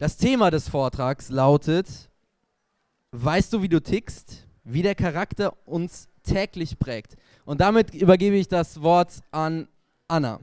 [0.00, 1.88] Das Thema des Vortrags lautet,
[3.10, 7.16] weißt du, wie du tickst, wie der Charakter uns täglich prägt.
[7.44, 9.66] Und damit übergebe ich das Wort an
[10.06, 10.38] Anna.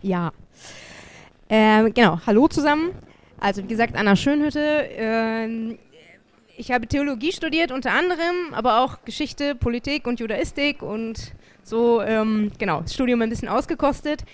[0.00, 0.32] Ja,
[1.50, 2.92] ähm, genau, hallo zusammen.
[3.38, 4.88] Also wie gesagt, Anna Schönhütte.
[4.90, 5.78] Ähm,
[6.56, 12.52] ich habe Theologie studiert unter anderem, aber auch Geschichte, Politik und Judaistik und so, ähm,
[12.56, 14.24] genau, das Studium ein bisschen ausgekostet.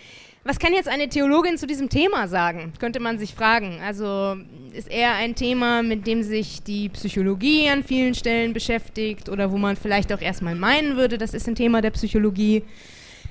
[0.44, 3.80] Was kann jetzt eine Theologin zu diesem Thema sagen, könnte man sich fragen.
[3.80, 4.36] Also
[4.72, 9.56] ist eher ein Thema, mit dem sich die Psychologie an vielen Stellen beschäftigt oder wo
[9.56, 12.64] man vielleicht auch erstmal meinen würde, das ist ein Thema der Psychologie.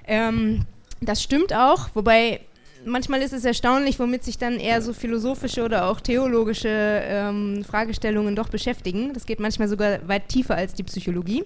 [0.08, 0.66] Ähm,
[1.02, 2.40] das stimmt auch, wobei
[2.86, 8.36] manchmal ist es erstaunlich, womit sich dann eher so philosophische oder auch theologische ähm, Fragestellungen
[8.36, 9.14] doch beschäftigen.
[9.14, 11.44] Das geht manchmal sogar weit tiefer als die Psychologie.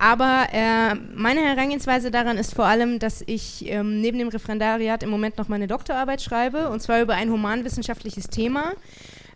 [0.00, 5.10] Aber äh, meine Herangehensweise daran ist vor allem, dass ich ähm, neben dem Referendariat im
[5.10, 8.72] Moment noch meine Doktorarbeit schreibe, und zwar über ein humanwissenschaftliches Thema.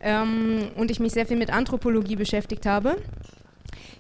[0.00, 2.96] Ähm, und ich mich sehr viel mit Anthropologie beschäftigt habe.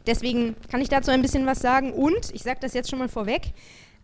[0.06, 1.92] Deswegen kann ich dazu ein bisschen was sagen.
[1.92, 3.52] Und ich sage das jetzt schon mal vorweg.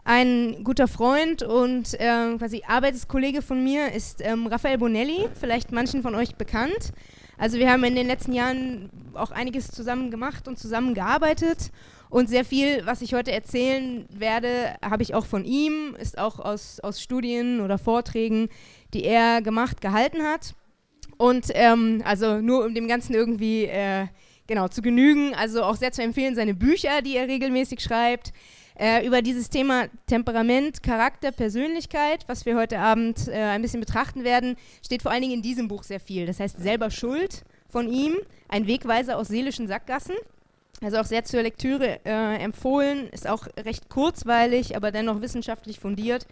[0.05, 6.02] Ein guter Freund und äh, quasi Arbeitskollege von mir ist ähm, Raphael Bonelli, vielleicht manchen
[6.02, 6.92] von euch bekannt.
[7.39, 11.70] Also wir haben in den letzten Jahren auch einiges zusammen gemacht und zusammen gearbeitet.
[12.11, 16.41] Und sehr viel, was ich heute erzählen werde, habe ich auch von ihm, ist auch
[16.41, 18.48] aus, aus Studien oder Vorträgen,
[18.92, 20.55] die er gemacht, gehalten hat.
[21.17, 24.06] Und ähm, also nur um dem Ganzen irgendwie äh,
[24.48, 28.33] genau zu genügen, also auch sehr zu empfehlen, seine Bücher, die er regelmäßig schreibt,
[28.77, 34.24] äh, über dieses Thema Temperament, Charakter, Persönlichkeit, was wir heute Abend äh, ein bisschen betrachten
[34.24, 36.27] werden, steht vor allen Dingen in diesem Buch sehr viel.
[36.27, 38.17] Das heißt selber Schuld von ihm,
[38.48, 40.17] ein Wegweiser aus seelischen Sackgassen.
[40.83, 46.27] Also auch sehr zur Lektüre äh, empfohlen, ist auch recht kurzweilig, aber dennoch wissenschaftlich fundiert.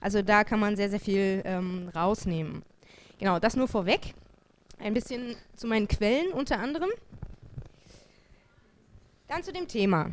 [0.00, 2.62] Also da kann man sehr, sehr viel ähm, rausnehmen.
[3.18, 4.12] Genau, das nur vorweg.
[4.78, 6.90] Ein bisschen zu meinen Quellen unter anderem.
[9.28, 10.10] Dann zu dem Thema.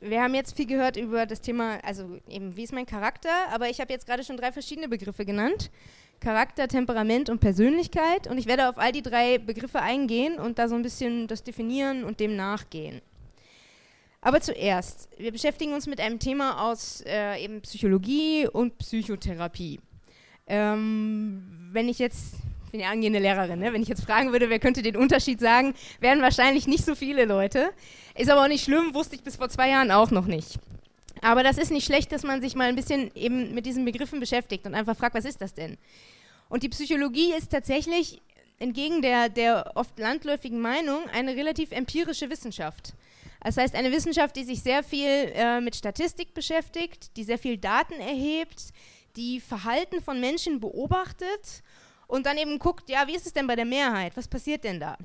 [0.00, 3.68] Wir haben jetzt viel gehört über das Thema, also eben, wie ist mein Charakter, aber
[3.68, 5.70] ich habe jetzt gerade schon drei verschiedene Begriffe genannt.
[6.20, 8.26] Charakter, Temperament und Persönlichkeit.
[8.26, 11.42] Und ich werde auf all die drei Begriffe eingehen und da so ein bisschen das
[11.44, 13.00] definieren und dem nachgehen.
[14.20, 19.78] Aber zuerst, wir beschäftigen uns mit einem Thema aus äh, eben Psychologie und Psychotherapie.
[20.48, 22.34] Ähm, wenn ich jetzt,
[22.64, 23.72] ich bin ja angehende Lehrerin, ne?
[23.72, 27.24] wenn ich jetzt fragen würde, wer könnte den Unterschied sagen, wären wahrscheinlich nicht so viele
[27.24, 27.70] Leute.
[28.16, 30.58] Ist aber auch nicht schlimm, wusste ich bis vor zwei Jahren auch noch nicht.
[31.22, 34.20] Aber das ist nicht schlecht, dass man sich mal ein bisschen eben mit diesen Begriffen
[34.20, 35.78] beschäftigt und einfach fragt, was ist das denn?
[36.48, 38.20] Und die Psychologie ist tatsächlich
[38.58, 42.94] entgegen der, der oft landläufigen Meinung eine relativ empirische Wissenschaft.
[43.42, 47.58] Das heißt, eine Wissenschaft, die sich sehr viel äh, mit Statistik beschäftigt, die sehr viel
[47.58, 48.72] Daten erhebt,
[49.16, 51.62] die Verhalten von Menschen beobachtet
[52.06, 54.16] und dann eben guckt, ja, wie ist es denn bei der Mehrheit?
[54.16, 54.96] Was passiert denn da?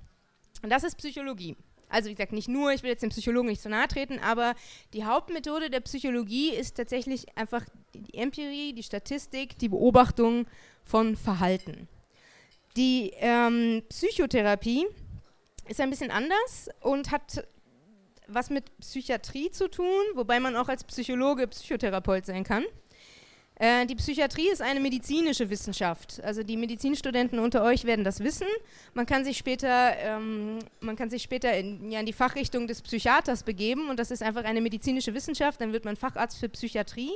[0.63, 1.55] Und das ist Psychologie.
[1.91, 4.55] Also wie gesagt, nicht nur, ich will jetzt dem Psychologen nicht zu nahe treten, aber
[4.93, 10.47] die Hauptmethode der Psychologie ist tatsächlich einfach die Empirie, die Statistik, die Beobachtung
[10.83, 11.87] von Verhalten.
[12.77, 14.87] Die ähm, Psychotherapie
[15.67, 17.45] ist ein bisschen anders und hat
[18.27, 22.63] was mit Psychiatrie zu tun, wobei man auch als Psychologe Psychotherapeut sein kann.
[23.61, 26.19] Äh, die Psychiatrie ist eine medizinische Wissenschaft.
[26.23, 28.47] Also die Medizinstudenten unter euch werden das wissen.
[28.95, 32.81] Man kann sich später, ähm, man kann sich später in, ja, in die Fachrichtung des
[32.81, 35.61] Psychiaters begeben und das ist einfach eine medizinische Wissenschaft.
[35.61, 37.11] Dann wird man Facharzt für Psychiatrie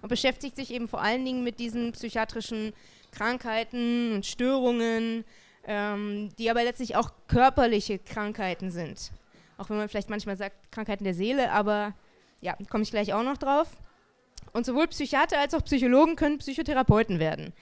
[0.00, 2.72] und beschäftigt sich eben vor allen Dingen mit diesen psychiatrischen
[3.12, 5.26] Krankheiten und Störungen,
[5.66, 9.12] ähm, die aber letztlich auch körperliche Krankheiten sind.
[9.58, 11.92] Auch wenn man vielleicht manchmal sagt Krankheiten der Seele, aber
[12.40, 13.68] ja, komme ich gleich auch noch drauf.
[14.52, 17.52] Und sowohl Psychiater als auch Psychologen können Psychotherapeuten werden.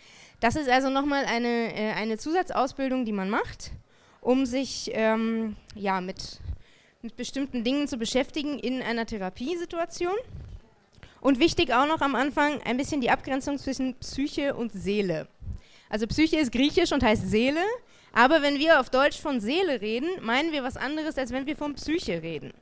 [0.40, 3.72] Das ist also nochmal eine, äh, eine Zusatzausbildung, die man macht,
[4.20, 6.40] um sich ähm, ja, mit,
[7.02, 10.14] mit bestimmten Dingen zu beschäftigen in einer Therapiesituation.
[11.20, 15.26] Und wichtig auch noch am Anfang ein bisschen die Abgrenzung zwischen Psyche und Seele.
[15.90, 17.62] Also Psyche ist griechisch und heißt Seele,
[18.12, 21.56] aber wenn wir auf Deutsch von Seele reden, meinen wir was anderes, als wenn wir
[21.56, 22.52] von Psyche reden.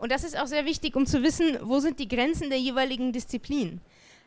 [0.00, 3.12] Und das ist auch sehr wichtig, um zu wissen, wo sind die Grenzen der jeweiligen
[3.12, 3.80] Disziplin.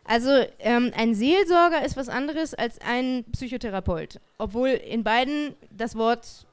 [0.05, 0.29] Also
[0.59, 6.45] ähm, ein Seelsorger ist was anderes als ein Psychotherapeut, obwohl in beiden das Wort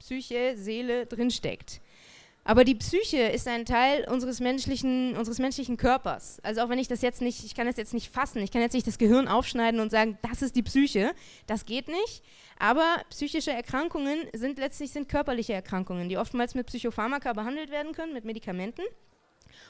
[0.00, 1.80] Psyche, Seele drinsteckt.
[2.44, 6.38] Aber die Psyche ist ein Teil unseres menschlichen, unseres menschlichen Körpers.
[6.42, 8.62] Also auch wenn ich das jetzt nicht, ich kann das jetzt nicht fassen, ich kann
[8.62, 11.12] jetzt nicht das Gehirn aufschneiden und sagen, das ist die Psyche,
[11.46, 12.22] das geht nicht.
[12.58, 18.12] Aber psychische Erkrankungen sind letztlich sind körperliche Erkrankungen, die oftmals mit Psychopharmaka behandelt werden können,
[18.12, 18.82] mit Medikamenten.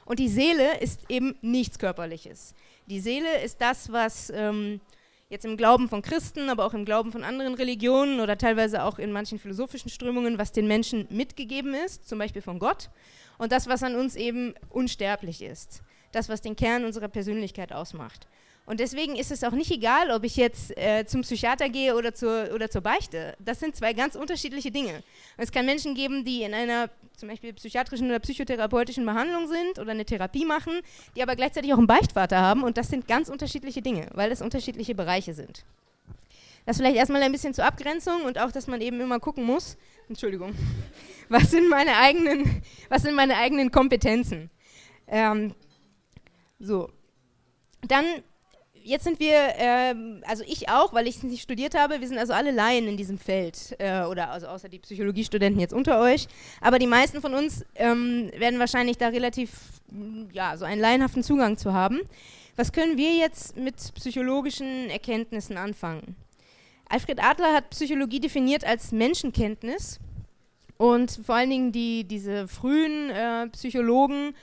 [0.06, 2.54] Und die Seele ist eben nichts Körperliches.
[2.86, 4.80] Die Seele ist das, was ähm,
[5.28, 8.98] jetzt im Glauben von Christen, aber auch im Glauben von anderen Religionen oder teilweise auch
[8.98, 12.88] in manchen philosophischen Strömungen, was den Menschen mitgegeben ist, zum Beispiel von Gott,
[13.36, 15.82] und das, was an uns eben unsterblich ist,
[16.12, 18.26] das, was den Kern unserer Persönlichkeit ausmacht.
[18.68, 22.12] Und deswegen ist es auch nicht egal, ob ich jetzt äh, zum Psychiater gehe oder
[22.12, 23.34] zur, oder zur Beichte.
[23.38, 25.02] Das sind zwei ganz unterschiedliche Dinge.
[25.38, 29.92] Es kann Menschen geben, die in einer zum Beispiel psychiatrischen oder psychotherapeutischen Behandlung sind oder
[29.92, 30.82] eine Therapie machen,
[31.16, 32.62] die aber gleichzeitig auch einen Beichtvater haben.
[32.62, 35.64] Und das sind ganz unterschiedliche Dinge, weil es unterschiedliche Bereiche sind.
[36.66, 39.78] Das vielleicht erstmal ein bisschen zur Abgrenzung und auch, dass man eben immer gucken muss,
[40.10, 40.54] Entschuldigung,
[41.30, 42.60] was sind meine eigenen,
[42.90, 44.50] was sind meine eigenen Kompetenzen.
[45.06, 45.54] Ähm,
[46.58, 46.90] so,
[47.86, 48.04] dann
[48.88, 52.18] jetzt sind wir, ähm, also ich auch, weil ich es nicht studiert habe, wir sind
[52.18, 56.26] also alle Laien in diesem Feld, äh, oder also außer die Psychologiestudenten jetzt unter euch,
[56.60, 59.50] aber die meisten von uns ähm, werden wahrscheinlich da relativ,
[60.32, 62.00] ja, so einen laienhaften Zugang zu haben.
[62.56, 66.16] Was können wir jetzt mit psychologischen Erkenntnissen anfangen?
[66.88, 70.00] Alfred Adler hat Psychologie definiert als Menschenkenntnis
[70.78, 74.34] und vor allen Dingen die, diese frühen äh, Psychologen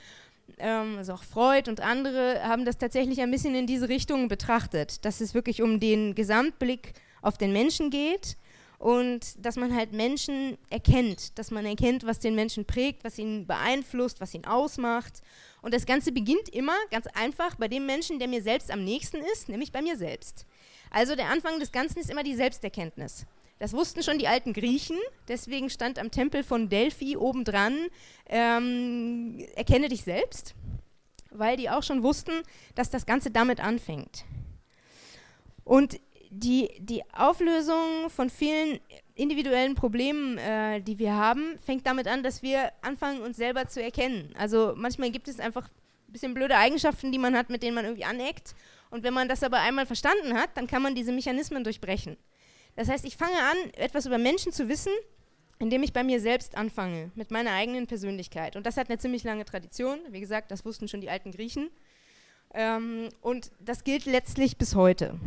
[0.58, 5.04] ähm, also auch Freud und andere, haben das tatsächlich ein bisschen in diese Richtung betrachtet,
[5.04, 8.36] dass es wirklich um den Gesamtblick auf den Menschen geht
[8.78, 13.46] und dass man halt Menschen erkennt, dass man erkennt, was den Menschen prägt, was ihn
[13.46, 15.22] beeinflusst, was ihn ausmacht.
[15.62, 19.18] Und das Ganze beginnt immer ganz einfach bei dem Menschen, der mir selbst am nächsten
[19.32, 20.46] ist, nämlich bei mir selbst.
[20.90, 23.26] Also der Anfang des Ganzen ist immer die Selbsterkenntnis.
[23.58, 24.98] Das wussten schon die alten Griechen,
[25.28, 27.86] deswegen stand am Tempel von Delphi obendran,
[28.28, 30.54] ähm, erkenne dich selbst,
[31.30, 32.32] weil die auch schon wussten,
[32.74, 34.24] dass das Ganze damit anfängt.
[35.64, 35.98] Und
[36.30, 38.78] die, die Auflösung von vielen
[39.14, 43.82] individuellen Problemen, äh, die wir haben, fängt damit an, dass wir anfangen, uns selber zu
[43.82, 44.34] erkennen.
[44.38, 47.86] Also manchmal gibt es einfach ein bisschen blöde Eigenschaften, die man hat, mit denen man
[47.86, 48.54] irgendwie aneckt.
[48.90, 52.16] Und wenn man das aber einmal verstanden hat, dann kann man diese Mechanismen durchbrechen.
[52.76, 54.92] Das heißt, ich fange an, etwas über Menschen zu wissen,
[55.58, 58.56] indem ich bei mir selbst anfange, mit meiner eigenen Persönlichkeit.
[58.56, 59.98] Und das hat eine ziemlich lange Tradition.
[60.10, 61.70] Wie gesagt, das wussten schon die alten Griechen.
[62.54, 65.18] Ähm, und das gilt letztlich bis heute.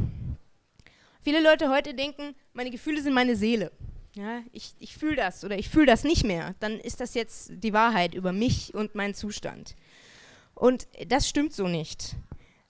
[1.21, 3.71] Viele Leute heute denken, meine Gefühle sind meine Seele.
[4.15, 6.55] Ja, ich, ich fühle das oder ich fühle das nicht mehr.
[6.59, 9.75] Dann ist das jetzt die Wahrheit über mich und meinen Zustand.
[10.55, 12.15] Und das stimmt so nicht.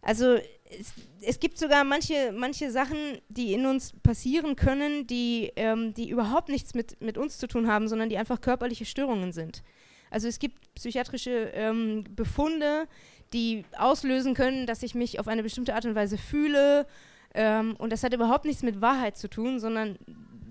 [0.01, 5.93] Also es, es, gibt sogar manche, manche Sachen, die in uns passieren können, die, ähm,
[5.93, 9.63] die überhaupt nichts mit, mit uns zu tun haben, sondern die einfach körperliche Störungen sind.
[10.09, 12.87] Also es gibt psychiatrische ähm, Befunde,
[13.33, 16.87] die auslösen können, dass ich mich auf eine bestimmte Art und Weise fühle.
[17.33, 19.97] Ähm, und das hat überhaupt nichts mit Wahrheit zu tun, sondern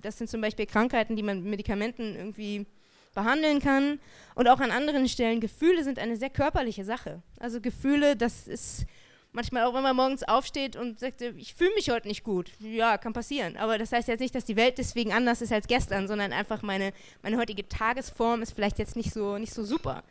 [0.01, 2.67] das sind zum Beispiel Krankheiten, die man mit Medikamenten irgendwie
[3.15, 3.99] behandeln kann.
[4.37, 7.23] Und auch an anderen Stellen, Gefühle sind eine sehr körperliche Sache.
[7.41, 8.87] Also Gefühle, das ist
[9.33, 12.51] Manchmal auch, wenn man morgens aufsteht und sagt, ich fühle mich heute nicht gut.
[12.61, 13.57] Ja, kann passieren.
[13.59, 16.63] Aber das heißt jetzt nicht, dass die Welt deswegen anders ist als gestern, sondern einfach
[16.63, 16.93] meine,
[17.23, 20.03] meine heutige Tagesform ist vielleicht jetzt nicht so, nicht so super.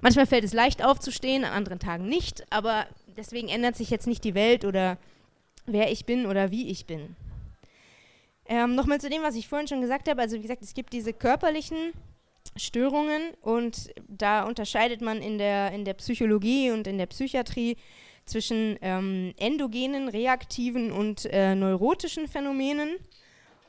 [0.00, 2.44] Manchmal fällt es leicht aufzustehen, an anderen Tagen nicht.
[2.50, 2.86] Aber
[3.16, 4.96] deswegen ändert sich jetzt nicht die Welt oder
[5.66, 7.14] wer ich bin oder wie ich bin.
[8.46, 10.20] Ähm, Nochmal zu dem, was ich vorhin schon gesagt habe.
[10.20, 11.92] Also wie gesagt, es gibt diese körperlichen
[12.56, 17.76] Störungen und da unterscheidet man in der, in der Psychologie und in der Psychiatrie
[18.24, 22.96] zwischen ähm, endogenen, reaktiven und äh, neurotischen Phänomenen.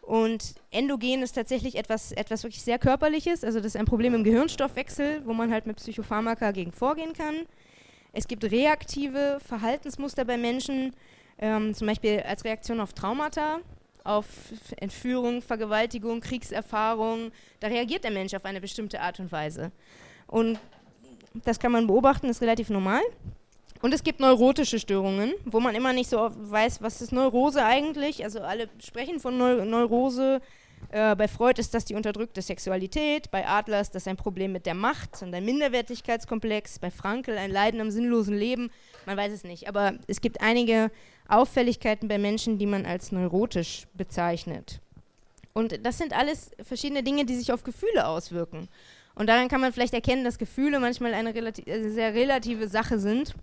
[0.02, 3.44] Und endogen ist tatsächlich etwas, etwas wirklich sehr Körperliches.
[3.44, 7.36] Also das ist ein Problem im Gehirnstoffwechsel, wo man halt mit Psychopharmaka gegen vorgehen kann.
[8.12, 10.94] Es gibt reaktive Verhaltensmuster bei Menschen,
[11.40, 13.60] ähm, zum Beispiel als Reaktion auf Traumata,
[14.04, 14.28] auf
[14.78, 17.32] Entführung, Vergewaltigung, Kriegserfahrung.
[17.62, 19.72] Da reagiert der Mensch auf eine bestimmte Art und Weise.
[20.28, 20.60] Und
[21.34, 23.02] das kann man beobachten, ist relativ normal.
[23.84, 28.24] Und es gibt neurotische Störungen, wo man immer nicht so weiß, was ist Neurose eigentlich.
[28.24, 30.40] Also alle sprechen von Neu Neurose.
[30.90, 34.66] Äh, bei Freud ist das die unterdrückte Sexualität, bei Adler ist das ein Problem mit
[34.66, 38.72] der Macht und ein Minderwertigkeitskomplex, bei Frankl ein Leiden am sinnlosen Leben.
[39.06, 40.90] Man weiß es nicht, aber es gibt einige
[41.28, 44.80] Auffälligkeiten bei Menschen, die man als neurotisch bezeichnet.
[45.52, 48.70] Und das sind alles verschiedene Dinge, die sich auf Gefühle auswirken.
[49.14, 52.98] Und daran kann man vielleicht erkennen, dass Gefühle manchmal eine, relati eine sehr relative Sache
[52.98, 53.36] sind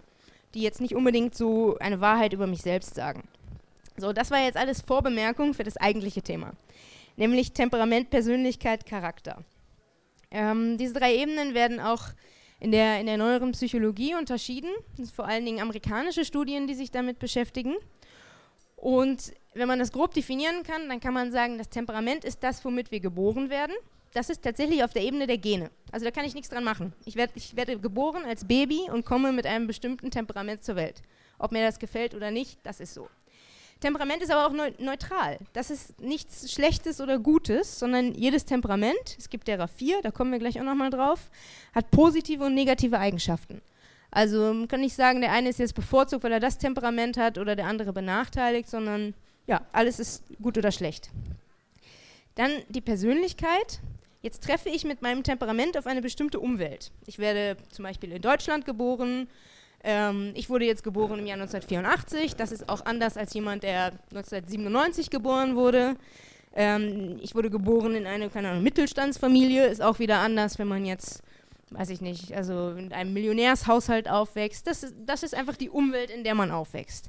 [0.55, 3.25] die jetzt nicht unbedingt so eine Wahrheit über mich selbst sagen.
[3.97, 6.53] So, das war jetzt alles Vorbemerkung für das eigentliche Thema,
[7.17, 9.45] nämlich Temperament, Persönlichkeit, Charakter.
[10.31, 12.05] Ähm, diese drei Ebenen werden auch
[12.61, 14.71] in der, in der neueren Psychologie unterschieden.
[14.89, 17.75] Das sind vor allen Dingen amerikanische Studien, die sich damit beschäftigen.
[18.77, 22.65] Und wenn man das grob definieren kann, dann kann man sagen, das Temperament ist das,
[22.65, 23.75] womit wir geboren werden
[24.13, 25.71] das ist tatsächlich auf der Ebene der Gene.
[25.93, 26.93] Also da kann ich nichts dran machen.
[27.05, 31.03] Ich, werd, ich werde geboren als Baby und komme mit einem bestimmten Temperament zur Welt.
[31.39, 33.09] Ob mir das gefällt oder nicht, das ist so.
[33.81, 35.39] Temperament ist aber auch neu neutral.
[35.55, 40.33] Das ist nichts Schlechtes oder Gutes, sondern jedes Temperament, es gibt derer vier, da kommen
[40.33, 41.31] wir gleich auch nochmal drauf,
[41.75, 43.63] hat positive und negative Eigenschaften.
[44.11, 47.39] Also man kann nicht sagen, der eine ist jetzt bevorzugt, weil er das Temperament hat
[47.39, 49.15] oder der andere benachteiligt, sondern
[49.47, 51.11] ja, alles ist gut oder schlecht.
[52.35, 53.81] Dann die Persönlichkeit.
[54.23, 56.93] Jetzt treffe ich mit meinem Temperament auf eine bestimmte Umwelt.
[57.07, 59.29] Ich werde zum Beispiel in Deutschland geboren,
[59.83, 62.37] ähm, ich wurde jetzt geboren im Jahr 1984.
[62.37, 65.97] Das ist auch anders als jemand, der 1997 geboren wurde.
[66.55, 69.67] Ähm, ich wurde geboren in einer keine Ahnung, Mittelstandsfamilie.
[69.67, 71.23] Ist auch wieder anders, wenn man jetzt,
[71.71, 74.67] weiß ich nicht, also in einem Millionärshaushalt aufwächst.
[74.67, 77.09] Das ist, das ist einfach die Umwelt, in der man aufwächst.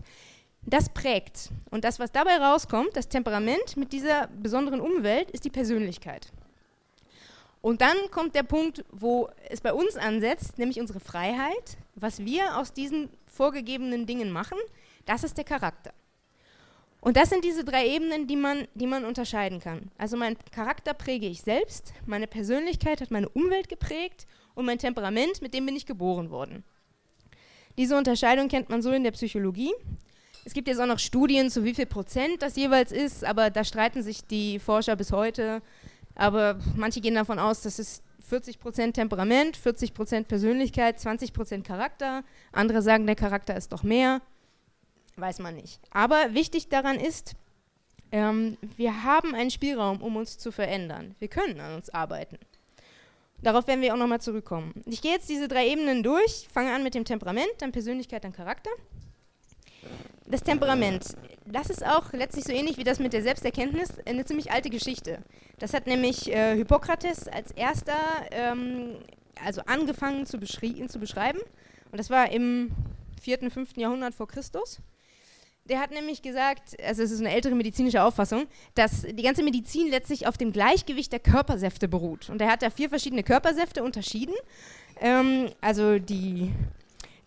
[0.63, 1.49] Das prägt.
[1.71, 6.27] Und das, was dabei rauskommt, das Temperament mit dieser besonderen Umwelt, ist die Persönlichkeit.
[7.61, 12.57] Und dann kommt der Punkt, wo es bei uns ansetzt, nämlich unsere Freiheit, was wir
[12.57, 14.57] aus diesen vorgegebenen Dingen machen,
[15.05, 15.93] das ist der Charakter.
[17.01, 19.89] Und das sind diese drei Ebenen, die man, die man unterscheiden kann.
[19.97, 25.41] Also mein Charakter präge ich selbst, meine Persönlichkeit hat meine Umwelt geprägt und mein Temperament,
[25.41, 26.63] mit dem bin ich geboren worden.
[27.77, 29.71] Diese Unterscheidung kennt man so in der Psychologie.
[30.45, 33.63] Es gibt jetzt auch noch Studien, zu wie viel Prozent das jeweils ist, aber da
[33.63, 35.61] streiten sich die Forscher bis heute.
[36.15, 42.23] Aber manche gehen davon aus, dass es 40% Temperament, 40% Persönlichkeit, 20% Charakter.
[42.51, 44.21] Andere sagen, der Charakter ist doch mehr.
[45.17, 45.79] Weiß man nicht.
[45.91, 47.33] Aber wichtig daran ist,
[48.11, 51.15] ähm, wir haben einen Spielraum, um uns zu verändern.
[51.19, 52.37] Wir können an uns arbeiten.
[53.41, 54.73] Darauf werden wir auch nochmal zurückkommen.
[54.85, 58.33] Ich gehe jetzt diese drei Ebenen durch, fange an mit dem Temperament, dann Persönlichkeit, dann
[58.33, 58.69] Charakter.
[60.31, 61.03] Das Temperament,
[61.45, 65.19] das ist auch letztlich so ähnlich wie das mit der Selbsterkenntnis eine ziemlich alte Geschichte.
[65.59, 67.97] Das hat nämlich äh, Hippokrates als erster
[68.31, 68.95] ähm,
[69.43, 71.39] also angefangen zu, zu beschreiben.
[71.91, 72.71] Und das war im
[73.21, 73.75] 4., 5.
[73.75, 74.79] Jahrhundert vor Christus.
[75.65, 79.89] Der hat nämlich gesagt, also es ist eine ältere medizinische Auffassung, dass die ganze Medizin
[79.89, 82.29] letztlich auf dem Gleichgewicht der Körpersäfte beruht.
[82.29, 84.33] Und er hat da vier verschiedene Körpersäfte unterschieden.
[85.01, 86.53] Ähm, also die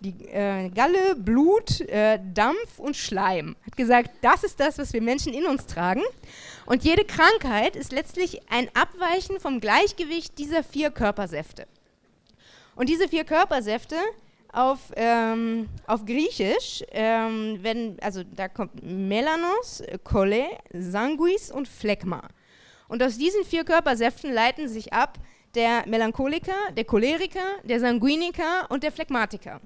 [0.05, 3.57] die äh, Galle, Blut, äh, Dampf und Schleim.
[3.65, 6.03] Hat gesagt, das ist das, was wir Menschen in uns tragen.
[6.67, 11.67] Und jede Krankheit ist letztlich ein Abweichen vom Gleichgewicht dieser vier Körpersäfte.
[12.77, 13.97] Und diese vier Körpersäfte
[14.53, 22.23] auf, ähm, auf Griechisch ähm, werden, also da kommt Melanos, Cholle, Sanguis und Phlegma.
[22.89, 25.19] Und aus diesen vier Körpersäften leiten sich ab
[25.55, 29.61] der Melancholiker, der Choleriker, der Sanguiniker und der Phlegmatiker.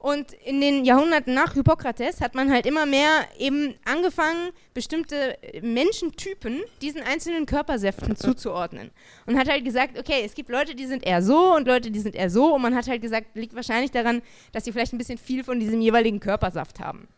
[0.00, 6.62] Und in den Jahrhunderten nach Hippokrates hat man halt immer mehr eben angefangen, bestimmte Menschentypen
[6.80, 8.92] diesen einzelnen Körpersäften zuzuordnen.
[9.26, 11.98] Und hat halt gesagt, okay, es gibt Leute, die sind eher so und Leute, die
[11.98, 12.54] sind eher so.
[12.54, 15.58] Und man hat halt gesagt, liegt wahrscheinlich daran, dass sie vielleicht ein bisschen viel von
[15.58, 17.08] diesem jeweiligen Körpersaft haben.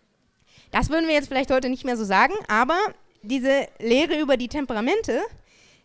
[0.71, 2.79] Das würden wir jetzt vielleicht heute nicht mehr so sagen, aber
[3.23, 5.21] diese Lehre über die Temperamente,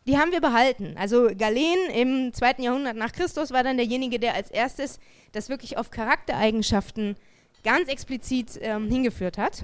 [0.07, 0.95] die haben wir behalten.
[0.97, 4.99] Also Galen im zweiten Jahrhundert nach Christus war dann derjenige, der als erstes
[5.35, 7.15] das wirklich auf Charaktereigenschaften
[7.63, 9.63] ganz explizit ähm, hingeführt hat.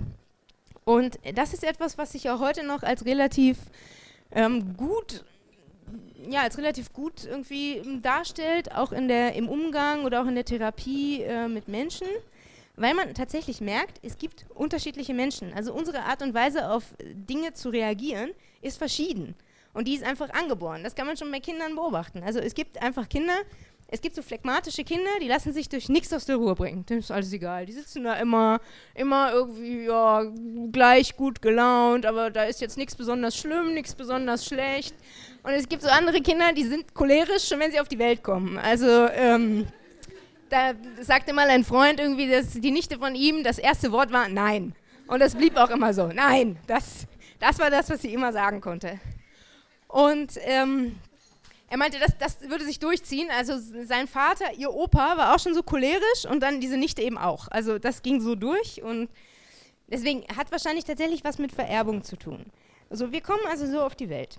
[0.83, 3.57] Und das ist etwas, was sich auch heute noch als relativ
[4.31, 5.23] ähm, gut
[6.29, 10.35] ja, als relativ gut irgendwie ähm, darstellt, auch in der, im Umgang oder auch in
[10.35, 12.07] der Therapie äh, mit Menschen,
[12.75, 15.53] weil man tatsächlich merkt, es gibt unterschiedliche Menschen.
[15.53, 19.35] Also unsere Art und Weise auf Dinge zu reagieren ist verschieden.
[19.73, 20.83] Und die ist einfach angeboren.
[20.83, 22.23] Das kann man schon bei Kindern beobachten.
[22.23, 23.35] Also es gibt einfach Kinder,
[23.93, 26.85] es gibt so phlegmatische Kinder, die lassen sich durch nichts aus der Ruhe bringen.
[26.85, 27.65] Dem ist alles egal.
[27.65, 28.61] Die sitzen da immer,
[28.95, 30.23] immer irgendwie, ja,
[30.71, 34.95] gleich gut gelaunt, aber da ist jetzt nichts besonders schlimm, nichts besonders schlecht.
[35.43, 38.23] Und es gibt so andere Kinder, die sind cholerisch, schon wenn sie auf die Welt
[38.23, 38.57] kommen.
[38.57, 39.67] Also, ähm,
[40.49, 44.29] da sagte mal ein Freund irgendwie, dass die Nichte von ihm, das erste Wort war
[44.29, 44.73] Nein.
[45.07, 46.07] Und das blieb auch immer so.
[46.07, 47.05] Nein, das,
[47.41, 49.01] das war das, was sie immer sagen konnte.
[49.91, 50.95] Und ähm,
[51.69, 53.29] er meinte, das, das würde sich durchziehen.
[53.37, 53.53] Also
[53.85, 57.47] sein Vater, ihr Opa, war auch schon so cholerisch und dann diese Nichte eben auch.
[57.49, 59.09] Also das ging so durch und
[59.87, 62.45] deswegen hat wahrscheinlich tatsächlich was mit Vererbung zu tun.
[62.89, 64.37] Also wir kommen also so auf die Welt.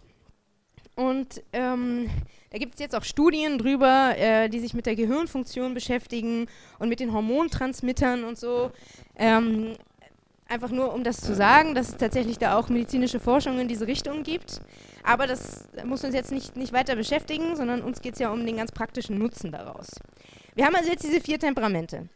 [0.94, 2.10] Und ähm,
[2.50, 6.90] da gibt es jetzt auch Studien drüber, äh, die sich mit der Gehirnfunktion beschäftigen und
[6.90, 8.72] mit den Hormontransmittern und so.
[9.16, 9.74] Ähm,
[10.48, 13.86] einfach nur, um das zu sagen, dass es tatsächlich da auch medizinische Forschung in diese
[13.86, 14.60] Richtung gibt.
[15.02, 18.46] Aber das muss uns jetzt nicht, nicht weiter beschäftigen, sondern uns geht es ja um
[18.46, 19.88] den ganz praktischen Nutzen daraus.
[20.54, 22.08] Wir haben also jetzt diese vier Temperamente.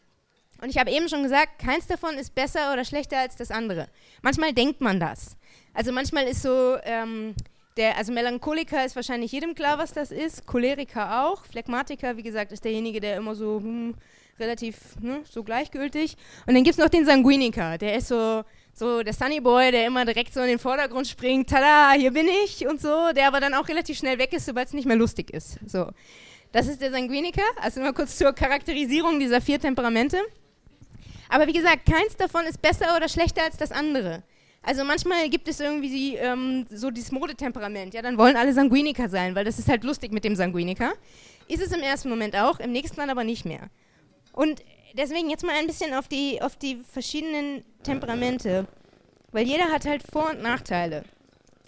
[0.61, 3.87] Und ich habe eben schon gesagt, keins davon ist besser oder schlechter als das andere.
[4.21, 5.37] Manchmal denkt man das.
[5.73, 7.35] Also manchmal ist so, ähm,
[7.77, 10.47] der, also Melancholiker ist wahrscheinlich jedem klar, was das ist.
[10.47, 11.45] Choleriker auch.
[11.45, 13.93] Phlegmatiker, wie gesagt, ist derjenige, der immer so hm,
[14.39, 16.17] relativ ne, so gleichgültig.
[16.47, 18.43] Und dann gibt es noch den Sanguiniker, der ist so
[18.79, 22.27] So der Sunny Boy, der immer direkt so in den Vordergrund springt, tada, hier bin
[22.45, 24.95] ich und so, der aber dann auch relativ schnell weg ist, sobald es nicht mehr
[24.95, 25.57] lustig ist.
[25.65, 25.89] So.
[26.51, 30.19] Das ist der Sanguiniker, also mal kurz zur Charakterisierung dieser vier Temperamente.
[31.27, 34.21] Aber wie gesagt, keins davon ist besser oder schlechter als das andere.
[34.61, 39.33] Also manchmal gibt es irgendwie ähm, so dieses Modetemperament, ja, dann wollen alle Sanguiniker sein,
[39.33, 40.93] weil das ist halt lustig mit dem Sanguiniker.
[41.47, 43.71] Ist es im ersten Moment auch, im nächsten dann aber nicht mehr.
[44.33, 44.61] Und
[44.93, 48.67] deswegen jetzt mal ein bisschen auf die, auf die verschiedenen Temperamente,
[49.31, 51.03] weil jeder hat halt Vor- und Nachteile.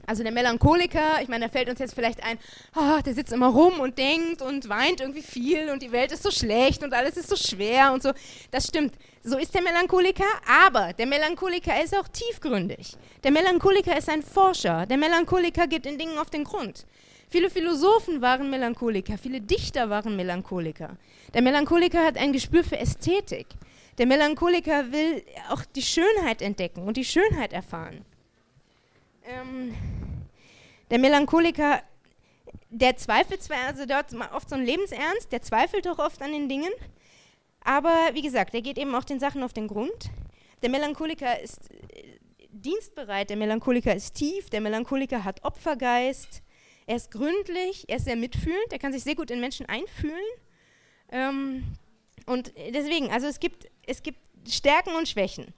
[0.10, 2.40] Also der Melancholiker, ich meine, da fällt uns jetzt vielleicht ein,
[2.76, 6.24] oh, der sitzt immer rum und denkt und weint irgendwie viel und die Welt ist
[6.24, 8.12] so schlecht und alles ist so schwer und so.
[8.50, 8.96] Das stimmt.
[9.24, 10.26] So ist der Melancholiker,
[10.66, 12.98] aber der Melancholiker ist auch tiefgründig.
[13.24, 14.88] Der Melancholiker ist ein Forscher.
[14.88, 16.88] Der Melancholiker geht in Dingen auf den Grund.
[17.32, 20.98] Viele Philosophen waren Melancholiker, viele Dichter waren Melancholiker.
[21.32, 23.46] Der Melancholiker hat ein Gespür für Ästhetik.
[24.00, 28.04] Der Melancholiker will auch die Schönheit entdecken und die Schönheit erfahren.
[29.26, 29.76] Ähm,
[30.90, 31.84] der Melancholiker,
[32.72, 36.32] der zweifelt zwar, also der hat oft so einen Lebensernst, der zweifelt auch oft an
[36.32, 36.72] den Dingen,
[37.62, 40.10] aber wie gesagt, der geht eben auch den Sachen auf den Grund.
[40.64, 42.18] Der Melancholiker ist äh,
[42.52, 46.42] dienstbereit, der Melancholiker ist tief, der Melancholiker hat Opfergeist,
[46.90, 50.16] er ist gründlich, er ist sehr mitfühlend, er kann sich sehr gut in Menschen einfühlen.
[51.12, 51.64] Ähm,
[52.26, 54.18] und deswegen, also es gibt, es gibt
[54.50, 55.54] Stärken und Schwächen.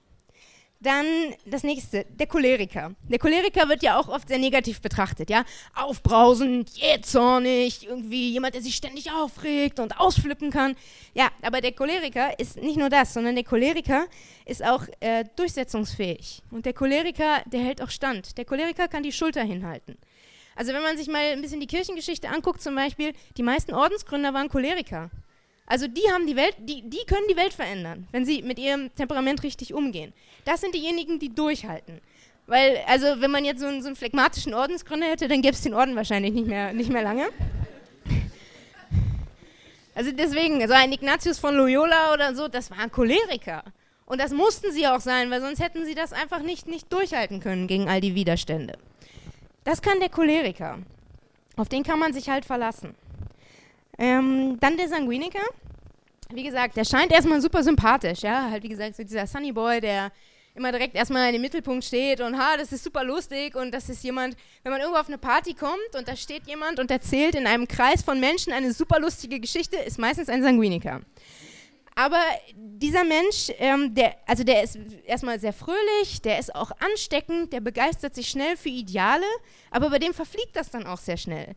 [0.80, 1.06] Dann
[1.46, 2.94] das nächste, der Choleriker.
[3.08, 5.44] Der Choleriker wird ja auch oft sehr negativ betrachtet, ja?
[5.74, 10.76] Aufbrausend, jähzornig, irgendwie jemand, der sich ständig aufregt und ausflippen kann.
[11.14, 14.04] Ja, aber der Choleriker ist nicht nur das, sondern der Choleriker
[14.44, 16.42] ist auch äh, durchsetzungsfähig.
[16.50, 18.36] Und der Choleriker, der hält auch stand.
[18.36, 19.96] Der Choleriker kann die Schulter hinhalten.
[20.54, 24.34] Also wenn man sich mal ein bisschen die Kirchengeschichte anguckt, zum Beispiel, die meisten Ordensgründer
[24.34, 25.10] waren Choleriker.
[25.66, 28.94] Also die haben die Welt, die, die können die Welt verändern, wenn sie mit ihrem
[28.94, 30.12] Temperament richtig umgehen.
[30.44, 32.00] Das sind diejenigen, die durchhalten.
[32.46, 35.62] Weil, also wenn man jetzt so einen, so einen phlegmatischen Ordensgründer hätte, dann gäbe es
[35.62, 37.28] den Orden wahrscheinlich nicht mehr, nicht mehr lange.
[39.94, 43.62] Also deswegen, so ein Ignatius von Loyola oder so, das waren Choleriker.
[44.06, 47.40] Und das mussten sie auch sein, weil sonst hätten sie das einfach nicht, nicht durchhalten
[47.40, 48.74] können gegen all die Widerstände.
[49.64, 50.78] Das kann der Choleriker.
[51.56, 52.94] Auf den kann man sich halt verlassen.
[53.98, 55.44] Ähm, dann der Sanguiniker.
[56.32, 58.22] Wie gesagt, der scheint erstmal super sympathisch.
[58.22, 60.10] Ja, halt wie gesagt, so dieser Sunny Boy, der
[60.54, 63.88] immer direkt erstmal in den Mittelpunkt steht und ha, das ist super lustig und das
[63.88, 67.34] ist jemand, wenn man irgendwo auf eine Party kommt und da steht jemand und erzählt
[67.34, 71.00] in einem Kreis von Menschen eine super lustige Geschichte, ist meistens ein Sanguiniker.
[71.94, 72.20] Aber
[72.54, 77.60] dieser Mensch, ähm, der, also der ist erstmal sehr fröhlich, der ist auch ansteckend, der
[77.60, 79.26] begeistert sich schnell für Ideale,
[79.70, 81.54] aber bei dem verfliegt das dann auch sehr schnell.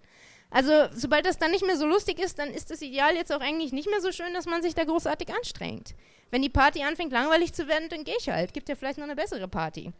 [0.50, 3.42] Also sobald das dann nicht mehr so lustig ist, dann ist das Ideal jetzt auch
[3.42, 5.96] eigentlich nicht mehr so schön, dass man sich da großartig anstrengt.
[6.32, 8.54] Wenn die Party anfängt langweilig zu werden, dann gehe ich halt.
[8.54, 9.92] Gibt ja vielleicht noch eine bessere Party.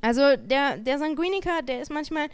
[0.00, 2.28] Also der, der Sanguiniker, der ist manchmal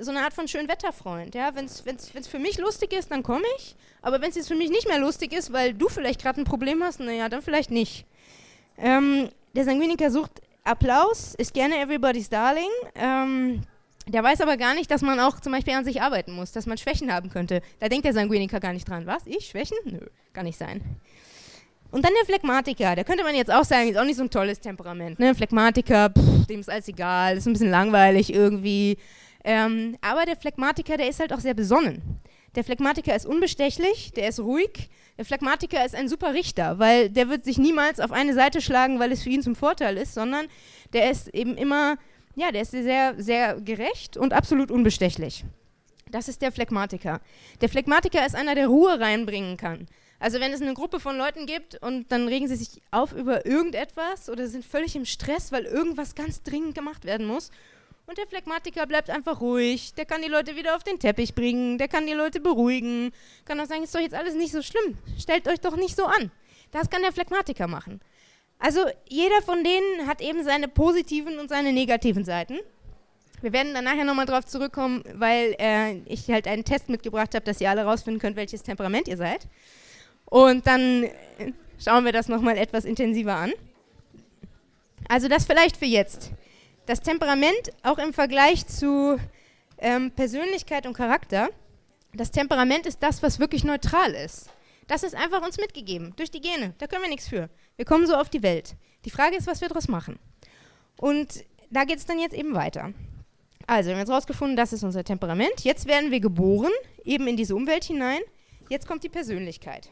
[0.00, 1.34] so eine Art von Schönwetterfreund.
[1.34, 1.54] Ja?
[1.54, 3.76] Wenn es für mich lustig ist, dann komme ich.
[4.02, 6.44] Aber wenn es jetzt für mich nicht mehr lustig ist, weil du vielleicht gerade ein
[6.44, 8.06] Problem hast, naja, dann vielleicht nicht.
[8.78, 12.70] Ähm, der Sanguiniker sucht Applaus, ist gerne everybody's darling.
[12.94, 13.62] Ähm,
[14.06, 16.66] der weiß aber gar nicht, dass man auch zum Beispiel an sich arbeiten muss, dass
[16.66, 17.62] man Schwächen haben könnte.
[17.78, 19.06] Da denkt der Sanguiniker gar nicht dran.
[19.06, 19.26] Was?
[19.26, 19.48] Ich?
[19.48, 19.76] Schwächen?
[19.84, 20.00] Nö,
[20.32, 20.80] kann nicht sein.
[21.92, 24.30] Und dann der Phlegmatiker, der könnte man jetzt auch sagen, ist auch nicht so ein
[24.30, 25.18] tolles Temperament.
[25.18, 25.34] Ne?
[25.34, 28.96] Phlegmatiker, pff, dem ist alles egal, ist ein bisschen langweilig irgendwie.
[29.44, 32.20] Ähm, aber der Phlegmatiker, der ist halt auch sehr besonnen.
[32.56, 34.90] Der Phlegmatiker ist unbestechlich, der ist ruhig.
[35.18, 38.98] Der Phlegmatiker ist ein super Richter, weil der wird sich niemals auf eine Seite schlagen,
[38.98, 40.46] weil es für ihn zum Vorteil ist, sondern
[40.92, 41.96] der ist eben immer,
[42.34, 45.44] ja, der ist sehr, sehr gerecht und absolut unbestechlich.
[46.10, 47.20] Das ist der Phlegmatiker.
[47.60, 49.86] Der Phlegmatiker ist einer, der Ruhe reinbringen kann.
[50.18, 53.46] Also wenn es eine Gruppe von Leuten gibt und dann regen sie sich auf über
[53.46, 57.50] irgendetwas oder sind völlig im Stress, weil irgendwas ganz dringend gemacht werden muss
[58.10, 59.94] und der Phlegmatiker bleibt einfach ruhig.
[59.94, 61.78] Der kann die Leute wieder auf den Teppich bringen.
[61.78, 63.12] Der kann die Leute beruhigen.
[63.44, 64.98] Kann auch sagen, ist doch jetzt alles nicht so schlimm.
[65.16, 66.32] Stellt euch doch nicht so an.
[66.72, 68.00] Das kann der Phlegmatiker machen.
[68.58, 72.58] Also jeder von denen hat eben seine positiven und seine negativen Seiten.
[73.42, 77.44] Wir werden dann nachher nochmal drauf zurückkommen, weil äh, ich halt einen Test mitgebracht habe,
[77.44, 79.46] dass ihr alle rausfinden könnt, welches Temperament ihr seid.
[80.24, 83.52] Und dann äh, schauen wir das nochmal etwas intensiver an.
[85.08, 86.32] Also das vielleicht für jetzt
[86.90, 89.16] das Temperament auch im Vergleich zu
[89.78, 91.50] ähm, Persönlichkeit und Charakter,
[92.14, 94.50] das Temperament ist das, was wirklich neutral ist.
[94.88, 96.74] Das ist einfach uns mitgegeben, durch die Gene.
[96.78, 97.48] Da können wir nichts für.
[97.76, 98.74] Wir kommen so auf die Welt.
[99.04, 100.18] Die Frage ist, was wir daraus machen.
[100.96, 102.92] Und da geht es dann jetzt eben weiter.
[103.68, 105.62] Also, wir haben jetzt rausgefunden, das ist unser Temperament.
[105.62, 106.72] Jetzt werden wir geboren,
[107.04, 108.20] eben in diese Umwelt hinein.
[108.68, 109.90] Jetzt kommt die Persönlichkeit.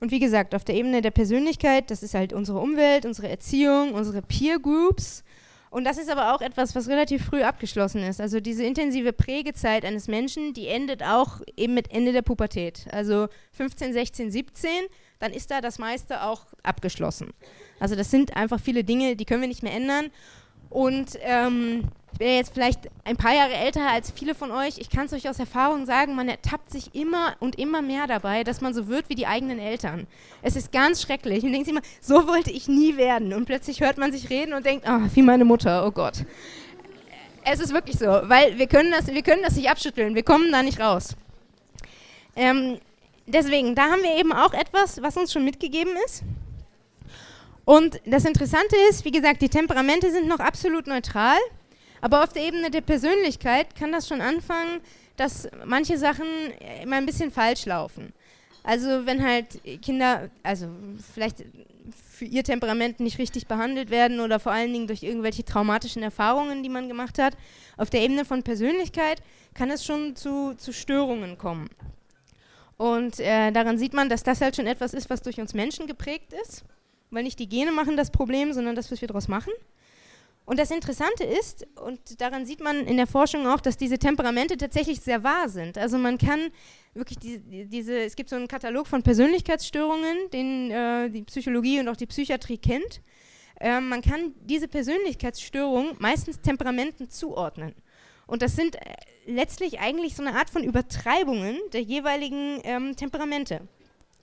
[0.00, 3.92] Und wie gesagt, auf der Ebene der Persönlichkeit, das ist halt unsere Umwelt, unsere Erziehung,
[3.92, 5.22] unsere Peer Groups.
[5.70, 8.20] Und das ist aber auch etwas, was relativ früh abgeschlossen ist.
[8.20, 12.86] Also diese intensive Prägezeit eines Menschen, die endet auch eben mit Ende der Pubertät.
[12.90, 14.70] Also 15, 16, 17,
[15.20, 17.32] dann ist da das meiste auch abgeschlossen.
[17.78, 20.10] Also das sind einfach viele Dinge, die können wir nicht mehr ändern.
[20.70, 24.78] Und ähm, ich bin ja jetzt vielleicht ein paar Jahre älter als viele von euch.
[24.78, 28.44] Ich kann es euch aus Erfahrung sagen, man ertappt sich immer und immer mehr dabei,
[28.44, 30.06] dass man so wird wie die eigenen Eltern.
[30.42, 31.44] Es ist ganz schrecklich.
[31.44, 33.32] Und denkt sich immer, so wollte ich nie werden.
[33.32, 36.24] Und plötzlich hört man sich reden und denkt, oh, wie meine Mutter, oh Gott.
[37.44, 40.14] Es ist wirklich so, weil wir können das, wir können das nicht abschütteln.
[40.14, 41.16] Wir kommen da nicht raus.
[42.36, 42.78] Ähm,
[43.26, 46.22] deswegen, da haben wir eben auch etwas, was uns schon mitgegeben ist.
[47.64, 51.38] Und das Interessante ist, wie gesagt, die Temperamente sind noch absolut neutral.
[52.00, 54.80] Aber auf der Ebene der Persönlichkeit kann das schon anfangen,
[55.16, 56.26] dass manche Sachen
[56.82, 58.12] immer ein bisschen falsch laufen.
[58.62, 60.68] Also wenn halt Kinder, also
[61.14, 61.44] vielleicht
[61.92, 66.62] für ihr Temperament nicht richtig behandelt werden oder vor allen Dingen durch irgendwelche traumatischen Erfahrungen,
[66.62, 67.34] die man gemacht hat,
[67.78, 69.22] auf der Ebene von Persönlichkeit
[69.54, 71.70] kann es schon zu, zu Störungen kommen.
[72.76, 75.86] Und äh, daran sieht man, dass das halt schon etwas ist, was durch uns Menschen
[75.86, 76.64] geprägt ist,
[77.10, 79.52] weil nicht die Gene machen das Problem, sondern das, was wir daraus machen.
[80.50, 84.56] Und das Interessante ist, und daran sieht man in der Forschung auch, dass diese Temperamente
[84.56, 85.78] tatsächlich sehr wahr sind.
[85.78, 86.50] Also man kann
[86.92, 91.88] wirklich die, diese, es gibt so einen Katalog von Persönlichkeitsstörungen, den äh, die Psychologie und
[91.88, 93.00] auch die Psychiatrie kennt.
[93.60, 97.72] Äh, man kann diese Persönlichkeitsstörungen meistens Temperamenten zuordnen.
[98.26, 103.60] Und das sind äh, letztlich eigentlich so eine Art von Übertreibungen der jeweiligen ähm, Temperamente.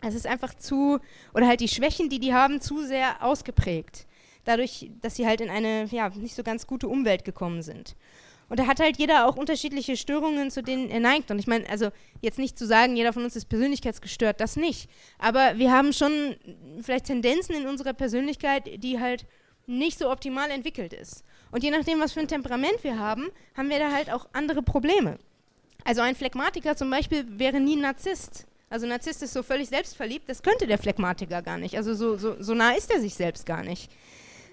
[0.01, 0.99] Es ist einfach zu,
[1.33, 4.07] oder halt die Schwächen, die die haben, zu sehr ausgeprägt
[4.47, 7.95] dadurch, dass sie halt in eine ja, nicht so ganz gute Umwelt gekommen sind.
[8.49, 11.31] Und da hat halt jeder auch unterschiedliche Störungen, zu denen er neigt.
[11.31, 11.89] Und ich meine, also
[12.21, 14.89] jetzt nicht zu sagen, jeder von uns ist persönlichkeitsgestört, das nicht.
[15.19, 16.35] Aber wir haben schon
[16.81, 19.25] vielleicht Tendenzen in unserer Persönlichkeit, die halt
[19.65, 21.25] nicht so optimal entwickelt ist.
[21.51, 24.61] Und je nachdem, was für ein Temperament wir haben, haben wir da halt auch andere
[24.61, 25.17] Probleme.
[25.83, 28.45] Also ein Phlegmatiker zum Beispiel wäre nie ein Narzisst.
[28.69, 31.75] Also ein Narzisst ist so völlig selbstverliebt, das könnte der Phlegmatiker gar nicht.
[31.75, 33.91] Also so, so, so nah ist er sich selbst gar nicht.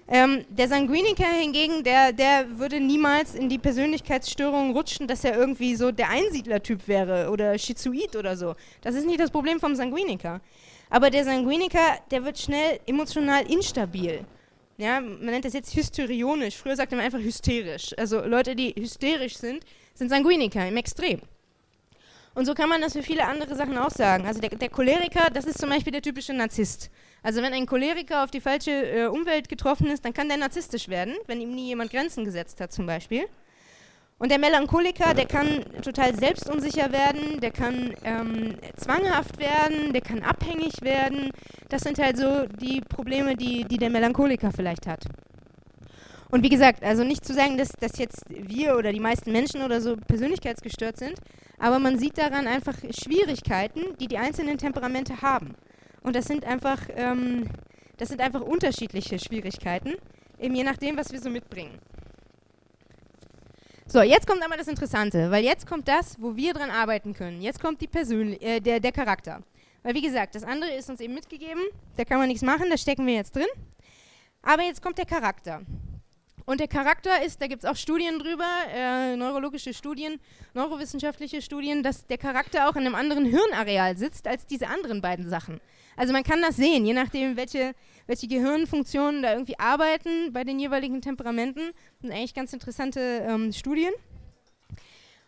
[0.07, 5.75] Ähm, der Sanguiniker hingegen, der, der würde niemals in die Persönlichkeitsstörung rutschen, dass er irgendwie
[5.75, 8.55] so der Einsiedlertyp wäre oder Schizoid oder so.
[8.81, 10.41] Das ist nicht das Problem vom Sanguiniker.
[10.91, 14.25] Aber der Sanguiniker, der wird schnell emotional instabil.
[14.77, 16.55] Ja, man nennt das jetzt hysterionisch.
[16.57, 17.95] Früher sagte man einfach hysterisch.
[17.97, 19.63] Also Leute, die hysterisch sind,
[19.95, 21.21] sind Sanguiniker im Extrem.
[22.35, 24.27] Und so kann man das für viele andere Sachen auch sagen.
[24.27, 26.91] Also der, der Choleriker, das ist zum Beispiel der typische Narzisst.
[27.25, 30.89] Also wenn ein Choleriker auf die falsche äh, Umwelt getroffen ist, dann kann der narzisstisch
[30.89, 33.25] werden, wenn ihm nie jemand Grenzen gesetzt hat zum Beispiel.
[34.19, 40.21] Und der Melancholiker, der kann total selbstunsicher werden, der kann ähm, zwanghaft werden, der kann
[40.21, 41.31] abhängig werden.
[41.69, 45.05] Das sind halt so die Probleme, die, die der Melancholiker vielleicht hat.
[46.29, 49.63] Und wie gesagt, also nicht zu sagen, dass, dass jetzt wir oder die meisten Menschen
[49.63, 51.15] oder so persönlichkeitsgestört sind,
[51.57, 55.55] aber man sieht daran einfach Schwierigkeiten, die die einzelnen Temperamente haben.
[56.05, 57.49] Und das sind einfach, ähm,
[57.97, 59.95] das sind einfach unterschiedliche Schwierigkeiten,
[60.37, 61.79] eben je nachdem, was wir so mitbringen.
[63.87, 67.41] So, jetzt kommt aber das Interessante, weil jetzt kommt das, wo wir dran arbeiten können.
[67.41, 69.41] Jetzt kommt die Persön äh, der, der Charakter.
[69.81, 71.63] Weil wie gesagt, das andere ist uns eben mitgegeben,
[71.97, 73.47] da kann man nichts machen, da stecken wir jetzt drin.
[74.43, 75.63] Aber jetzt kommt der Charakter.
[76.45, 80.19] Und der Charakter ist, da gibt es auch Studien drüber, äh, neurologische Studien,
[80.53, 85.27] neurowissenschaftliche Studien, dass der Charakter auch in einem anderen Hirnareal sitzt als diese anderen beiden
[85.27, 85.59] Sachen.
[85.95, 87.73] Also man kann das sehen, je nachdem, welche,
[88.07, 91.71] welche Gehirnfunktionen da irgendwie arbeiten bei den jeweiligen Temperamenten.
[91.71, 93.93] Das sind eigentlich ganz interessante ähm, Studien.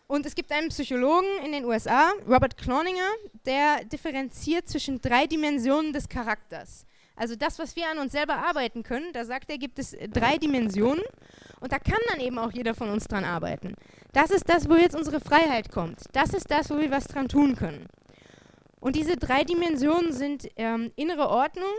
[0.08, 3.10] Und es gibt einen Psychologen in den USA, Robert Cloninger,
[3.46, 6.86] der differenziert zwischen drei Dimensionen des Charakters.
[7.18, 10.38] Also das, was wir an uns selber arbeiten können, da sagt er, gibt es drei
[10.38, 11.04] Dimensionen
[11.60, 13.74] und da kann dann eben auch jeder von uns dran arbeiten.
[14.14, 16.00] Das ist das, wo jetzt unsere Freiheit kommt.
[16.14, 17.88] Das ist das, wo wir was dran tun können.
[18.80, 21.74] Und diese drei Dimensionen sind ähm, innere Ordnung,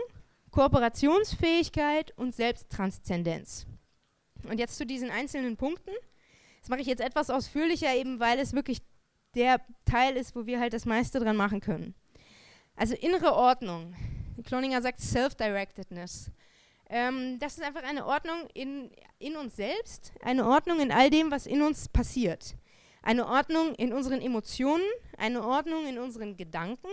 [0.51, 3.65] Kooperationsfähigkeit und Selbsttranszendenz.
[4.43, 5.91] Und jetzt zu diesen einzelnen Punkten.
[6.59, 8.81] Das mache ich jetzt etwas ausführlicher, eben weil es wirklich
[9.35, 11.93] der Teil ist, wo wir halt das meiste dran machen können.
[12.75, 13.95] Also innere Ordnung.
[14.43, 16.31] Cloninger sagt Self-Directedness.
[16.89, 21.29] Ähm, das ist einfach eine Ordnung in, in uns selbst, eine Ordnung in all dem,
[21.29, 22.55] was in uns passiert
[23.09, 24.83] eine Ordnung in unseren Emotionen,
[25.17, 26.89] eine Ordnung in unseren Gedanken.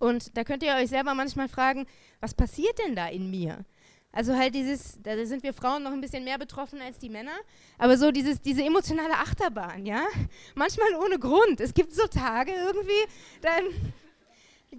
[0.00, 1.86] Und da könnt ihr euch selber manchmal fragen,
[2.18, 3.66] was passiert denn da in mir?
[4.10, 7.36] Also halt dieses, da sind wir Frauen noch ein bisschen mehr betroffen als die Männer,
[7.76, 10.06] aber so dieses, diese emotionale Achterbahn, ja?
[10.54, 11.60] Manchmal ohne Grund.
[11.60, 13.04] Es gibt so Tage irgendwie,
[13.42, 13.64] dann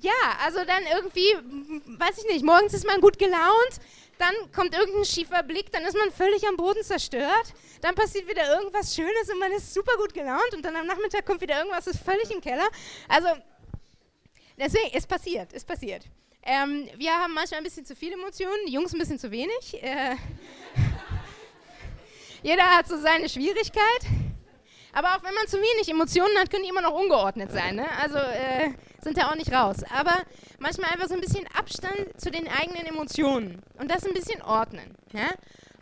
[0.02, 1.30] Ja, also dann irgendwie,
[2.00, 3.74] weiß ich nicht, morgens ist man gut gelaunt,
[4.20, 8.48] dann kommt irgendein schiefer Blick, dann ist man völlig am Boden zerstört, dann passiert wieder
[8.54, 11.88] irgendwas Schönes und man ist super gut gelaunt und dann am Nachmittag kommt wieder irgendwas,
[11.88, 12.68] ist völlig im Keller.
[13.08, 13.30] Also,
[14.58, 16.04] deswegen, es passiert, es passiert.
[16.44, 19.82] Ähm, wir haben manchmal ein bisschen zu viele Emotionen, die Jungs ein bisschen zu wenig.
[19.82, 20.16] Äh,
[22.44, 24.02] jeder hat so seine Schwierigkeit.
[24.92, 27.76] Aber auch wenn man zu wenig Emotionen hat, können die immer noch ungeordnet sein.
[27.76, 27.86] Ne?
[28.02, 28.72] Also äh,
[29.04, 29.78] sind da auch nicht raus.
[29.96, 30.24] Aber
[30.60, 34.96] manchmal einfach so ein bisschen Abstand zu den eigenen Emotionen und das ein bisschen ordnen.
[35.14, 35.30] Ja?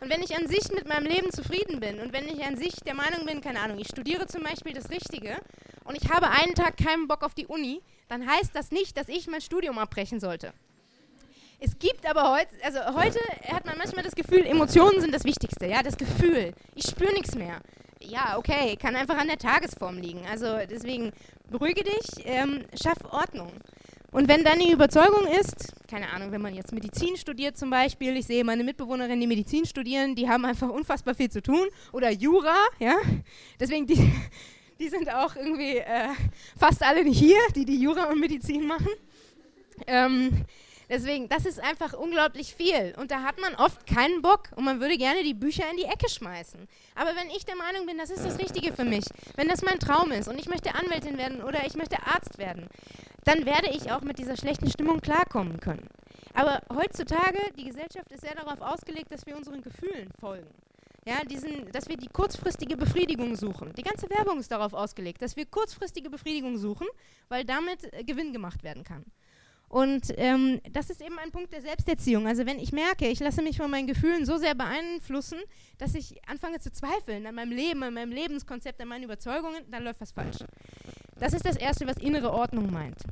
[0.00, 2.74] Und wenn ich an sich mit meinem Leben zufrieden bin und wenn ich an sich
[2.86, 5.36] der Meinung bin, keine Ahnung, ich studiere zum Beispiel das Richtige
[5.84, 9.08] und ich habe einen Tag keinen Bock auf die Uni, dann heißt das nicht, dass
[9.08, 10.52] ich mein Studium abbrechen sollte.
[11.60, 13.18] Es gibt aber heute, also heute
[13.52, 16.54] hat man manchmal das Gefühl, Emotionen sind das Wichtigste, ja, das Gefühl.
[16.76, 17.60] Ich spüre nichts mehr
[18.00, 20.26] ja, okay, kann einfach an der Tagesform liegen.
[20.30, 21.12] Also deswegen
[21.50, 23.52] beruhige dich, ähm, schaff Ordnung.
[24.10, 28.16] Und wenn dann die Überzeugung ist, keine Ahnung, wenn man jetzt Medizin studiert zum Beispiel,
[28.16, 31.68] ich sehe meine Mitbewohnerinnen, die Medizin studieren, die haben einfach unfassbar viel zu tun.
[31.92, 32.96] Oder Jura, ja.
[33.60, 34.10] Deswegen, die,
[34.78, 36.08] die sind auch irgendwie äh,
[36.58, 38.88] fast alle nicht hier, die die Jura und Medizin machen.
[39.86, 40.44] Ähm,
[40.88, 42.94] Deswegen, das ist einfach unglaublich viel.
[42.98, 45.84] Und da hat man oft keinen Bock und man würde gerne die Bücher in die
[45.84, 46.66] Ecke schmeißen.
[46.94, 49.04] Aber wenn ich der Meinung bin, das ist das Richtige für mich,
[49.36, 52.68] wenn das mein Traum ist und ich möchte Anwältin werden oder ich möchte Arzt werden,
[53.24, 55.88] dann werde ich auch mit dieser schlechten Stimmung klarkommen können.
[56.32, 60.48] Aber heutzutage, die Gesellschaft ist sehr darauf ausgelegt, dass wir unseren Gefühlen folgen.
[61.06, 63.72] Ja, diesen, dass wir die kurzfristige Befriedigung suchen.
[63.74, 66.86] Die ganze Werbung ist darauf ausgelegt, dass wir kurzfristige Befriedigung suchen,
[67.28, 69.04] weil damit äh, Gewinn gemacht werden kann.
[69.68, 72.26] Und ähm, das ist eben ein Punkt der Selbsterziehung.
[72.26, 75.38] Also wenn ich merke, ich lasse mich von meinen Gefühlen so sehr beeinflussen,
[75.76, 79.84] dass ich anfange zu zweifeln an meinem Leben, an meinem Lebenskonzept, an meinen Überzeugungen, dann
[79.84, 80.38] läuft was falsch.
[81.18, 83.02] Das ist das Erste, was innere Ordnung meint.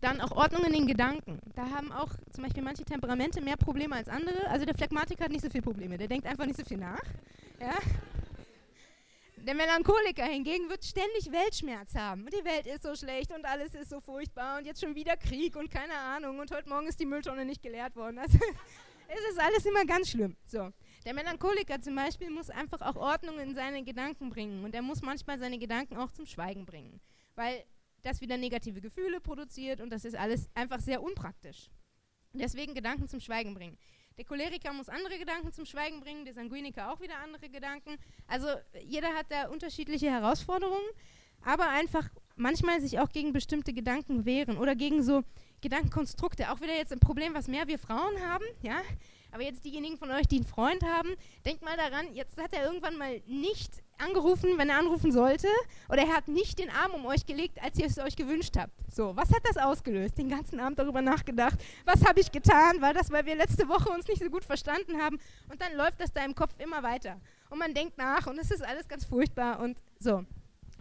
[0.00, 1.38] Dann auch Ordnung in den Gedanken.
[1.54, 4.48] Da haben auch zum Beispiel manche Temperamente mehr Probleme als andere.
[4.48, 7.02] Also der Phlegmatiker hat nicht so viele Probleme, der denkt einfach nicht so viel nach.
[7.60, 7.74] Ja?
[9.46, 12.26] Der Melancholiker hingegen wird ständig Weltschmerz haben.
[12.26, 15.54] Die Welt ist so schlecht und alles ist so furchtbar und jetzt schon wieder Krieg
[15.54, 18.18] und keine Ahnung und heute Morgen ist die Mülltonne nicht geleert worden.
[18.18, 18.36] Also
[19.08, 20.36] es ist alles immer ganz schlimm.
[20.48, 20.72] So.
[21.04, 25.00] Der Melancholiker zum Beispiel muss einfach auch Ordnung in seine Gedanken bringen und er muss
[25.00, 27.00] manchmal seine Gedanken auch zum Schweigen bringen,
[27.36, 27.64] weil
[28.02, 31.70] das wieder negative Gefühle produziert und das ist alles einfach sehr unpraktisch.
[32.32, 33.78] Deswegen Gedanken zum Schweigen bringen.
[34.18, 37.98] Der Choleriker muss andere Gedanken zum Schweigen bringen, der Sanguiniker auch wieder andere Gedanken.
[38.26, 38.48] Also
[38.82, 40.88] jeder hat da unterschiedliche Herausforderungen,
[41.42, 45.22] aber einfach manchmal sich auch gegen bestimmte Gedanken wehren oder gegen so
[45.60, 46.50] Gedankenkonstrukte.
[46.50, 48.80] Auch wieder jetzt ein Problem, was mehr wir Frauen haben, ja.
[49.32, 52.64] Aber jetzt diejenigen von euch, die einen Freund haben, denkt mal daran, jetzt hat er
[52.64, 55.48] irgendwann mal nicht angerufen, wenn er anrufen sollte,
[55.88, 58.72] oder er hat nicht den Arm um euch gelegt, als ihr es euch gewünscht habt.
[58.92, 60.18] So, was hat das ausgelöst?
[60.18, 62.80] Den ganzen Abend darüber nachgedacht, was habe ich getan?
[62.80, 65.18] War das, weil wir letzte Woche uns nicht so gut verstanden haben?
[65.50, 67.20] Und dann läuft das da im Kopf immer weiter.
[67.50, 70.24] Und man denkt nach und es ist alles ganz furchtbar und so.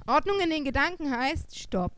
[0.07, 1.93] Ordnung in den Gedanken heißt Stopp.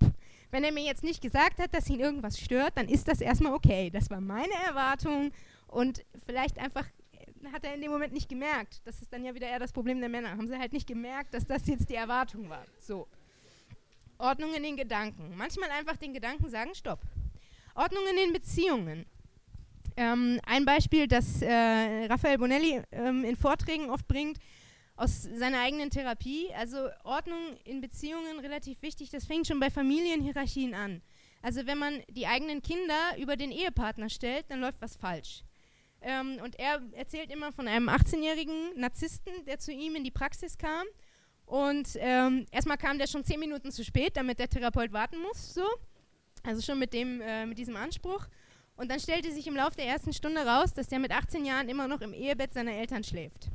[0.49, 3.53] Wenn er mir jetzt nicht gesagt hat, dass ihn irgendwas stört, dann ist das erstmal
[3.53, 3.89] okay.
[3.89, 5.31] Das war meine Erwartung
[5.67, 6.85] und vielleicht einfach
[7.51, 8.81] hat er in dem Moment nicht gemerkt.
[8.85, 10.31] Das ist dann ja wieder eher das Problem der Männer.
[10.31, 12.65] Haben sie halt nicht gemerkt, dass das jetzt die Erwartung war.
[12.79, 13.07] So.
[14.17, 15.35] Ordnung in den Gedanken.
[15.35, 17.01] Manchmal einfach den Gedanken sagen, stopp.
[17.75, 19.05] Ordnung in den Beziehungen.
[19.95, 24.39] Ähm, ein Beispiel, das äh, Raphael Bonelli ähm, in Vorträgen oft bringt,
[24.95, 26.53] aus seiner eigenen Therapie.
[26.55, 29.09] Also Ordnung in Beziehungen relativ wichtig.
[29.09, 31.01] Das fängt schon bei Familienhierarchien an.
[31.41, 35.43] Also wenn man die eigenen Kinder über den Ehepartner stellt, dann läuft was falsch.
[36.01, 40.57] Ähm, und er erzählt immer von einem 18-jährigen Narzissten, der zu ihm in die Praxis
[40.57, 40.85] kam.
[41.45, 45.53] Und ähm, erstmal kam der schon zehn Minuten zu spät, damit der Therapeut warten muss.
[45.53, 45.65] So.
[46.43, 48.27] Also schon mit, dem, äh, mit diesem Anspruch.
[48.75, 51.67] Und dann stellte sich im Laufe der ersten Stunde raus, dass der mit 18 Jahren
[51.67, 53.49] immer noch im Ehebett seiner Eltern schläft.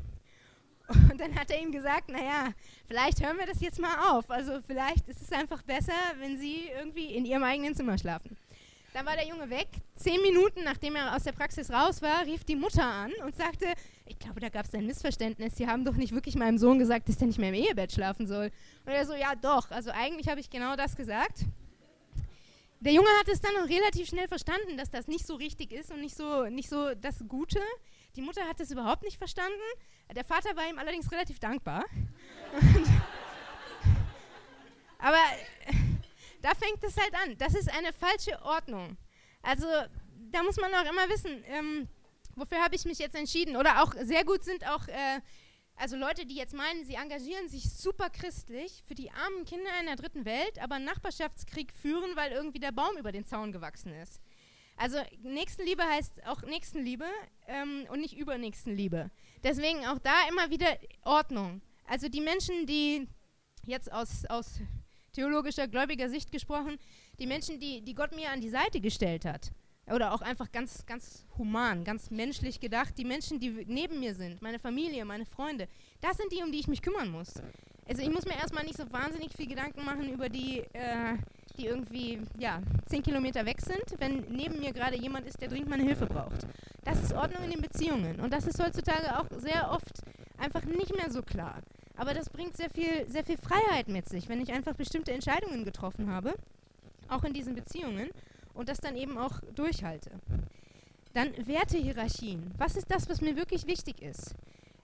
[0.89, 2.53] Und dann hat er ihm gesagt, naja,
[2.87, 4.31] vielleicht hören wir das jetzt mal auf.
[4.31, 8.37] Also vielleicht ist es einfach besser, wenn Sie irgendwie in Ihrem eigenen Zimmer schlafen.
[8.93, 9.69] Dann war der Junge weg.
[9.95, 13.67] Zehn Minuten nachdem er aus der Praxis raus war, rief die Mutter an und sagte,
[14.05, 15.57] ich glaube, da gab es ein Missverständnis.
[15.57, 18.27] Sie haben doch nicht wirklich meinem Sohn gesagt, dass der nicht mehr im Ehebett schlafen
[18.27, 18.51] soll.
[18.85, 19.71] Und er so, ja doch.
[19.71, 21.47] Also eigentlich habe ich genau das gesagt.
[22.81, 25.91] Der Junge hat es dann noch relativ schnell verstanden, dass das nicht so richtig ist
[25.91, 27.61] und nicht so, nicht so das Gute.
[28.17, 29.53] Die Mutter hat es überhaupt nicht verstanden.
[30.15, 31.85] Der Vater war ihm allerdings relativ dankbar.
[34.99, 35.17] aber
[36.43, 37.37] da fängt es halt an.
[37.39, 38.97] Das ist eine falsche Ordnung.
[39.43, 39.67] Also
[40.31, 41.89] da muss man auch immer wissen, ähm,
[42.37, 43.57] wofür habe ich mich jetzt entschieden.
[43.57, 45.21] Oder auch sehr gut sind auch, äh,
[45.75, 49.87] Also Leute, die jetzt meinen, sie engagieren sich super christlich für die armen Kinder in
[49.87, 53.93] der dritten Welt, aber einen Nachbarschaftskrieg führen, weil irgendwie der Baum über den Zaun gewachsen
[53.95, 54.21] ist.
[54.77, 57.07] Also Nächstenliebe heißt auch Nächstenliebe
[57.47, 59.11] ähm, und nicht Übernächstenliebe.
[59.43, 60.69] Deswegen auch da immer wieder
[61.05, 61.63] Ordnung.
[61.87, 63.09] Also die Menschen, die
[63.67, 64.61] jetzt aus, aus
[65.13, 66.79] theologischer, gläubiger Sicht gesprochen,
[67.19, 69.53] die Menschen, die, die Gott mir an die Seite gestellt hat,
[69.87, 74.41] oder auch einfach ganz, ganz human, ganz menschlich gedacht, die Menschen, die neben mir sind,
[74.41, 75.69] meine Familie, meine Freunde,
[76.01, 77.35] das sind die, um die ich mich kümmern muss.
[77.89, 81.17] Also ich muss mir erstmal nicht so wahnsinnig viel Gedanken machen über die, äh,
[81.59, 85.69] die irgendwie, ja, zehn Kilometer weg sind, wenn neben mir gerade jemand ist, der dringend
[85.69, 86.47] meine Hilfe braucht.
[86.85, 90.03] Das ist Ordnung in den Beziehungen und das ist heutzutage auch sehr oft
[90.39, 91.61] einfach nicht mehr so klar.
[92.03, 95.65] Aber das bringt sehr viel, sehr viel Freiheit mit sich, wenn ich einfach bestimmte Entscheidungen
[95.65, 96.35] getroffen habe,
[97.07, 98.11] auch in diesen Beziehungen
[98.55, 100.11] und das dann eben auch durchhalte.
[101.15, 102.51] Dann Wertehierarchien.
[102.59, 104.35] Was ist das, was mir wirklich wichtig ist?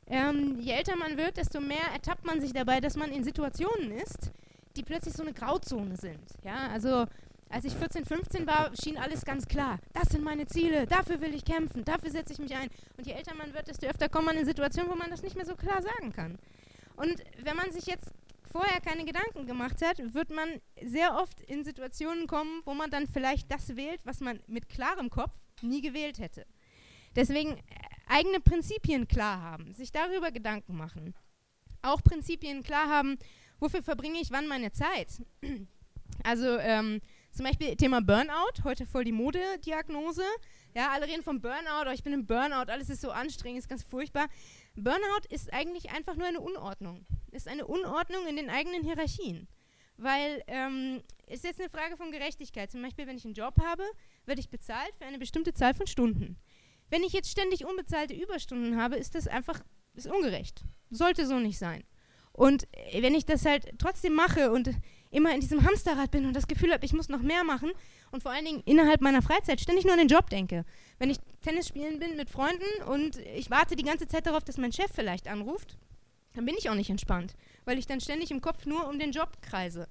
[0.06, 3.90] Ähm, je älter man wird, desto mehr ertappt man sich dabei, dass man in Situationen
[3.90, 4.30] ist,
[4.76, 6.22] die plötzlich so eine Grauzone sind.
[6.44, 7.06] Ja, also
[7.48, 9.80] als ich 14, 15 war, schien alles ganz klar.
[9.92, 12.68] Das sind meine Ziele, dafür will ich kämpfen, dafür setze ich mich ein.
[12.96, 15.34] Und je älter man wird, desto öfter kommt man in Situationen, wo man das nicht
[15.34, 16.38] mehr so klar sagen kann.
[16.98, 18.10] Und wenn man sich jetzt
[18.50, 23.06] vorher keine Gedanken gemacht hat, wird man sehr oft in Situationen kommen, wo man dann
[23.06, 26.44] vielleicht das wählt, was man mit klarem Kopf nie gewählt hätte.
[27.14, 27.62] Deswegen äh,
[28.08, 31.14] eigene Prinzipien klar haben, sich darüber Gedanken machen.
[31.82, 33.16] Auch Prinzipien klar haben,
[33.60, 35.22] wofür verbringe ich wann meine Zeit.
[36.24, 37.00] Also ähm,
[37.32, 40.24] zum Beispiel Thema Burnout, heute voll die Modediagnose.
[40.74, 43.68] Ja, alle reden vom Burnout, oh, ich bin im Burnout, alles ist so anstrengend, ist
[43.68, 44.26] ganz furchtbar.
[44.78, 47.04] Burnout ist eigentlich einfach nur eine Unordnung.
[47.32, 49.48] Ist eine Unordnung in den eigenen Hierarchien.
[49.96, 52.70] Weil ähm, ist jetzt eine Frage von Gerechtigkeit.
[52.70, 53.82] Zum Beispiel, wenn ich einen Job habe,
[54.26, 56.38] werde ich bezahlt für eine bestimmte Zahl von Stunden.
[56.90, 59.60] Wenn ich jetzt ständig unbezahlte Überstunden habe, ist das einfach
[59.94, 60.64] ist ungerecht.
[60.90, 61.82] Sollte so nicht sein.
[62.32, 64.70] Und äh, wenn ich das halt trotzdem mache und
[65.10, 67.72] immer in diesem Hamsterrad bin und das Gefühl habe, ich muss noch mehr machen
[68.12, 70.64] und vor allen Dingen innerhalb meiner Freizeit ständig nur an den Job denke.
[70.98, 74.58] Wenn ich Tennis spielen bin mit Freunden und ich warte die ganze Zeit darauf, dass
[74.58, 75.76] mein Chef vielleicht anruft,
[76.34, 77.34] dann bin ich auch nicht entspannt,
[77.64, 79.88] weil ich dann ständig im Kopf nur um den Job kreise.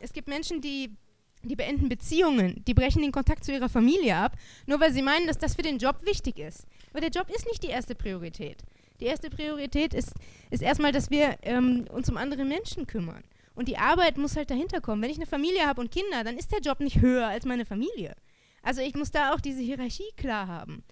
[0.00, 0.96] Es gibt Menschen, die
[1.44, 5.26] die beenden Beziehungen, die brechen den Kontakt zu ihrer Familie ab, nur weil sie meinen,
[5.26, 6.66] dass das für den Job wichtig ist.
[6.90, 8.62] Aber der Job ist nicht die erste Priorität.
[9.00, 10.12] Die erste Priorität ist,
[10.50, 13.24] ist erstmal, dass wir ähm, uns um andere Menschen kümmern.
[13.54, 15.02] Und die Arbeit muss halt dahinter kommen.
[15.02, 17.64] Wenn ich eine Familie habe und Kinder, dann ist der Job nicht höher als meine
[17.64, 18.14] Familie.
[18.62, 20.84] Also ich muss da auch diese Hierarchie klar haben.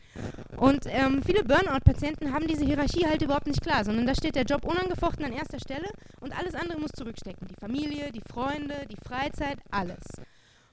[0.57, 4.45] Und ähm, viele Burnout-Patienten haben diese Hierarchie halt überhaupt nicht klar, sondern da steht der
[4.45, 5.89] Job unangefochten an erster Stelle
[6.21, 7.47] und alles andere muss zurückstecken.
[7.49, 10.03] Die Familie, die Freunde, die Freizeit, alles.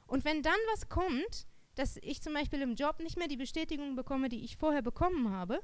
[0.08, 3.96] Und wenn dann was kommt, dass ich zum Beispiel im Job nicht mehr die Bestätigung
[3.96, 5.60] bekomme, die ich vorher bekommen habe,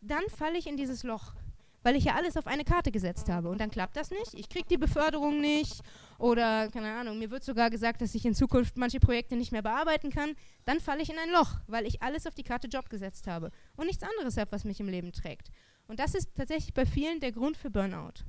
[0.00, 1.34] dann falle ich in dieses Loch
[1.82, 3.48] weil ich ja alles auf eine Karte gesetzt habe.
[3.48, 4.34] Und dann klappt das nicht.
[4.34, 5.80] Ich kriege die Beförderung nicht
[6.18, 9.62] oder, keine Ahnung, mir wird sogar gesagt, dass ich in Zukunft manche Projekte nicht mehr
[9.62, 10.34] bearbeiten kann.
[10.64, 13.52] Dann falle ich in ein Loch, weil ich alles auf die Karte Job gesetzt habe
[13.76, 15.50] und nichts anderes habe, was mich im Leben trägt.
[15.86, 18.24] Und das ist tatsächlich bei vielen der Grund für Burnout.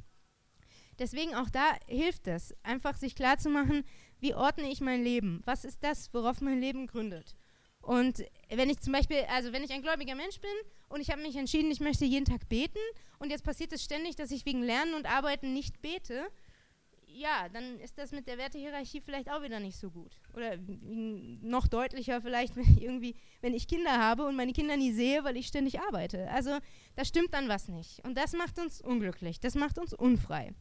[1.00, 3.84] Deswegen auch da hilft es, einfach sich klarzumachen,
[4.20, 5.42] wie ordne ich mein Leben?
[5.46, 7.36] Was ist das, worauf mein Leben gründet?
[7.82, 10.52] Und wenn ich zum Beispiel, also wenn ich ein gläubiger Mensch bin
[10.90, 12.78] und ich habe mich entschieden, ich möchte jeden Tag beten
[13.18, 16.28] und jetzt passiert es ständig, dass ich wegen Lernen und Arbeiten nicht bete,
[17.20, 20.20] ja, dann ist das mit der Wertehierarchie vielleicht auch wieder nicht so gut.
[20.34, 25.24] Oder noch deutlicher vielleicht, wenn irgendwie, wenn ich Kinder habe und meine Kinder nie sehe,
[25.24, 26.30] weil ich ständig arbeite.
[26.32, 26.58] Also
[26.96, 28.04] da stimmt dann was nicht.
[28.06, 30.54] Und das macht uns unglücklich, das macht uns unfrei.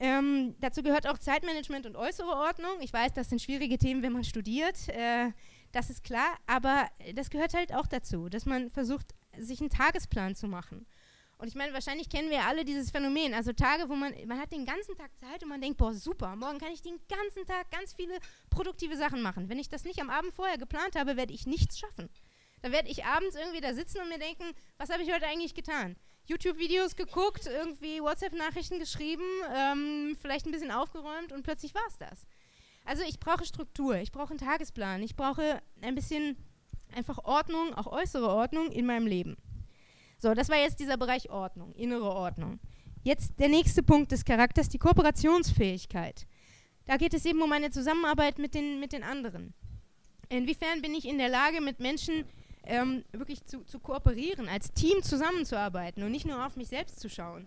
[0.00, 2.80] Ähm, dazu gehört auch Zeitmanagement und äußere Ordnung.
[2.80, 4.88] Ich weiß, das sind schwierige Themen, wenn man studiert.
[4.88, 5.32] Äh,
[5.72, 10.34] das ist klar, aber das gehört halt auch dazu, dass man versucht, sich einen Tagesplan
[10.34, 10.86] zu machen.
[11.38, 13.32] Und ich meine, wahrscheinlich kennen wir alle dieses Phänomen.
[13.32, 16.34] Also Tage, wo man, man hat den ganzen Tag Zeit und man denkt, boah, super,
[16.34, 18.18] morgen kann ich den ganzen Tag ganz viele
[18.50, 19.48] produktive Sachen machen.
[19.48, 22.10] Wenn ich das nicht am Abend vorher geplant habe, werde ich nichts schaffen.
[22.62, 25.54] Dann werde ich abends irgendwie da sitzen und mir denken, was habe ich heute eigentlich
[25.54, 25.96] getan?
[26.26, 29.22] YouTube-Videos geguckt, irgendwie WhatsApp-Nachrichten geschrieben,
[29.54, 32.26] ähm, vielleicht ein bisschen aufgeräumt und plötzlich war es das.
[32.84, 36.36] Also ich brauche Struktur, ich brauche einen Tagesplan, ich brauche ein bisschen
[36.94, 39.36] einfach Ordnung, auch äußere Ordnung in meinem Leben.
[40.18, 42.58] So, das war jetzt dieser Bereich Ordnung, innere Ordnung.
[43.04, 46.26] Jetzt der nächste Punkt des Charakters, die Kooperationsfähigkeit.
[46.86, 49.54] Da geht es eben um eine Zusammenarbeit mit den, mit den anderen.
[50.28, 52.24] Inwiefern bin ich in der Lage, mit Menschen
[52.64, 57.08] ähm, wirklich zu, zu kooperieren, als Team zusammenzuarbeiten und nicht nur auf mich selbst zu
[57.08, 57.46] schauen.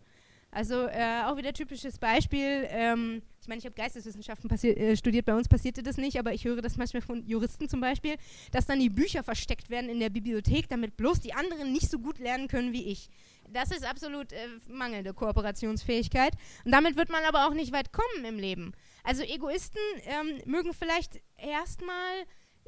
[0.51, 2.67] Also äh, auch wieder typisches Beispiel.
[2.69, 6.43] Ähm, ich meine, ich habe Geisteswissenschaften äh, studiert, bei uns passierte das nicht, aber ich
[6.43, 8.15] höre das manchmal von Juristen zum Beispiel,
[8.51, 11.99] dass dann die Bücher versteckt werden in der Bibliothek, damit bloß die anderen nicht so
[11.99, 13.09] gut lernen können wie ich.
[13.49, 16.33] Das ist absolut äh, mangelnde Kooperationsfähigkeit.
[16.65, 18.73] Und damit wird man aber auch nicht weit kommen im Leben.
[19.03, 22.25] Also Egoisten ähm, mögen vielleicht erstmal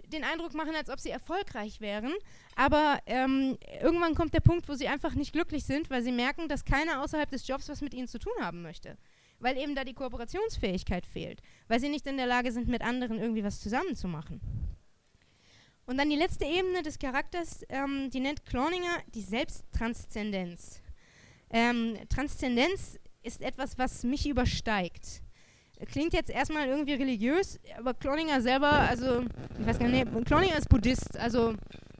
[0.08, 2.14] den Eindruck machen, als ob sie erfolgreich wären.
[2.56, 6.48] Aber ähm, irgendwann kommt der Punkt, wo sie einfach nicht glücklich sind, weil sie merken,
[6.48, 8.98] dass keiner außerhalb des Jobs was mit ihnen zu tun haben möchte.
[9.40, 11.42] Weil eben da die Kooperationsfähigkeit fehlt.
[11.68, 14.42] Weil sie nicht in der Lage sind, mit anderen irgendwie was zusammenzumachen.
[15.86, 20.82] Und dann die letzte Ebene des Charakters, ähm, die nennt Cloninger die Selbsttranszendenz.
[21.50, 25.23] Ähm, Transzendenz ist etwas, was mich übersteigt.
[25.92, 29.22] Klingt jetzt erstmal irgendwie religiös, aber Cloninger selber, also,
[29.60, 31.56] ich weiß gar nicht, nee, Cloninger ist Buddhist, also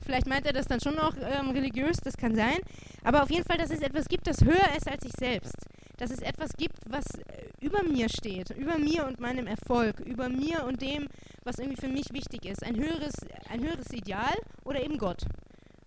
[0.06, 2.58] vielleicht meint er das dann schon noch ähm, religiös, das kann sein.
[3.04, 5.56] Aber auf jeden Fall, dass es etwas gibt, das höher ist als ich selbst.
[5.98, 10.30] Dass es etwas gibt, was äh, über mir steht, über mir und meinem Erfolg, über
[10.30, 11.08] mir und dem,
[11.44, 12.64] was irgendwie für mich wichtig ist.
[12.64, 13.14] Ein höheres,
[13.50, 15.24] ein höheres Ideal oder eben Gott.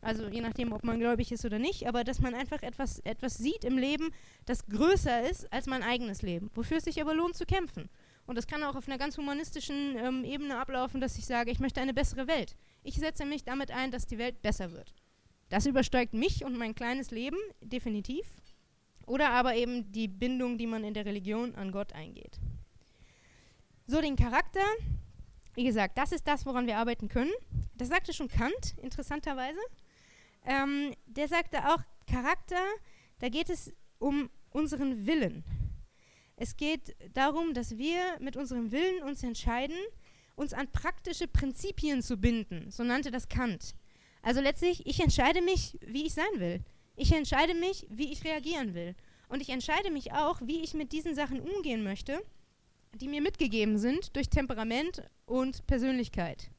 [0.07, 3.38] Also je nachdem, ob man gläubig ist oder nicht, aber dass man einfach etwas, etwas
[3.38, 4.11] sieht im Leben,
[4.44, 7.90] das größer ist als mein eigenes Leben, wofür es sich aber lohnt zu kämpfen.
[8.24, 11.59] Und das kann auch auf einer ganz humanistischen ähm, Ebene ablaufen, dass ich sage, ich
[11.59, 12.54] möchte eine bessere Welt.
[12.84, 14.94] Ich setze mich damit ein, dass die Welt besser wird.
[15.48, 18.26] Das übersteigt mich und mein kleines Leben definitiv.
[19.07, 22.38] Oder aber eben die Bindung, die man in der Religion an Gott eingeht.
[23.88, 24.64] So, den Charakter,
[25.54, 27.32] wie gesagt, das ist das, woran wir arbeiten können.
[27.74, 29.59] Das sagte schon Kant, interessanterweise.
[30.47, 32.62] Ähm, der sagte auch, Charakter,
[33.18, 35.44] da geht es um unseren Willen.
[36.36, 39.76] Es geht darum, dass wir mit unserem Willen uns entscheiden,
[40.36, 42.70] uns an praktische Prinzipien zu binden.
[42.70, 43.74] So nannte das Kant.
[44.22, 46.62] Also letztlich, ich entscheide mich, wie ich sein will.
[46.94, 48.94] Ich entscheide mich, wie ich reagieren will.
[49.28, 52.22] Und ich entscheide mich auch, wie ich mit diesen Sachen umgehen möchte,
[52.94, 56.51] die mir mitgegeben sind durch Temperament und Persönlichkeit.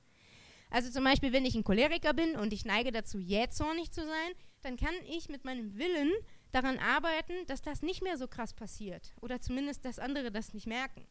[0.70, 4.32] Also zum Beispiel, wenn ich ein Choleriker bin und ich neige dazu, jähzornig zu sein,
[4.62, 6.12] dann kann ich mit meinem Willen
[6.52, 9.14] daran arbeiten, dass das nicht mehr so krass passiert.
[9.22, 11.06] Oder zumindest, dass andere das nicht merken.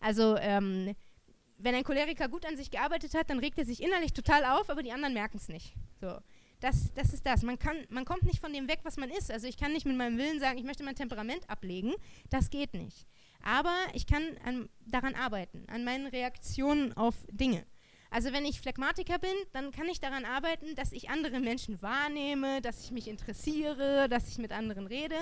[0.00, 0.94] Also, ähm,
[1.58, 4.68] wenn ein Choleriker gut an sich gearbeitet hat, dann regt er sich innerlich total auf,
[4.68, 5.74] aber die anderen merken es nicht.
[6.00, 6.18] So.
[6.60, 7.42] Das, das ist das.
[7.42, 9.30] Man, kann, man kommt nicht von dem weg, was man ist.
[9.30, 11.94] Also ich kann nicht mit meinem Willen sagen, ich möchte mein Temperament ablegen.
[12.30, 13.06] Das geht nicht.
[13.42, 17.64] Aber ich kann an, daran arbeiten, an meinen Reaktionen auf Dinge.
[18.16, 22.62] Also wenn ich Phlegmatiker bin, dann kann ich daran arbeiten, dass ich andere Menschen wahrnehme,
[22.62, 25.16] dass ich mich interessiere, dass ich mit anderen rede.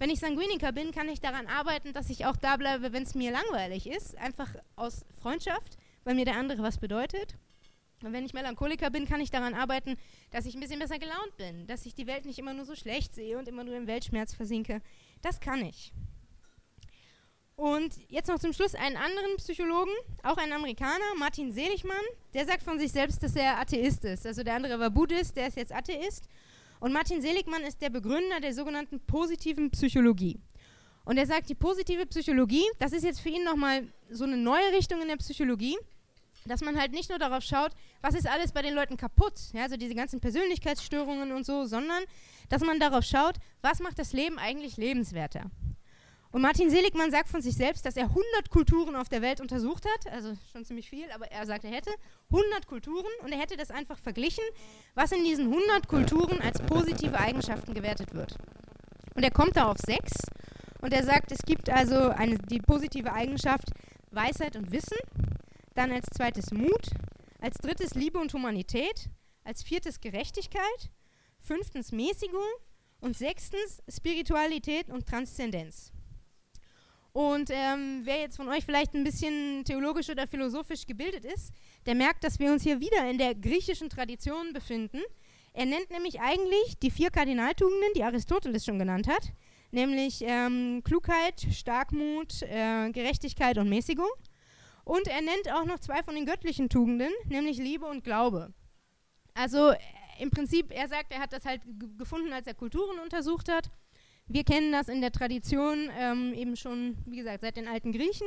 [0.00, 3.14] Wenn ich Sanguiniker bin, kann ich daran arbeiten, dass ich auch da bleibe, wenn es
[3.14, 7.36] mir langweilig ist, einfach aus Freundschaft, weil mir der andere was bedeutet.
[8.02, 9.96] Und wenn ich Melancholiker bin, kann ich daran arbeiten,
[10.32, 12.74] dass ich ein bisschen besser gelaunt bin, dass ich die Welt nicht immer nur so
[12.74, 14.82] schlecht sehe und immer nur im Weltschmerz versinke.
[15.22, 15.92] Das kann ich.
[17.56, 19.92] Und jetzt noch zum Schluss einen anderen Psychologen,
[20.24, 21.96] auch ein Amerikaner, Martin Seligmann,
[22.32, 24.26] der sagt von sich selbst, dass er Atheist ist.
[24.26, 26.28] Also der andere war Buddhist, der ist jetzt Atheist.
[26.80, 30.40] Und Martin Seligmann ist der Begründer der sogenannten positiven Psychologie.
[31.04, 34.72] Und er sagt, die positive Psychologie, das ist jetzt für ihn nochmal so eine neue
[34.72, 35.76] Richtung in der Psychologie,
[36.46, 39.62] dass man halt nicht nur darauf schaut, was ist alles bei den Leuten kaputt, ja,
[39.62, 42.02] also diese ganzen Persönlichkeitsstörungen und so, sondern
[42.48, 45.50] dass man darauf schaut, was macht das Leben eigentlich lebenswerter.
[46.34, 49.84] Und Martin Seligmann sagt von sich selbst, dass er 100 Kulturen auf der Welt untersucht
[49.84, 51.92] hat, also schon ziemlich viel, aber er sagt, er hätte
[52.32, 54.42] 100 Kulturen und er hätte das einfach verglichen,
[54.96, 58.36] was in diesen 100 Kulturen als positive Eigenschaften gewertet wird.
[59.14, 60.12] Und er kommt da auf sechs
[60.80, 63.70] und er sagt, es gibt also eine, die positive Eigenschaft
[64.10, 64.98] Weisheit und Wissen,
[65.76, 66.90] dann als zweites Mut,
[67.40, 69.08] als drittes Liebe und Humanität,
[69.44, 70.90] als viertes Gerechtigkeit,
[71.38, 72.42] fünftens Mäßigung
[73.00, 75.93] und sechstens Spiritualität und Transzendenz.
[77.14, 81.52] Und ähm, wer jetzt von euch vielleicht ein bisschen theologisch oder philosophisch gebildet ist,
[81.86, 85.00] der merkt, dass wir uns hier wieder in der griechischen Tradition befinden.
[85.52, 89.30] Er nennt nämlich eigentlich die vier Kardinaltugenden, die Aristoteles schon genannt hat,
[89.70, 94.10] nämlich ähm, Klugheit, Starkmut, äh, Gerechtigkeit und Mäßigung.
[94.82, 98.52] Und er nennt auch noch zwei von den göttlichen Tugenden, nämlich Liebe und Glaube.
[99.34, 99.78] Also äh,
[100.18, 101.62] im Prinzip, er sagt, er hat das halt
[101.96, 103.70] gefunden, als er Kulturen untersucht hat
[104.26, 108.26] wir kennen das in der Tradition ähm, eben schon, wie gesagt, seit den alten Griechen.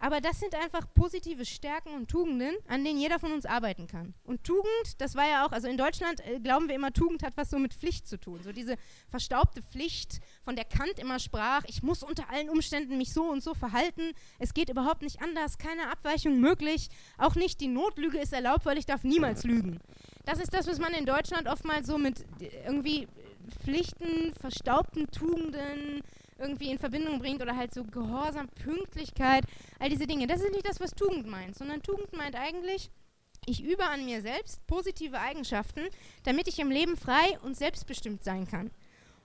[0.00, 4.14] Aber das sind einfach positive Stärken und Tugenden, an denen jeder von uns arbeiten kann.
[4.22, 7.36] Und Tugend, das war ja auch, also in Deutschland äh, glauben wir immer, Tugend hat
[7.36, 8.40] was so mit Pflicht zu tun.
[8.44, 8.76] So diese
[9.08, 13.42] verstaubte Pflicht, von der Kant immer sprach, ich muss unter allen Umständen mich so und
[13.42, 18.32] so verhalten, es geht überhaupt nicht anders, keine Abweichung möglich, auch nicht die Notlüge ist
[18.32, 19.80] erlaubt, weil ich darf niemals lügen.
[20.26, 23.08] Das ist das, was man in Deutschland oftmals so mit äh, irgendwie
[23.48, 26.02] Pflichten, verstaubten Tugenden,
[26.38, 29.44] irgendwie in Verbindung bringt oder halt so Gehorsam, Pünktlichkeit,
[29.78, 30.26] all diese Dinge.
[30.26, 32.90] Das ist nicht das, was Tugend meint, sondern Tugend meint eigentlich,
[33.46, 35.80] ich übe an mir selbst positive Eigenschaften,
[36.24, 38.70] damit ich im Leben frei und selbstbestimmt sein kann.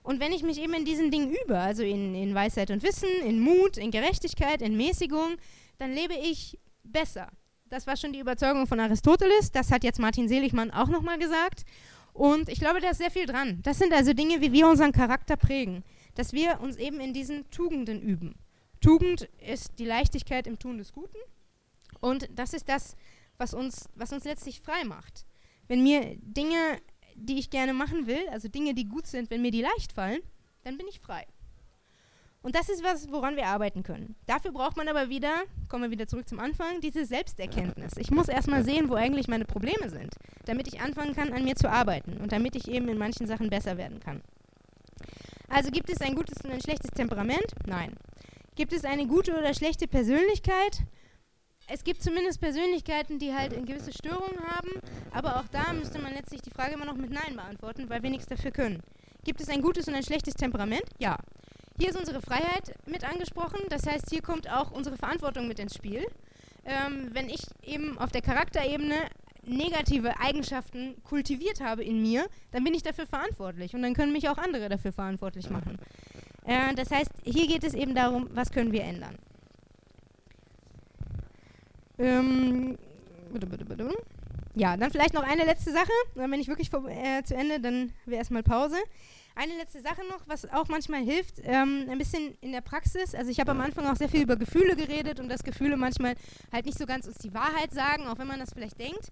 [0.01, 3.09] Und wenn ich mich eben in diesen Dingen übe, also in, in Weisheit und Wissen,
[3.25, 5.37] in Mut, in Gerechtigkeit, in Mäßigung,
[5.77, 7.29] dann lebe ich besser.
[7.69, 11.63] Das war schon die Überzeugung von Aristoteles, das hat jetzt Martin Seligmann auch nochmal gesagt.
[12.13, 13.59] Und ich glaube, da ist sehr viel dran.
[13.63, 15.83] Das sind also Dinge, wie wir unseren Charakter prägen,
[16.15, 18.35] dass wir uns eben in diesen Tugenden üben.
[18.81, 21.17] Tugend ist die Leichtigkeit im Tun des Guten
[22.01, 22.95] und das ist das,
[23.37, 25.25] was uns, was uns letztlich frei macht.
[25.67, 26.81] Wenn mir Dinge,
[27.15, 30.21] die ich gerne machen will, also Dinge, die gut sind, wenn mir die leicht fallen,
[30.63, 31.25] dann bin ich frei.
[32.43, 34.15] Und das ist was, woran wir arbeiten können.
[34.27, 37.93] Dafür braucht man aber wieder, kommen wir wieder zurück zum Anfang, diese Selbsterkenntnis.
[37.97, 40.13] Ich muss erstmal sehen, wo eigentlich meine Probleme sind,
[40.45, 43.49] damit ich anfangen kann, an mir zu arbeiten und damit ich eben in manchen Sachen
[43.49, 44.21] besser werden kann.
[45.47, 47.45] Also gibt es ein gutes und ein schlechtes Temperament?
[47.65, 47.95] Nein.
[48.55, 50.83] Gibt es eine gute oder schlechte Persönlichkeit?
[51.67, 54.69] Es gibt zumindest Persönlichkeiten, die halt gewisse Störungen haben,
[55.11, 58.09] aber auch da müsste man letztlich die Frage immer noch mit Nein beantworten, weil wir
[58.09, 58.81] nichts dafür können.
[59.23, 60.83] Gibt es ein gutes und ein schlechtes Temperament?
[60.99, 61.17] Ja.
[61.83, 65.75] Hier ist unsere Freiheit mit angesprochen, das heißt, hier kommt auch unsere Verantwortung mit ins
[65.75, 66.07] Spiel.
[66.63, 68.95] Ähm, wenn ich eben auf der Charakterebene
[69.41, 74.29] negative Eigenschaften kultiviert habe in mir, dann bin ich dafür verantwortlich und dann können mich
[74.29, 75.77] auch andere dafür verantwortlich machen.
[76.45, 79.17] Äh, das heißt, hier geht es eben darum, was können wir ändern.
[81.99, 82.77] Ähm,
[84.55, 85.91] ja, dann vielleicht noch eine letzte Sache.
[86.15, 88.77] Dann bin ich wirklich vor, äh, zu Ende, dann wäre erstmal Pause.
[89.35, 93.15] Eine letzte Sache noch, was auch manchmal hilft, ähm, ein bisschen in der Praxis.
[93.15, 96.15] Also ich habe am Anfang auch sehr viel über Gefühle geredet und dass Gefühle manchmal
[96.51, 99.09] halt nicht so ganz uns die Wahrheit sagen, auch wenn man das vielleicht denkt.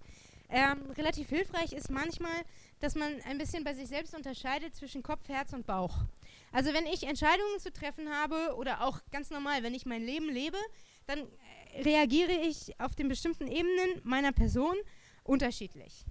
[0.48, 2.44] Ähm, relativ hilfreich ist manchmal,
[2.78, 6.04] dass man ein bisschen bei sich selbst unterscheidet zwischen Kopf, Herz und Bauch.
[6.52, 10.28] Also wenn ich Entscheidungen zu treffen habe oder auch ganz normal, wenn ich mein Leben
[10.28, 10.58] lebe,
[11.06, 14.76] dann äh, reagiere ich auf den bestimmten Ebenen meiner Person
[15.24, 16.04] unterschiedlich.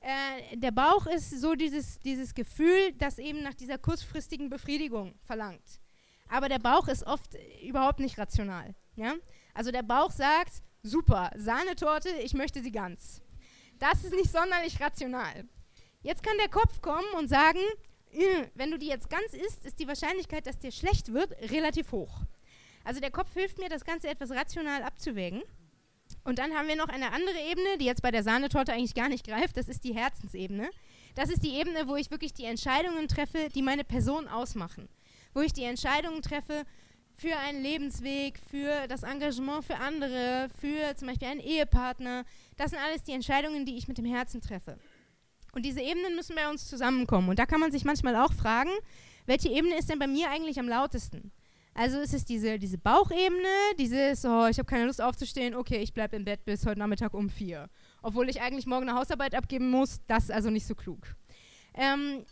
[0.00, 5.80] Äh, der Bauch ist so dieses, dieses Gefühl, das eben nach dieser kurzfristigen Befriedigung verlangt.
[6.28, 8.74] Aber der Bauch ist oft überhaupt nicht rational.
[8.96, 9.14] Ja?
[9.54, 13.22] Also der Bauch sagt, super, Sahnetorte, ich möchte sie ganz.
[13.78, 15.44] Das ist nicht sonderlich rational.
[16.02, 17.60] Jetzt kann der Kopf kommen und sagen,
[18.12, 21.92] äh, wenn du die jetzt ganz isst, ist die Wahrscheinlichkeit, dass dir schlecht wird, relativ
[21.92, 22.22] hoch.
[22.84, 25.42] Also der Kopf hilft mir, das Ganze etwas rational abzuwägen.
[26.24, 29.08] Und dann haben wir noch eine andere Ebene, die jetzt bei der Sahnetorte eigentlich gar
[29.08, 29.56] nicht greift.
[29.56, 30.70] Das ist die Herzensebene.
[31.14, 34.88] Das ist die Ebene, wo ich wirklich die Entscheidungen treffe, die meine Person ausmachen.
[35.34, 36.64] Wo ich die Entscheidungen treffe
[37.14, 42.24] für einen Lebensweg, für das Engagement für andere, für zum Beispiel einen Ehepartner.
[42.56, 44.78] Das sind alles die Entscheidungen, die ich mit dem Herzen treffe.
[45.52, 47.28] Und diese Ebenen müssen bei uns zusammenkommen.
[47.28, 48.70] Und da kann man sich manchmal auch fragen,
[49.26, 51.32] welche Ebene ist denn bei mir eigentlich am lautesten?
[51.74, 53.48] Also es ist diese, diese Bauchebene,
[53.78, 57.14] dieses, oh, ich habe keine Lust aufzustehen, okay, ich bleibe im Bett bis heute Nachmittag
[57.14, 57.68] um vier.
[58.02, 61.14] Obwohl ich eigentlich morgen eine Hausarbeit abgeben muss, das ist also nicht so klug.
[61.74, 62.24] Ähm,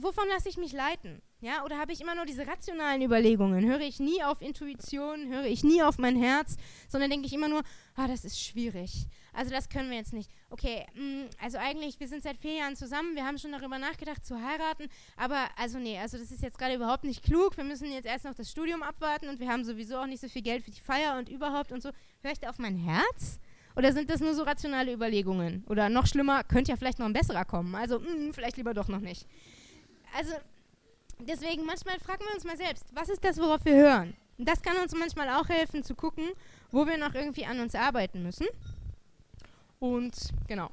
[0.00, 1.22] wovon lasse ich mich leiten?
[1.42, 3.64] Ja, oder habe ich immer nur diese rationalen Überlegungen?
[3.64, 7.48] Höre ich nie auf Intuition, höre ich nie auf mein Herz, sondern denke ich immer
[7.48, 7.62] nur,
[7.96, 9.06] ah, das ist schwierig.
[9.32, 10.30] Also das können wir jetzt nicht.
[10.50, 13.78] Okay, mh, mm, also eigentlich, wir sind seit vier Jahren zusammen, wir haben schon darüber
[13.78, 17.56] nachgedacht zu heiraten, aber also nee, also das ist jetzt gerade überhaupt nicht klug.
[17.56, 20.28] Wir müssen jetzt erst noch das Studium abwarten und wir haben sowieso auch nicht so
[20.28, 21.90] viel Geld für die Feier und überhaupt und so.
[22.20, 23.40] Höre ich da auf mein Herz?
[23.76, 25.64] Oder sind das nur so rationale Überlegungen?
[25.68, 27.74] Oder noch schlimmer, könnte ja vielleicht noch ein besserer kommen.
[27.74, 29.26] Also mh, mm, vielleicht lieber doch noch nicht.
[30.14, 30.32] Also
[31.28, 34.14] deswegen, manchmal fragen wir uns mal selbst, was ist das, worauf wir hören?
[34.38, 36.24] Das kann uns manchmal auch helfen zu gucken,
[36.70, 38.46] wo wir noch irgendwie an uns arbeiten müssen.
[39.78, 40.14] Und
[40.46, 40.70] genau.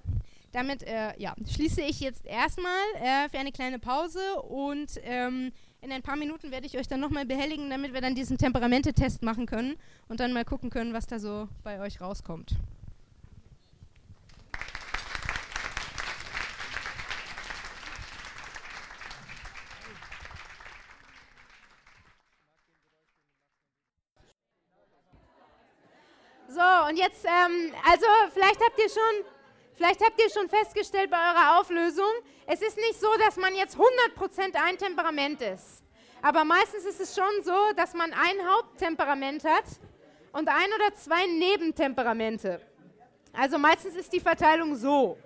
[0.54, 5.92] Damit äh, ja, schließe ich jetzt erstmal äh, für eine kleine Pause und ähm, in
[5.92, 9.46] ein paar Minuten werde ich euch dann nochmal behelligen, damit wir dann diesen Temperamentetest machen
[9.46, 9.76] können
[10.08, 12.56] und dann mal gucken können, was da so bei euch rauskommt.
[26.90, 29.26] Und jetzt, ähm, also vielleicht habt ihr schon,
[29.76, 32.12] vielleicht habt ihr schon festgestellt bei eurer Auflösung,
[32.46, 35.84] es ist nicht so, dass man jetzt 100% ein Temperament ist.
[36.22, 39.66] Aber meistens ist es schon so, dass man ein Haupttemperament hat
[40.32, 42.62] und ein oder zwei Nebentemperamente.
[43.34, 45.18] Also meistens ist die Verteilung so.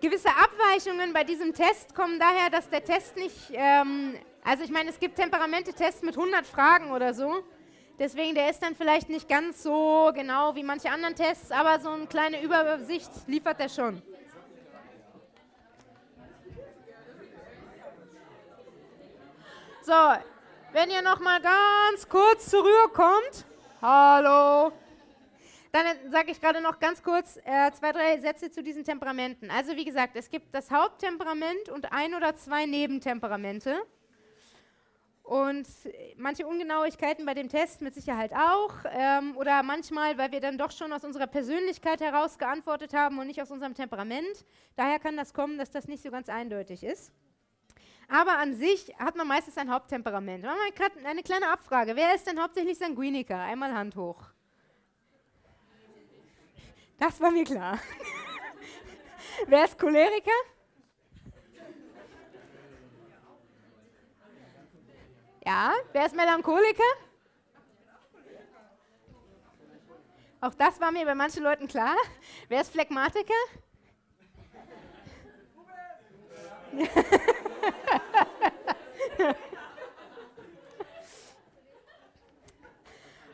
[0.00, 4.90] Gewisse Abweichungen bei diesem Test kommen daher, dass der Test nicht, ähm, also ich meine,
[4.90, 7.44] es gibt Temperamentetests mit 100 Fragen oder so.
[8.00, 11.90] Deswegen, der ist dann vielleicht nicht ganz so genau wie manche anderen Tests, aber so
[11.90, 14.00] eine kleine Übersicht liefert er schon.
[19.82, 19.92] So,
[20.72, 23.44] wenn ihr noch mal ganz kurz zur Ruhe kommt.
[23.82, 24.72] Hallo.
[25.70, 29.50] Dann sage ich gerade noch ganz kurz äh, zwei, drei Sätze zu diesen Temperamenten.
[29.50, 33.82] Also wie gesagt, es gibt das Haupttemperament und ein oder zwei Nebentemperamente.
[35.30, 35.68] Und
[36.16, 38.72] manche Ungenauigkeiten bei dem Test mit Sicherheit auch.
[38.90, 43.28] Ähm, oder manchmal, weil wir dann doch schon aus unserer Persönlichkeit heraus geantwortet haben und
[43.28, 44.44] nicht aus unserem Temperament.
[44.74, 47.12] Daher kann das kommen, dass das nicht so ganz eindeutig ist.
[48.08, 50.42] Aber an sich hat man meistens ein Haupttemperament.
[50.42, 50.58] Machen
[50.96, 51.94] wir eine kleine Abfrage.
[51.94, 53.38] Wer ist denn hauptsächlich Sanguiniker?
[53.38, 54.20] Einmal Hand hoch.
[56.98, 57.78] Das war mir klar.
[59.46, 60.32] Wer ist Choleriker?
[65.44, 66.82] Ja, wer ist Melancholiker?
[70.42, 71.94] Auch das war mir bei manchen Leuten klar.
[72.48, 73.34] Wer ist Phlegmatiker?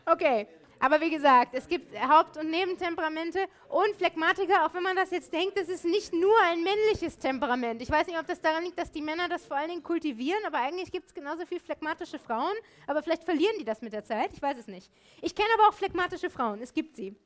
[0.06, 0.48] okay,
[0.78, 5.32] aber wie gesagt, es gibt Haupt- und Nebentemperamente und Phlegmatiker, auch wenn man das jetzt
[5.32, 7.80] denkt, das ist nicht nur ein männliches Temperament.
[7.80, 10.44] Ich weiß nicht, ob das daran liegt, dass die Männer das vor allen Dingen kultivieren,
[10.46, 12.54] aber eigentlich gibt es genauso viele phlegmatische Frauen,
[12.86, 14.90] aber vielleicht verlieren die das mit der Zeit, ich weiß es nicht.
[15.22, 17.16] Ich kenne aber auch phlegmatische Frauen, es gibt sie.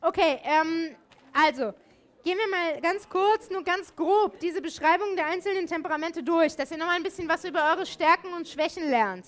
[0.00, 0.96] Okay, ähm,
[1.32, 1.72] also,
[2.24, 6.70] gehen wir mal ganz kurz, nur ganz grob diese Beschreibung der einzelnen Temperamente durch, dass
[6.70, 9.26] ihr nochmal ein bisschen was über eure Stärken und Schwächen lernt.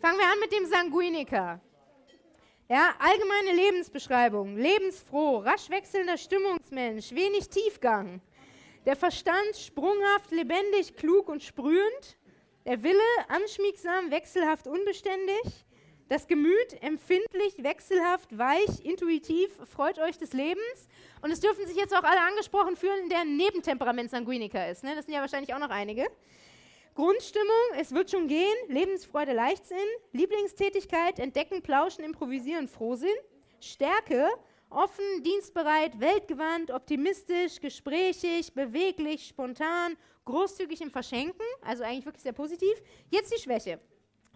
[0.00, 1.60] Fangen wir an mit dem Sanguiniker.
[2.68, 4.56] Ja, allgemeine Lebensbeschreibung.
[4.56, 8.22] Lebensfroh, rasch wechselnder Stimmungsmensch, wenig Tiefgang.
[8.86, 12.16] Der Verstand sprunghaft, lebendig, klug und sprühend.
[12.64, 12.98] Der Wille
[13.28, 15.42] anschmiegsam, wechselhaft, unbeständig.
[16.08, 20.88] Das Gemüt empfindlich, wechselhaft, weich, intuitiv, freut euch des Lebens.
[21.20, 24.84] Und es dürfen sich jetzt auch alle angesprochen fühlen, der Nebentemperament Sanguiniker ist.
[24.84, 24.94] Ne?
[24.96, 26.06] Das sind ja wahrscheinlich auch noch einige.
[26.94, 29.76] Grundstimmung, es wird schon gehen, Lebensfreude, Leichtsinn,
[30.12, 33.16] Lieblingstätigkeit, Entdecken, Plauschen, Improvisieren, Frohsinn,
[33.58, 34.28] Stärke,
[34.70, 42.80] offen, dienstbereit, weltgewandt, optimistisch, gesprächig, beweglich, spontan, großzügig im Verschenken, also eigentlich wirklich sehr positiv.
[43.10, 43.80] Jetzt die Schwäche.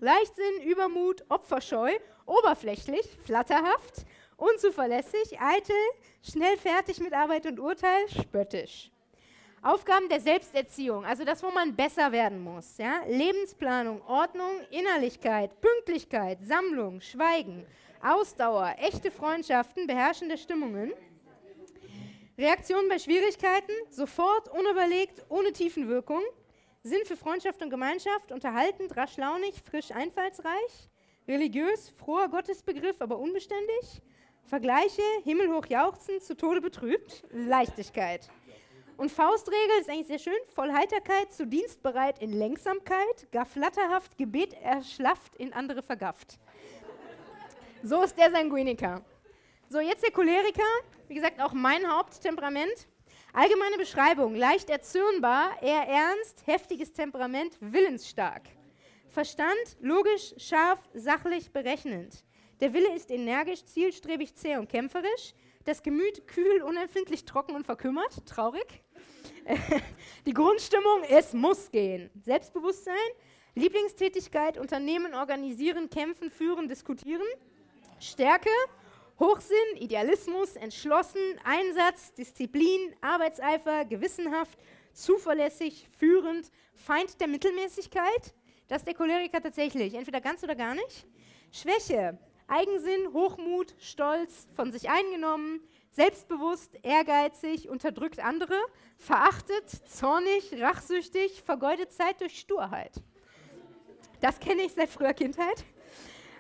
[0.01, 1.93] Leichtsinn, Übermut, opferscheu,
[2.27, 4.05] oberflächlich, flatterhaft,
[4.37, 5.77] unzuverlässig, eitel,
[6.23, 8.91] schnell fertig mit Arbeit und Urteil, spöttisch.
[9.63, 12.79] Aufgaben der Selbsterziehung, also das, wo man besser werden muss.
[12.79, 13.03] Ja?
[13.09, 17.67] Lebensplanung, Ordnung, Innerlichkeit, Pünktlichkeit, Sammlung, Schweigen,
[18.03, 20.93] Ausdauer, echte Freundschaften, beherrschende Stimmungen.
[22.39, 26.23] Reaktion bei Schwierigkeiten, sofort, unüberlegt, ohne Tiefenwirkung.
[26.85, 30.89] Sinn für Freundschaft und Gemeinschaft, unterhaltend, rasch launig, frisch, einfallsreich.
[31.27, 34.01] Religiös, froher Gottesbegriff, aber unbeständig.
[34.45, 37.25] Vergleiche, himmelhoch jauchzend, zu Tode betrübt.
[37.33, 38.31] Leichtigkeit.
[38.99, 40.41] Und Faustregel ist eigentlich sehr schön.
[40.53, 46.37] Voll Heiterkeit, zu dienstbereit in Lenksamkeit, gar flatterhaft, Gebet erschlafft, in andere vergafft.
[47.85, 49.05] So ist der Sanguiniker.
[49.69, 50.65] So, jetzt der Choleriker.
[51.07, 52.89] Wie gesagt, auch mein Haupttemperament.
[53.33, 58.49] Allgemeine Beschreibung: leicht erzürnbar, eher ernst, heftiges Temperament, willensstark.
[59.07, 62.25] Verstand: logisch, scharf, sachlich, berechnend.
[62.59, 65.35] Der Wille ist energisch, zielstrebig, zäh und kämpferisch.
[65.67, 68.83] Das Gemüt kühl, unempfindlich, trocken und verkümmert, traurig.
[70.27, 72.11] Die Grundstimmung, es muss gehen.
[72.23, 72.95] Selbstbewusstsein,
[73.55, 77.27] Lieblingstätigkeit, Unternehmen organisieren, kämpfen, führen, diskutieren.
[77.99, 78.51] Stärke,
[79.19, 84.59] Hochsinn, Idealismus, entschlossen, Einsatz, Disziplin, Arbeitseifer, gewissenhaft,
[84.93, 88.35] zuverlässig, führend, Feind der Mittelmäßigkeit.
[88.69, 91.07] Das ist der Choleriker tatsächlich, entweder ganz oder gar nicht.
[91.51, 95.61] Schwäche, Eigensinn, Hochmut, Stolz, von sich eingenommen,
[95.99, 98.55] selbstbewusst, ehrgeizig, unterdrückt andere,
[98.99, 102.93] verachtet, zornig, rachsüchtig, vergeudet Zeit durch Sturheit.
[104.21, 105.65] Das kenne ich seit früher Kindheit.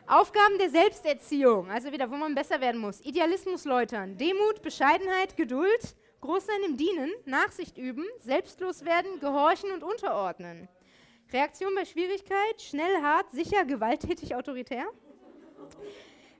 [0.06, 3.00] Aufgaben der Selbsterziehung, also wieder, wo man besser werden muss.
[3.00, 9.82] Idealismus läutern, Demut, Bescheidenheit, Geduld, groß sein im Dienen, Nachsicht üben, selbstlos werden, gehorchen und
[9.82, 10.68] unterordnen.
[11.32, 14.86] Reaktion bei Schwierigkeit, schnell, hart, sicher, gewalttätig, autoritär.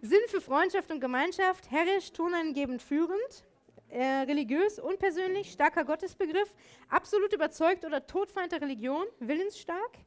[0.00, 3.44] Sinn für Freundschaft und Gemeinschaft, herrisch, tonangebend führend,
[3.88, 6.54] äh, religiös, unpersönlich, starker Gottesbegriff,
[6.88, 9.98] absolut überzeugt oder Todfeind der Religion, willensstark.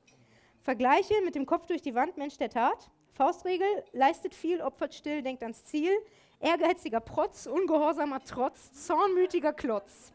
[0.60, 2.90] Vergleiche mit dem Kopf durch die Wand, Mensch der Tat.
[3.10, 5.92] Faustregel, leistet viel, opfert still, denkt ans Ziel.
[6.40, 10.14] Ehrgeiziger Protz, ungehorsamer Trotz, zornmütiger Klotz.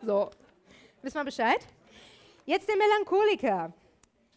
[0.00, 0.30] So,
[1.02, 1.66] wissen wir Bescheid?
[2.46, 3.72] Jetzt der Melancholiker.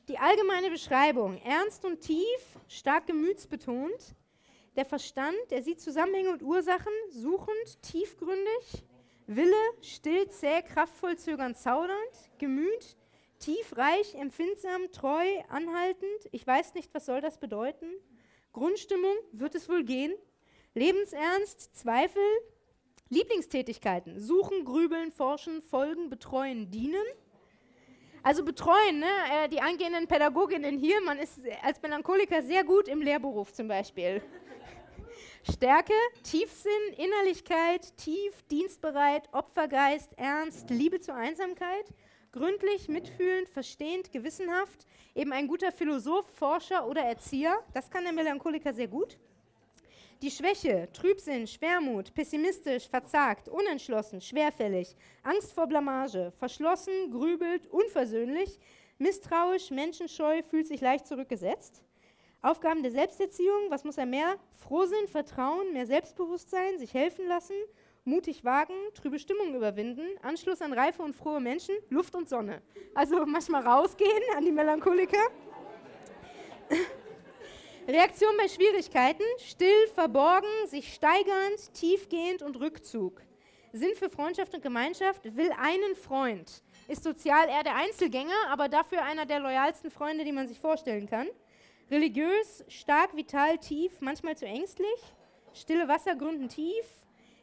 [0.08, 4.16] Die allgemeine Beschreibung, ernst und tief, stark gemütsbetont,
[4.80, 8.86] der Verstand, der sieht Zusammenhänge und Ursachen, suchend, tiefgründig.
[9.28, 12.32] Wille, still, zäh, kraftvoll, zögernd, zaudernd.
[12.38, 12.96] Gemüt,
[13.40, 16.30] tiefreich, empfindsam, treu, anhaltend.
[16.32, 17.88] Ich weiß nicht, was soll das bedeuten.
[18.54, 20.14] Grundstimmung, wird es wohl gehen?
[20.76, 22.24] Lebensernst, Zweifel,
[23.10, 27.04] Lieblingstätigkeiten, suchen, grübeln, forschen, folgen, betreuen, dienen.
[28.24, 29.12] Also betreuen, ne?
[29.34, 34.22] Äh, die angehenden Pädagoginnen hier, man ist als Melancholiker sehr gut im Lehrberuf zum Beispiel.
[35.44, 41.86] Stärke, Tiefsinn, Innerlichkeit, tief, dienstbereit, Opfergeist, Ernst, Liebe zur Einsamkeit,
[42.34, 44.86] gründlich, mitfühlend, verstehend, gewissenhaft,
[45.16, 49.18] eben ein guter Philosoph, Forscher oder Erzieher, das kann der Melancholiker sehr gut.
[50.22, 58.60] Die Schwäche, Trübsinn, Schwermut, pessimistisch, verzagt, unentschlossen, schwerfällig, Angst vor Blamage, verschlossen, grübelt, unversöhnlich,
[58.98, 61.82] misstrauisch, menschenscheu, fühlt sich leicht zurückgesetzt.
[62.42, 64.38] Aufgaben der Selbsterziehung, was muss er mehr?
[64.60, 67.56] Frohsinn, Vertrauen, mehr Selbstbewusstsein, sich helfen lassen,
[68.06, 72.62] mutig wagen, trübe Stimmung überwinden, Anschluss an reife und frohe Menschen, Luft und Sonne.
[72.96, 75.18] Also manchmal rausgehen an die Melancholiker.
[77.90, 83.22] Reaktion bei Schwierigkeiten, still, verborgen, sich steigernd, tiefgehend und Rückzug.
[83.74, 86.64] Sinn für Freundschaft und Gemeinschaft, will einen Freund.
[86.88, 91.08] Ist sozial eher der Einzelgänger, aber dafür einer der loyalsten Freunde, die man sich vorstellen
[91.08, 91.28] kann.
[91.92, 95.16] Religiös, stark, vital, tief, manchmal zu ängstlich.
[95.54, 96.86] Stille Wasser gründen tief.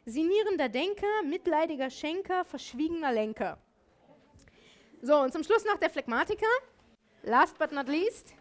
[0.05, 3.57] Sinnierender Denker, mitleidiger Schenker, verschwiegener Lenker.
[5.01, 6.47] So, und zum Schluss noch der Phlegmatiker.
[7.23, 8.33] Last but not least.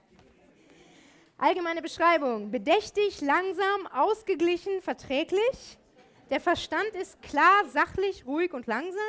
[1.38, 2.52] Allgemeine Beschreibung.
[2.52, 5.78] Bedächtig, langsam, ausgeglichen, verträglich.
[6.30, 9.00] Der Verstand ist klar, sachlich, ruhig und langsam.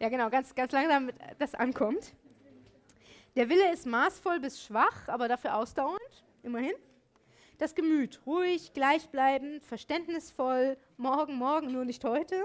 [0.00, 2.14] Ja, genau, ganz, ganz langsam, das ankommt.
[3.36, 6.74] Der Wille ist maßvoll bis schwach, aber dafür ausdauernd, immerhin.
[7.58, 12.44] Das Gemüt, ruhig, gleichbleibend, verständnisvoll, morgen, morgen, nur nicht heute.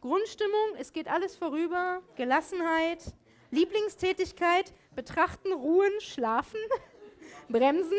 [0.00, 3.12] Grundstimmung, es geht alles vorüber, Gelassenheit,
[3.50, 6.60] Lieblingstätigkeit, betrachten, ruhen, schlafen,
[7.50, 7.98] bremsen.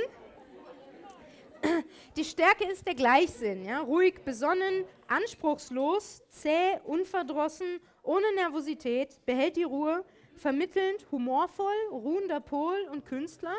[2.16, 3.82] Die Stärke ist der Gleichsinn, ja?
[3.82, 10.04] ruhig, besonnen, anspruchslos, zäh, unverdrossen, ohne Nervosität, behält die Ruhe,
[10.42, 13.56] vermittelnd, humorvoll, ruhender Pol und Künstler.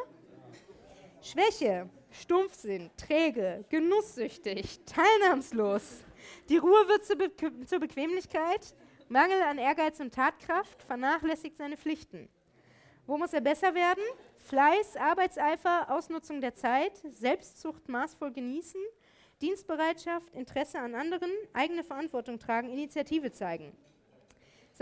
[1.22, 6.02] Schwäche, Stumpfsinn, träge, genusssüchtig, teilnahmslos.
[6.48, 7.30] Die Ruhe wird zur, Be
[7.64, 8.74] zur Bequemlichkeit,
[9.08, 12.28] Mangel an Ehrgeiz und Tatkraft, vernachlässigt seine Pflichten.
[13.06, 14.02] Wo muss er besser werden?
[14.38, 18.80] Fleiß, Arbeitseifer, Ausnutzung der Zeit, Selbstzucht maßvoll genießen,
[19.40, 23.72] Dienstbereitschaft, Interesse an anderen, eigene Verantwortung tragen, Initiative zeigen.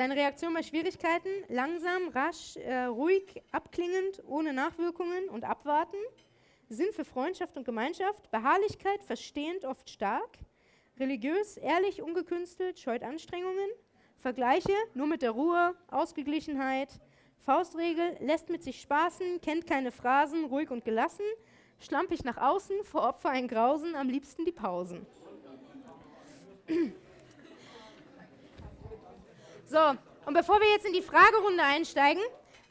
[0.00, 5.98] Seine Reaktion bei Schwierigkeiten, langsam, rasch, äh, ruhig, abklingend, ohne Nachwirkungen und abwarten.
[6.70, 10.38] Sinn für Freundschaft und Gemeinschaft, Beharrlichkeit, verstehend, oft stark.
[10.98, 13.68] Religiös, ehrlich, ungekünstelt, scheut Anstrengungen.
[14.16, 16.98] Vergleiche, nur mit der Ruhe, Ausgeglichenheit.
[17.36, 21.26] Faustregel, lässt mit sich spaßen, kennt keine Phrasen, ruhig und gelassen.
[21.78, 25.06] Schlampig nach außen, vor Opfer ein Grausen, am liebsten die Pausen.
[29.70, 29.78] So,
[30.26, 32.20] und bevor wir jetzt in die Fragerunde einsteigen,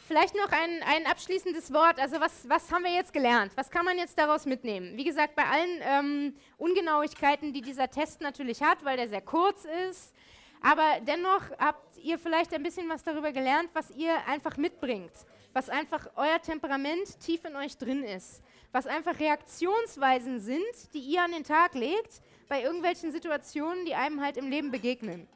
[0.06, 1.98] vielleicht noch ein, ein abschließendes Wort.
[1.98, 3.54] Also was, was haben wir jetzt gelernt?
[3.56, 4.98] Was kann man jetzt daraus mitnehmen?
[4.98, 9.66] Wie gesagt, bei allen ähm, Ungenauigkeiten, die dieser Test natürlich hat, weil der sehr kurz
[9.90, 10.14] ist,
[10.62, 15.14] aber dennoch habt ihr vielleicht ein bisschen was darüber gelernt, was ihr einfach mitbringt,
[15.54, 18.42] was einfach euer Temperament tief in euch drin ist,
[18.74, 24.22] was einfach Reaktionsweisen sind, die ihr an den Tag legt bei irgendwelchen Situationen, die einem
[24.22, 25.30] halt im Leben begegnen.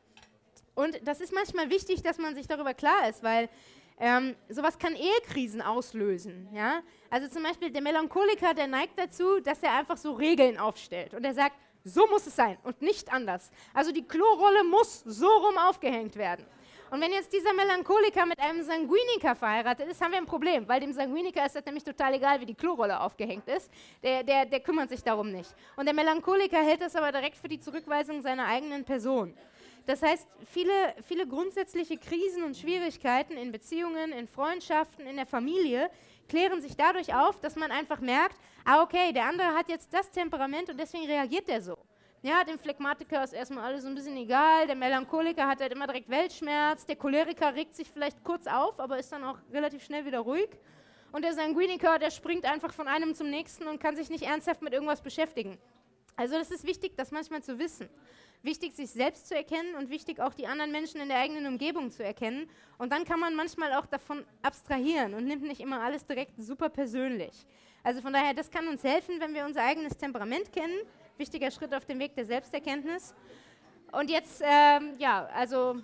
[0.76, 3.50] Und das ist manchmal wichtig, dass man sich darüber klar ist, weil
[4.00, 6.50] ähm, sowas kann Ehekrisen auslösen.
[6.54, 6.82] Ja?
[7.10, 11.24] Also zum Beispiel der Melancholiker, der neigt dazu, dass er einfach so Regeln aufstellt und
[11.24, 13.52] er sagt, so muss es sein und nicht anders.
[13.74, 16.46] Also die Klorolle muss so rum aufgehängt werden.
[16.94, 20.80] Und wenn jetzt dieser Melancholiker mit einem Sanguiniker verheiratet ist, haben wir ein Problem, weil
[20.80, 23.72] dem Sanguiniker ist das nämlich total egal, wie die Klorolle aufgehängt ist.
[24.04, 25.56] Der, der, der kümmert sich darum nicht.
[25.76, 29.36] Und der Melancholiker hält das aber direkt für die Zurückweisung seiner eigenen Person.
[29.86, 30.72] Das heißt, viele,
[31.06, 35.90] viele grundsätzliche Krisen und Schwierigkeiten in Beziehungen, in Freundschaften, in der Familie
[36.30, 40.10] klären sich dadurch auf, dass man einfach merkt, ah okay, der andere hat jetzt das
[40.10, 41.78] Temperament und deswegen reagiert der so.
[42.22, 46.10] Ja, dem Phlegmatiker ist erstmal alles ein bisschen egal, der Melancholiker hat halt immer direkt
[46.10, 50.20] Weltschmerz, der Choleriker regt sich vielleicht kurz auf, aber ist dann auch relativ schnell wieder
[50.20, 50.50] ruhig.
[51.12, 54.62] Und der Sanguiniker, der springt einfach von einem zum nächsten und kann sich nicht ernsthaft
[54.62, 55.58] mit irgendwas beschäftigen.
[56.16, 57.90] Also das ist wichtig, das manchmal zu wissen
[58.44, 61.90] wichtig, sich selbst zu erkennen und wichtig, auch die anderen Menschen in der eigenen Umgebung
[61.90, 62.50] zu erkennen.
[62.78, 66.70] Und dann kann man manchmal auch davon abstrahieren und nimmt nicht immer alles direkt super
[66.70, 67.48] persönlich.
[67.84, 70.78] Also von daher, das kann uns helfen, wenn wir unser eigenes Temperament kennen.
[71.18, 73.16] Wichtiger Schritt auf dem Weg der Selbsterkenntnis.
[73.92, 75.82] Und jetzt, ähm, ja, also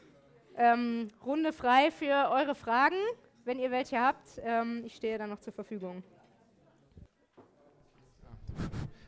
[0.62, 2.98] Ähm, Runde frei für eure Fragen,
[3.46, 4.42] wenn ihr welche habt.
[4.44, 6.04] Ähm, ich stehe dann noch zur Verfügung.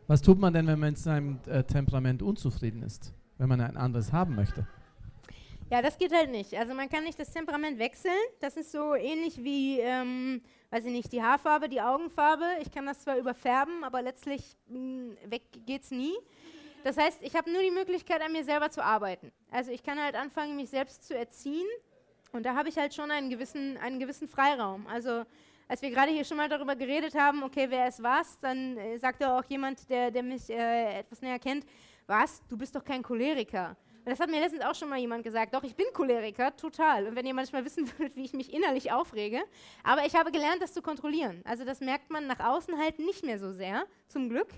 [0.08, 3.12] Was tut man denn, wenn man mit seinem äh, Temperament unzufrieden ist?
[3.42, 4.68] Wenn man ein anderes haben möchte?
[5.72, 6.54] Ja, das geht halt nicht.
[6.54, 8.14] Also man kann nicht das Temperament wechseln.
[8.40, 12.46] Das ist so ähnlich wie, ähm, weiß ich nicht, die Haarfarbe, die Augenfarbe.
[12.62, 16.14] Ich kann das zwar überfärben, aber letztlich mh, hm, weg geht's nie.
[16.84, 19.32] Das heißt, ich habe nur die Möglichkeit, an mir selber zu arbeiten.
[19.50, 21.68] Also ich kann halt anfangen, mich selbst zu erziehen.
[22.34, 24.86] Und da habe ich halt schon einen gewissen, einen gewissen Freiraum.
[24.86, 25.26] Also
[25.68, 29.00] als wir gerade hier schon mal darüber geredet haben, okay, wer ist was, dann äh,
[29.00, 31.66] sagte auch jemand, der, der mich äh, etwas näher kennt,
[32.12, 33.76] was, du bist doch kein Choleriker.
[34.04, 35.54] Das hat mir letztens auch schon mal jemand gesagt.
[35.54, 37.08] Doch, ich bin Choleriker, total.
[37.08, 39.42] Und wenn ihr manchmal wissen würdet, wie ich mich innerlich aufrege.
[39.84, 41.42] Aber ich habe gelernt, das zu kontrollieren.
[41.46, 44.50] Also das merkt man nach außen halt nicht mehr so sehr, zum Glück.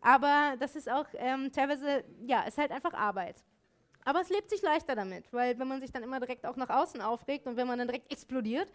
[0.00, 3.42] Aber das ist auch ähm, teilweise, ja, ist halt einfach Arbeit.
[4.04, 6.70] Aber es lebt sich leichter damit, weil wenn man sich dann immer direkt auch nach
[6.70, 8.72] außen aufregt und wenn man dann direkt explodiert,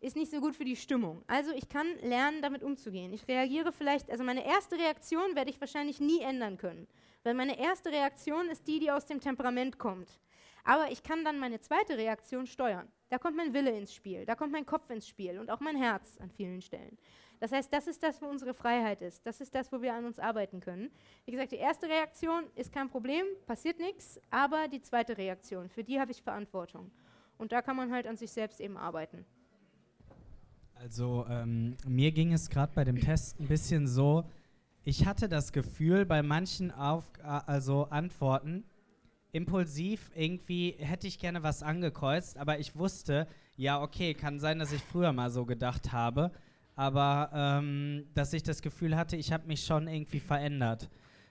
[0.00, 1.22] ist nicht so gut für die Stimmung.
[1.26, 3.12] Also ich kann lernen, damit umzugehen.
[3.12, 6.86] Ich reagiere vielleicht, also meine erste Reaktion werde ich wahrscheinlich nie ändern können.
[7.22, 10.18] Weil meine erste Reaktion ist die, die aus dem Temperament kommt.
[10.64, 12.88] Aber ich kann dann meine zweite Reaktion steuern.
[13.10, 15.76] Da kommt mein Wille ins Spiel, da kommt mein Kopf ins Spiel und auch mein
[15.76, 16.96] Herz an vielen Stellen.
[17.40, 19.26] Das heißt, das ist das, wo unsere Freiheit ist.
[19.26, 20.90] Das ist das, wo wir an uns arbeiten können.
[21.24, 25.82] Wie gesagt, die erste Reaktion ist kein Problem, passiert nichts, aber die zweite Reaktion, für
[25.82, 26.90] die habe ich Verantwortung.
[27.38, 29.24] Und da kann man halt an sich selbst eben arbeiten.
[30.82, 34.24] Also ähm, mir ging es gerade bei dem Test ein bisschen so,
[34.82, 38.64] ich hatte das Gefühl, bei manchen Auf also Antworten,
[39.32, 43.26] impulsiv irgendwie hätte ich gerne was angekreuzt, aber ich wusste,
[43.56, 46.30] ja, okay, kann sein, dass ich früher mal so gedacht habe,
[46.76, 50.88] aber ähm, dass ich das Gefühl hatte, ich habe mich schon irgendwie verändert,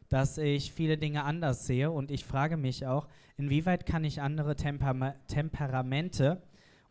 [0.09, 1.89] dass ich viele Dinge anders sehe.
[1.89, 6.39] Und ich frage mich auch, inwieweit kann ich andere Temper Temperamente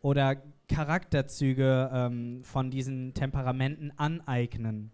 [0.03, 0.37] oder
[0.69, 4.93] Charakterzüge ähm, von diesen Temperamenten aneignen?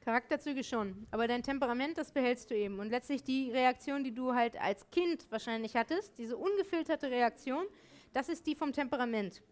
[0.00, 2.80] Charakterzüge schon, aber dein Temperament, das behältst du eben.
[2.80, 7.64] Und letztlich die Reaktion, die du halt als Kind wahrscheinlich hattest, diese ungefilterte Reaktion,
[8.12, 9.42] das ist die vom Temperament.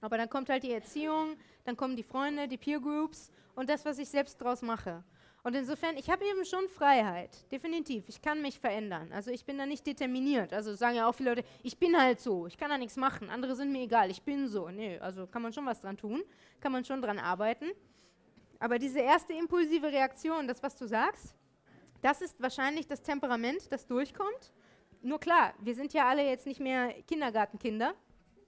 [0.00, 3.84] Aber dann kommt halt die Erziehung, dann kommen die Freunde, die Peer Groups und das,
[3.84, 5.04] was ich selbst draus mache.
[5.42, 8.08] Und insofern, ich habe eben schon Freiheit, definitiv.
[8.08, 9.10] Ich kann mich verändern.
[9.12, 10.52] Also ich bin da nicht determiniert.
[10.52, 13.30] Also sagen ja auch viele Leute, ich bin halt so, ich kann da nichts machen,
[13.30, 14.68] andere sind mir egal, ich bin so.
[14.68, 16.22] Nee, also kann man schon was dran tun,
[16.60, 17.70] kann man schon dran arbeiten.
[18.58, 21.34] Aber diese erste impulsive Reaktion, das, was du sagst,
[22.02, 24.52] das ist wahrscheinlich das Temperament, das durchkommt.
[25.02, 27.94] Nur klar, wir sind ja alle jetzt nicht mehr Kindergartenkinder.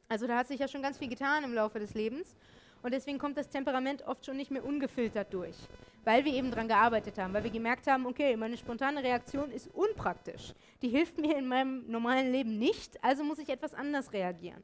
[0.08, 2.34] Also da hat sich ja schon ganz viel getan im Laufe des Lebens.
[2.82, 5.56] Und deswegen kommt das Temperament oft schon nicht mehr ungefiltert durch,
[6.04, 9.68] weil wir eben daran gearbeitet haben, weil wir gemerkt haben, okay, meine spontane Reaktion ist
[9.68, 10.52] unpraktisch.
[10.82, 14.62] Die hilft mir in meinem normalen Leben nicht, also muss ich etwas anders reagieren.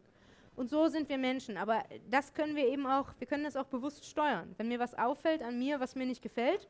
[0.57, 1.57] Und so sind wir Menschen.
[1.57, 4.55] Aber das können wir eben auch, wir können das auch bewusst steuern.
[4.57, 6.69] Wenn mir was auffällt an mir, was mir nicht gefällt,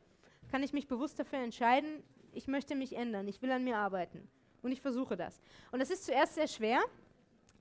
[0.51, 4.27] kann ich mich bewusst dafür entscheiden, ich möchte mich ändern, ich will an mir arbeiten.
[4.61, 5.41] Und ich versuche das.
[5.71, 6.81] Und das ist zuerst sehr schwer.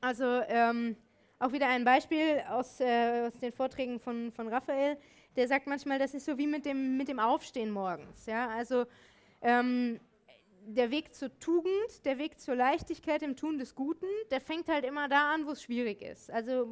[0.02, 0.96] Also ähm,
[1.38, 4.98] auch wieder ein Beispiel aus, äh, aus den Vorträgen von, von Raphael,
[5.36, 8.26] der sagt manchmal, das ist so wie mit dem, mit dem Aufstehen morgens.
[8.26, 8.48] Ja?
[8.48, 8.86] Also
[9.40, 10.00] ähm,
[10.68, 14.84] der Weg zur Tugend, der Weg zur Leichtigkeit im Tun des Guten, der fängt halt
[14.84, 16.30] immer da an, wo es schwierig ist.
[16.30, 16.68] Also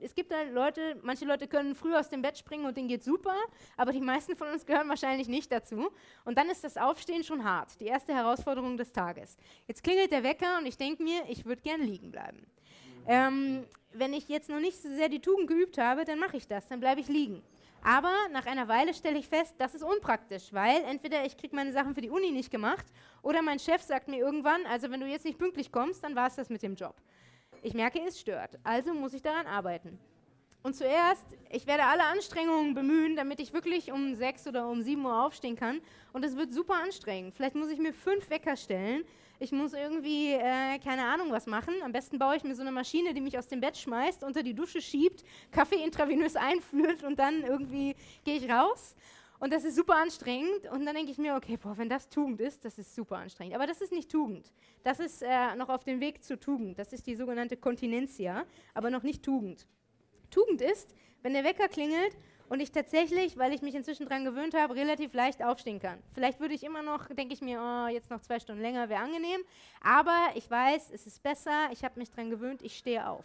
[0.00, 3.02] es gibt halt Leute, manche Leute können früh aus dem Bett springen und denen geht
[3.02, 3.34] super,
[3.76, 5.88] aber die meisten von uns gehören wahrscheinlich nicht dazu.
[6.24, 9.36] Und dann ist das Aufstehen schon hart, die erste Herausforderung des Tages.
[9.66, 12.46] Jetzt klingelt der Wecker und ich denke mir, ich würde gern liegen bleiben.
[13.06, 16.46] Ähm, wenn ich jetzt noch nicht so sehr die Tugend geübt habe, dann mache ich
[16.46, 17.42] das, dann bleibe ich liegen.
[17.82, 21.72] Aber nach einer Weile stelle ich fest, das ist unpraktisch, weil entweder ich kriege meine
[21.72, 22.86] Sachen für die Uni nicht gemacht
[23.22, 26.26] oder mein Chef sagt mir irgendwann, also wenn du jetzt nicht pünktlich kommst, dann war
[26.26, 26.94] es das mit dem Job.
[27.62, 29.98] Ich merke, es stört, also muss ich daran arbeiten.
[30.62, 35.04] Und zuerst, ich werde alle Anstrengungen bemühen, damit ich wirklich um sechs oder um sieben
[35.04, 35.80] Uhr aufstehen kann.
[36.12, 37.34] Und es wird super anstrengend.
[37.34, 39.04] Vielleicht muss ich mir fünf Wecker stellen.
[39.40, 41.74] Ich muss irgendwie, äh, keine Ahnung, was machen.
[41.84, 44.42] Am besten baue ich mir so eine Maschine, die mich aus dem Bett schmeißt, unter
[44.42, 45.22] die Dusche schiebt,
[45.52, 48.96] Kaffee intravenös einführt und dann irgendwie gehe ich raus.
[49.38, 50.68] Und das ist super anstrengend.
[50.72, 53.54] Und dann denke ich mir, okay, boah, wenn das Tugend ist, das ist super anstrengend.
[53.54, 54.52] Aber das ist nicht Tugend.
[54.82, 56.76] Das ist äh, noch auf dem Weg zur Tugend.
[56.76, 59.68] Das ist die sogenannte Kontinentia, aber noch nicht Tugend.
[60.30, 62.16] Tugend ist, wenn der Wecker klingelt
[62.48, 65.98] und ich tatsächlich, weil ich mich inzwischen daran gewöhnt habe, relativ leicht aufstehen kann.
[66.14, 69.02] Vielleicht würde ich immer noch, denke ich mir, oh, jetzt noch zwei Stunden länger wäre
[69.02, 69.40] angenehm,
[69.82, 73.24] aber ich weiß, es ist besser, ich habe mich daran gewöhnt, ich stehe auf.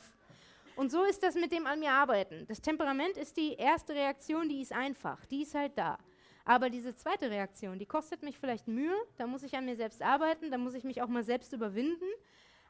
[0.76, 2.46] Und so ist das mit dem an mir arbeiten.
[2.48, 6.00] Das Temperament ist die erste Reaktion, die ist einfach, die ist halt da.
[6.46, 10.02] Aber diese zweite Reaktion, die kostet mich vielleicht Mühe, da muss ich an mir selbst
[10.02, 12.10] arbeiten, da muss ich mich auch mal selbst überwinden.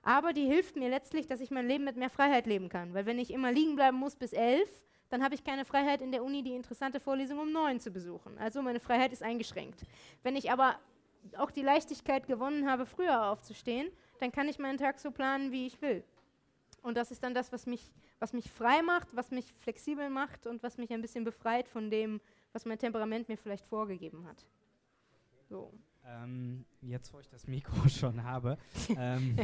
[0.03, 2.93] aber die hilft mir letztlich, dass ich mein Leben mit mehr Freiheit leben kann.
[2.93, 4.69] Weil wenn ich immer liegen bleiben muss bis elf,
[5.13, 8.35] dann habe ich keine Freiheit in der Uni, die interessante Vorlesung um neun zu besuchen.
[8.39, 9.85] Also meine Freiheit ist eingeschränkt.
[10.23, 10.79] Wenn ich aber
[11.37, 15.67] auch die Leichtigkeit gewonnen habe, früher aufzustehen, dann kann ich meinen Tag so planen, wie
[15.67, 16.03] ich will.
[16.81, 20.47] Und das ist dann das, was mich, was mich frei macht, was mich flexibel macht
[20.47, 22.19] und was mich ein bisschen befreit von dem,
[22.51, 24.47] was mein Temperament mir vielleicht vorgegeben hat.
[25.47, 25.71] So.
[26.05, 28.57] Ähm, jetzt, wo ich das Mikro schon habe,
[28.97, 29.37] ähm,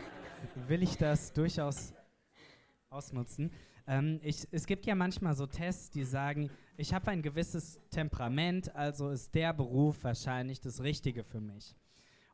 [0.68, 1.94] will ich das durchaus
[2.90, 3.50] ausnutzen.
[3.86, 8.74] Ähm, ich, es gibt ja manchmal so Tests, die sagen, ich habe ein gewisses Temperament,
[8.74, 11.74] also ist der Beruf wahrscheinlich das Richtige für mich.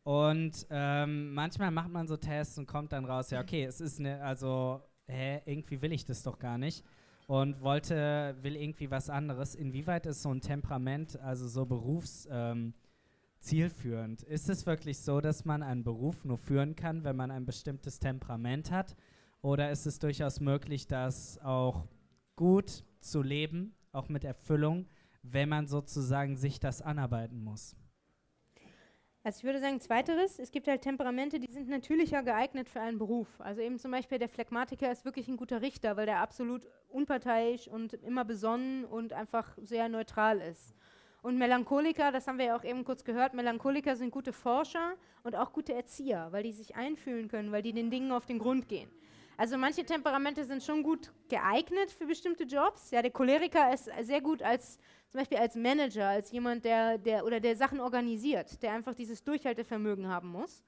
[0.02, 4.00] Und ähm, manchmal macht man so Tests und kommt dann raus, ja, okay, es ist
[4.00, 6.84] eine, also, hä, irgendwie will ich das doch gar nicht
[7.26, 9.54] und wollte, will irgendwie was anderes.
[9.54, 12.74] Inwieweit ist so ein Temperament, also so Berufs, ähm?
[13.44, 17.98] Ist es wirklich so, dass man einen Beruf nur führen kann, wenn man ein bestimmtes
[17.98, 18.94] Temperament hat?
[19.42, 21.88] Oder ist es durchaus möglich, das auch
[22.36, 24.86] gut zu leben, auch mit Erfüllung,
[25.22, 27.76] wenn man sozusagen sich das anarbeiten muss?
[29.24, 32.98] Also ich würde sagen, zweiteres, es gibt halt Temperamente, die sind natürlicher geeignet für einen
[32.98, 33.28] Beruf.
[33.40, 37.68] Also eben zum Beispiel der Phlegmatiker ist wirklich ein guter Richter, weil der absolut unparteiisch
[37.68, 40.74] und immer besonnen und einfach sehr neutral ist.
[41.20, 45.36] Und Melancholiker, das haben wir ja auch eben kurz gehört, Melancholiker sind gute Forscher und
[45.36, 48.68] auch gute Erzieher, weil die sich einfühlen können, weil die den Dingen auf den Grund
[48.68, 48.90] gehen.
[49.36, 52.90] Also manche Temperamente sind schon gut geeignet für bestimmte Jobs.
[52.90, 54.78] Ja, der Choleriker ist sehr gut als
[55.12, 59.22] zum Beispiel als Manager, als jemand, der, der oder der Sachen organisiert, der einfach dieses
[59.22, 60.62] Durchhaltevermögen haben muss.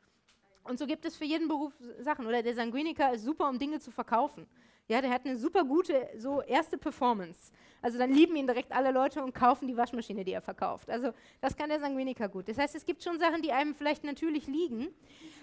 [0.64, 2.26] Und so gibt es für jeden Beruf Sachen.
[2.26, 4.46] Oder der Sanguiniker ist super, um Dinge zu verkaufen.
[4.86, 7.52] Ja, der hat eine super gute, so erste Performance.
[7.80, 10.90] Also dann lieben ihn direkt alle Leute und kaufen die Waschmaschine, die er verkauft.
[10.90, 12.48] Also das kann der Sanguiniker gut.
[12.48, 14.88] Das heißt, es gibt schon Sachen, die einem vielleicht natürlich liegen,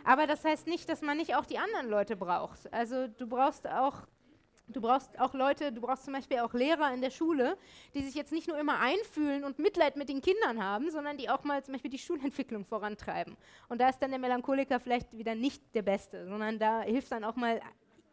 [0.04, 2.72] aber das heißt nicht, dass man nicht auch die anderen Leute braucht.
[2.72, 4.08] Also du brauchst auch
[4.68, 7.58] Du brauchst auch Leute, du brauchst zum Beispiel auch Lehrer in der Schule,
[7.94, 11.30] die sich jetzt nicht nur immer einfühlen und Mitleid mit den Kindern haben, sondern die
[11.30, 13.36] auch mal zum Beispiel die Schulentwicklung vorantreiben.
[13.68, 17.26] Und da ist dann der Melancholiker vielleicht wieder nicht der Beste, sondern da hilft dann
[17.26, 17.60] auch mal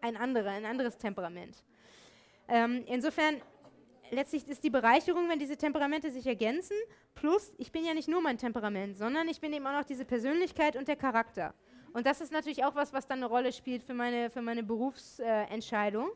[0.00, 1.62] ein anderer, ein anderes Temperament.
[2.48, 3.40] Ähm, insofern,
[4.10, 6.76] letztlich ist die Bereicherung, wenn diese Temperamente sich ergänzen,
[7.14, 10.04] plus ich bin ja nicht nur mein Temperament, sondern ich bin eben auch noch diese
[10.04, 11.54] Persönlichkeit und der Charakter.
[11.92, 14.62] Und das ist natürlich auch was, was dann eine Rolle spielt für meine, für meine
[14.62, 16.10] Berufsentscheidung.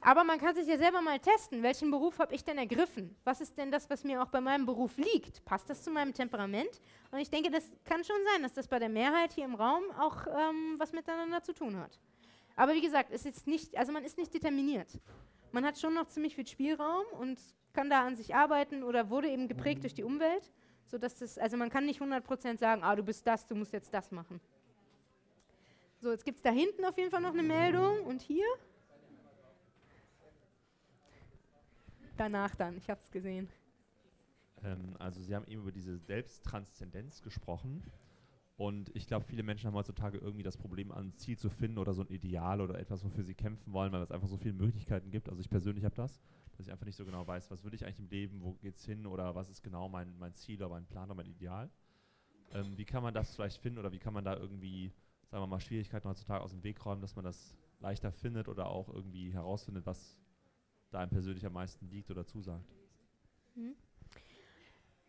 [0.00, 3.16] Aber man kann sich ja selber mal testen, welchen Beruf habe ich denn ergriffen?
[3.24, 5.42] Was ist denn das, was mir auch bei meinem Beruf liegt?
[5.46, 6.80] Passt das zu meinem Temperament?
[7.10, 9.82] Und ich denke, das kann schon sein, dass das bei der Mehrheit hier im Raum
[9.98, 11.98] auch ähm, was miteinander zu tun hat.
[12.56, 15.00] Aber wie gesagt, es ist nicht, also man ist nicht determiniert.
[15.52, 17.38] Man hat schon noch ziemlich viel Spielraum und
[17.72, 20.52] kann da an sich arbeiten oder wurde eben geprägt durch die Umwelt,
[20.86, 23.92] sodass das, also man kann nicht 100% sagen, ah, du bist das, du musst jetzt
[23.92, 24.40] das machen.
[26.00, 28.46] So, jetzt gibt es da hinten auf jeden Fall noch eine Meldung und hier.
[32.16, 33.48] Danach dann, ich habe es gesehen.
[34.62, 37.82] Ähm, also Sie haben eben über diese Selbsttranszendenz gesprochen.
[38.56, 41.92] Und ich glaube, viele Menschen haben heutzutage irgendwie das Problem, ein Ziel zu finden oder
[41.92, 45.10] so ein Ideal oder etwas, wofür sie kämpfen wollen, weil es einfach so viele Möglichkeiten
[45.10, 45.28] gibt.
[45.28, 46.20] Also ich persönlich habe das,
[46.52, 48.76] dass ich einfach nicht so genau weiß, was will ich eigentlich im Leben, wo geht
[48.76, 51.68] es hin oder was ist genau mein, mein Ziel oder mein Plan oder mein Ideal.
[52.52, 54.92] Ähm, wie kann man das vielleicht finden oder wie kann man da irgendwie,
[55.30, 58.68] sagen wir mal, Schwierigkeiten heutzutage aus dem Weg räumen, dass man das leichter findet oder
[58.68, 60.16] auch irgendwie herausfindet, was
[60.90, 62.72] da einem persönlich am meisten liegt oder zusagt?
[63.56, 63.74] Mhm.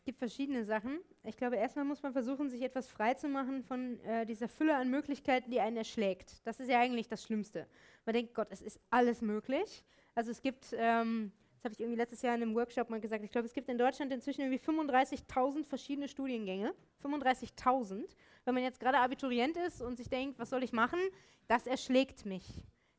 [0.06, 1.00] Es gibt verschiedene Sachen.
[1.24, 5.50] Ich glaube, erstmal muss man versuchen, sich etwas freizumachen von äh, dieser Fülle an Möglichkeiten,
[5.50, 6.46] die einen erschlägt.
[6.46, 7.66] Das ist ja eigentlich das Schlimmste.
[8.06, 9.84] Man denkt, Gott, es ist alles möglich.
[10.14, 13.24] Also es gibt, ähm, das habe ich irgendwie letztes Jahr in einem Workshop mal gesagt,
[13.24, 16.76] ich glaube, es gibt in Deutschland inzwischen irgendwie 35.000 verschiedene Studiengänge.
[17.04, 18.06] 35.000.
[18.44, 21.00] Wenn man jetzt gerade Abiturient ist und sich denkt, was soll ich machen,
[21.48, 22.46] das erschlägt mich.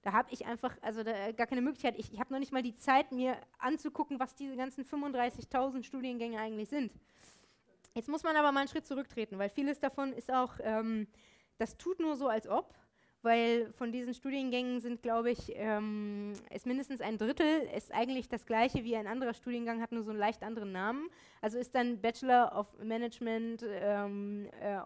[0.07, 1.97] Da habe ich einfach, also gar keine Möglichkeit.
[1.99, 6.39] Ich, ich habe noch nicht mal die Zeit, mir anzugucken, was diese ganzen 35.000 Studiengänge
[6.39, 6.93] eigentlich sind.
[7.93, 11.09] Jetzt muss man aber mal einen Schritt zurücktreten, weil vieles davon ist auch, ähm,
[11.59, 12.73] das tut nur so, als ob
[13.27, 18.47] weil von diesen Studiengängen sind, glaube ich, ähm, ist mindestens ein Drittel, ist eigentlich das
[18.47, 21.11] gleiche wie ein anderer Studiengang, hat nur so einen leicht anderen Namen.
[21.41, 24.79] Also ist dann Bachelor of Management ähm, äh,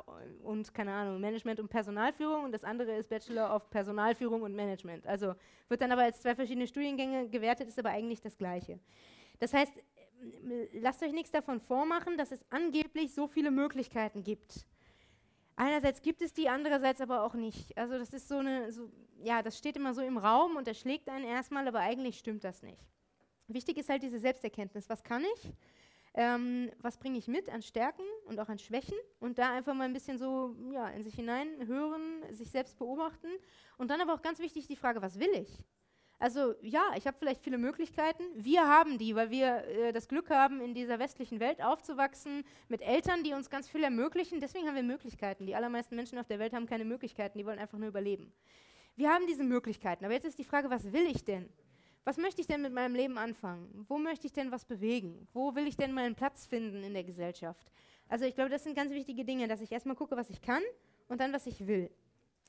[0.43, 5.07] und, keine Ahnung, Management und Personalführung und das andere ist Bachelor of Personalführung und Management.
[5.07, 5.35] Also
[5.69, 8.81] wird dann aber als zwei verschiedene Studiengänge gewertet, ist aber eigentlich das gleiche.
[9.39, 9.73] Das heißt,
[10.73, 14.65] lasst euch nichts davon vormachen, dass es angeblich so viele Möglichkeiten gibt
[15.61, 17.77] einerseits gibt es die, andererseits aber auch nicht.
[17.79, 18.91] Also das ist so eine, so,
[19.23, 22.63] ja, das steht immer so im Raum und erschlägt einen erstmal, aber eigentlich stimmt das
[22.63, 22.85] nicht.
[23.47, 24.89] Wichtig ist halt diese Selbsterkenntnis.
[24.89, 25.53] Was kann ich?
[26.15, 29.85] ähm, was bringe ich mit an Stärken und auch an Schwächen und da einfach mal
[29.85, 33.29] ein bisschen so ja, in sich hinein hören, sich selbst beobachten
[33.79, 35.63] und dann aber auch ganz wichtig die Frage, was will ich?
[36.21, 38.23] Also ja, ich habe vielleicht viele Möglichkeiten.
[38.35, 42.83] Wir haben die, weil wir äh, das Glück haben, in dieser westlichen Welt aufzuwachsen, mit
[42.83, 44.39] Eltern, die uns ganz viel ermöglichen.
[44.39, 45.47] Deswegen haben wir Möglichkeiten.
[45.47, 48.35] Die allermeisten Menschen auf der Welt haben keine Möglichkeiten, die wollen einfach nur überleben.
[48.97, 50.05] Wir haben diese Möglichkeiten.
[50.05, 51.49] Aber jetzt ist die Frage, was will ich denn?
[52.05, 53.87] Was möchte ich denn mit meinem Leben anfangen?
[53.89, 55.27] Wo möchte ich denn was bewegen?
[55.33, 57.73] Wo will ich denn meinen Platz finden in der Gesellschaft?
[58.09, 60.63] Also ich glaube, das sind ganz wichtige Dinge, dass ich erstmal gucke, was ich kann
[61.09, 61.91] und dann, was ich will.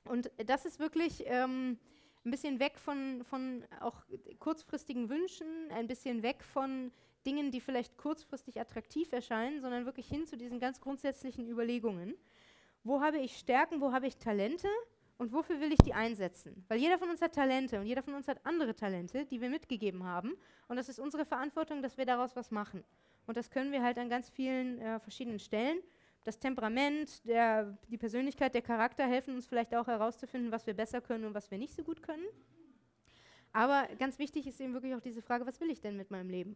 [0.04, 1.24] Und das ist wirklich...
[1.26, 1.80] Ähm,
[2.24, 4.04] ein bisschen weg von, von auch
[4.40, 6.92] kurzfristigen Wünschen, ein bisschen weg von
[7.26, 12.16] Dingen, die vielleicht kurzfristig attraktiv erscheinen, sondern wirklich hin zu diesen ganz grundsätzlichen Überlegungen.
[12.84, 14.68] Wo habe ich Stärken, wo habe ich Talente
[15.18, 16.66] und wofür will ich die einsetzen?
[16.68, 19.50] Weil jeder von uns hat Talente und jeder von uns hat andere Talente, die wir
[19.50, 20.36] mitgegeben haben.
[20.68, 22.84] Und das ist unsere Verantwortung, dass wir daraus was machen.
[23.28, 25.78] Und das können wir halt an ganz vielen äh, verschiedenen Stellen
[26.24, 31.02] das Temperament, der, die Persönlichkeit, der Charakter helfen uns vielleicht auch herauszufinden, was wir besser
[31.02, 32.26] können und was wir nicht so gut können.
[33.54, 36.30] Aber ganz wichtig ist eben wirklich auch diese Frage, was will ich denn mit meinem
[36.30, 36.56] Leben?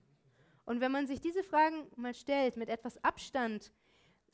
[0.65, 3.71] Und wenn man sich diese Fragen mal stellt, mit etwas Abstand,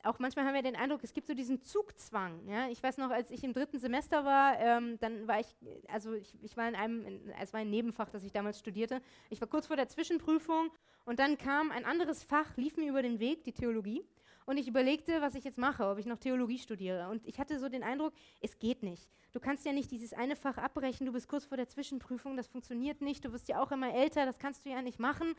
[0.04, 2.46] auch manchmal haben wir den Eindruck, es gibt so diesen Zugzwang.
[2.48, 2.68] Ja?
[2.68, 5.54] Ich weiß noch, als ich im dritten Semester war, ähm, dann war ich,
[5.88, 9.00] also ich, ich war in einem, in, es war ein Nebenfach, das ich damals studierte.
[9.30, 10.70] Ich war kurz vor der Zwischenprüfung
[11.04, 14.04] und dann kam ein anderes Fach, lief mir über den Weg, die Theologie.
[14.46, 17.08] Und ich überlegte, was ich jetzt mache, ob ich noch Theologie studiere.
[17.08, 19.08] Und ich hatte so den Eindruck, es geht nicht.
[19.32, 22.48] Du kannst ja nicht dieses eine Fach abbrechen, du bist kurz vor der Zwischenprüfung, das
[22.48, 25.34] funktioniert nicht, du wirst ja auch immer älter, das kannst du ja nicht machen.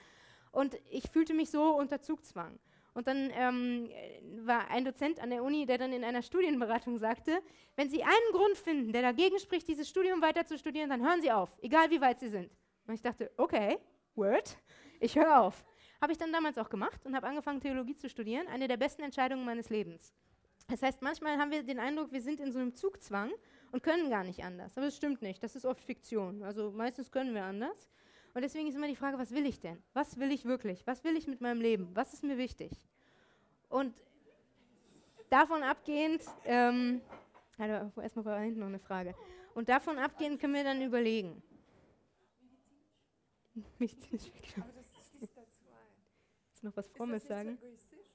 [0.51, 2.59] Und ich fühlte mich so unter Zugzwang.
[2.93, 3.89] Und dann ähm,
[4.45, 7.41] war ein Dozent an der Uni, der dann in einer Studienberatung sagte,
[7.75, 11.21] wenn Sie einen Grund finden, der dagegen spricht, dieses Studium weiter zu studieren, dann hören
[11.21, 12.51] Sie auf, egal wie weit Sie sind.
[12.85, 13.79] Und ich dachte, okay,
[14.15, 14.57] Word,
[14.99, 15.65] ich höre auf.
[16.03, 18.45] Habe ich dann damals auch gemacht und habe angefangen, Theologie zu studieren.
[18.49, 20.13] Eine der besten Entscheidungen meines Lebens.
[20.67, 23.31] Das heißt, manchmal haben wir den Eindruck, wir sind in so einem Zugzwang
[23.71, 24.75] und können gar nicht anders.
[24.75, 25.41] Aber das stimmt nicht.
[25.41, 26.43] Das ist oft Fiktion.
[26.43, 27.87] Also meistens können wir anders.
[28.33, 29.81] Und deswegen ist immer die Frage, was will ich denn?
[29.93, 30.85] Was will ich wirklich?
[30.85, 31.89] Was will ich mit meinem Leben?
[31.93, 32.85] Was ist mir wichtig?
[33.69, 33.95] Und
[35.29, 36.99] davon abgehend, ähm,
[37.57, 39.15] also erstmal hinten noch eine Frage.
[39.55, 41.41] Und davon abgehend können wir dann überlegen.
[43.79, 44.29] Medizinisch.
[44.57, 44.73] Aber
[46.63, 47.57] noch was Frommes sagen?
[47.61, 48.13] Egoistisch?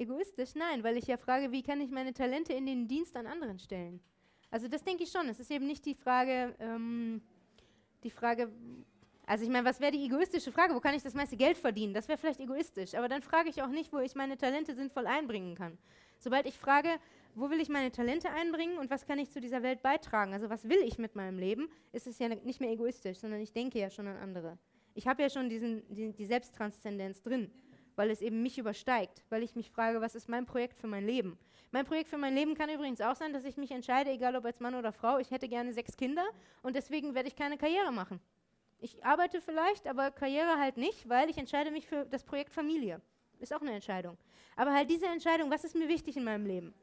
[0.00, 0.54] egoistisch?
[0.54, 3.58] Nein, weil ich ja frage, wie kann ich meine Talente in den Dienst an anderen
[3.58, 4.00] stellen?
[4.50, 5.28] Also das denke ich schon.
[5.28, 7.22] Es ist eben nicht die Frage, ähm,
[8.02, 8.50] die Frage,
[9.26, 10.74] also ich meine, was wäre die egoistische Frage?
[10.74, 11.94] Wo kann ich das meiste Geld verdienen?
[11.94, 12.94] Das wäre vielleicht egoistisch.
[12.94, 15.78] Aber dann frage ich auch nicht, wo ich meine Talente sinnvoll einbringen kann.
[16.18, 16.88] Sobald ich frage,
[17.34, 20.32] wo will ich meine Talente einbringen und was kann ich zu dieser Welt beitragen?
[20.32, 21.68] Also was will ich mit meinem Leben?
[21.92, 24.58] Ist es ja nicht mehr egoistisch, sondern ich denke ja schon an andere.
[24.94, 27.50] Ich habe ja schon diesen, die, die Selbsttranszendenz drin,
[27.96, 31.06] weil es eben mich übersteigt, weil ich mich frage, was ist mein Projekt für mein
[31.06, 31.38] Leben?
[31.70, 34.44] Mein Projekt für mein Leben kann übrigens auch sein, dass ich mich entscheide, egal ob
[34.44, 36.24] als Mann oder Frau, ich hätte gerne sechs Kinder
[36.62, 38.20] und deswegen werde ich keine Karriere machen.
[38.78, 43.00] Ich arbeite vielleicht, aber Karriere halt nicht, weil ich entscheide mich für das Projekt Familie.
[43.38, 44.16] Ist auch eine Entscheidung.
[44.56, 46.74] Aber halt diese Entscheidung, was ist mir wichtig in meinem Leben?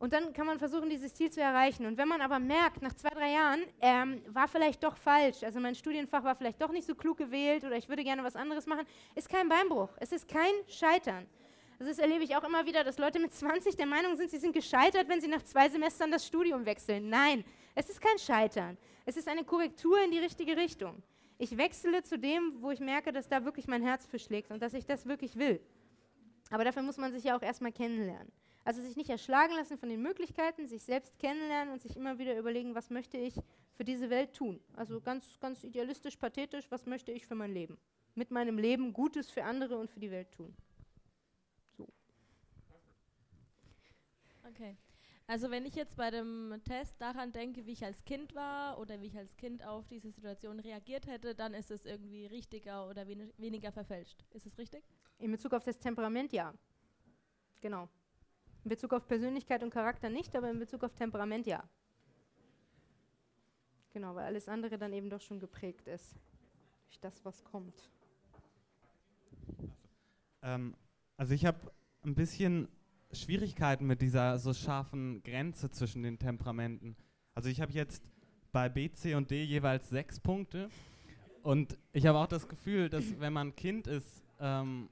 [0.00, 1.84] Und dann kann man versuchen, dieses Ziel zu erreichen.
[1.84, 5.60] Und wenn man aber merkt, nach zwei, drei Jahren, ähm, war vielleicht doch falsch, also
[5.60, 8.66] mein Studienfach war vielleicht doch nicht so klug gewählt oder ich würde gerne was anderes
[8.66, 9.90] machen, ist kein Beinbruch.
[10.00, 11.26] Es ist kein Scheitern.
[11.78, 14.38] Also das erlebe ich auch immer wieder, dass Leute mit 20 der Meinung sind, sie
[14.38, 17.10] sind gescheitert, wenn sie nach zwei Semestern das Studium wechseln.
[17.10, 17.44] Nein,
[17.74, 18.78] es ist kein Scheitern.
[19.04, 21.02] Es ist eine Korrektur in die richtige Richtung.
[21.36, 24.62] Ich wechsle zu dem, wo ich merke, dass da wirklich mein Herz für schlägt und
[24.62, 25.60] dass ich das wirklich will.
[26.50, 28.32] Aber dafür muss man sich ja auch erstmal kennenlernen.
[28.64, 32.38] Also sich nicht erschlagen lassen von den Möglichkeiten, sich selbst kennenlernen und sich immer wieder
[32.38, 33.34] überlegen, was möchte ich
[33.72, 34.60] für diese Welt tun.
[34.76, 37.78] Also ganz, ganz idealistisch, pathetisch, was möchte ich für mein Leben?
[38.14, 40.54] Mit meinem Leben Gutes für andere und für die Welt tun.
[41.76, 41.88] So.
[44.46, 44.76] Okay.
[45.26, 49.00] Also wenn ich jetzt bei dem Test daran denke, wie ich als Kind war oder
[49.00, 53.06] wie ich als Kind auf diese Situation reagiert hätte, dann ist es irgendwie richtiger oder
[53.06, 54.24] wen weniger verfälscht.
[54.32, 54.82] Ist es richtig?
[55.18, 56.52] In Bezug auf das Temperament ja.
[57.60, 57.88] Genau.
[58.64, 61.64] In Bezug auf Persönlichkeit und Charakter nicht, aber in Bezug auf Temperament ja.
[63.92, 66.14] Genau, weil alles andere dann eben doch schon geprägt ist
[66.86, 67.90] durch das, was kommt.
[70.42, 70.74] Ähm,
[71.16, 71.58] also ich habe
[72.04, 72.68] ein bisschen
[73.12, 76.96] Schwierigkeiten mit dieser so scharfen Grenze zwischen den Temperamenten.
[77.34, 78.02] Also ich habe jetzt
[78.52, 80.68] bei B, C und D jeweils sechs Punkte.
[81.42, 84.88] Und ich habe auch das Gefühl, dass wenn man Kind ist, ähm,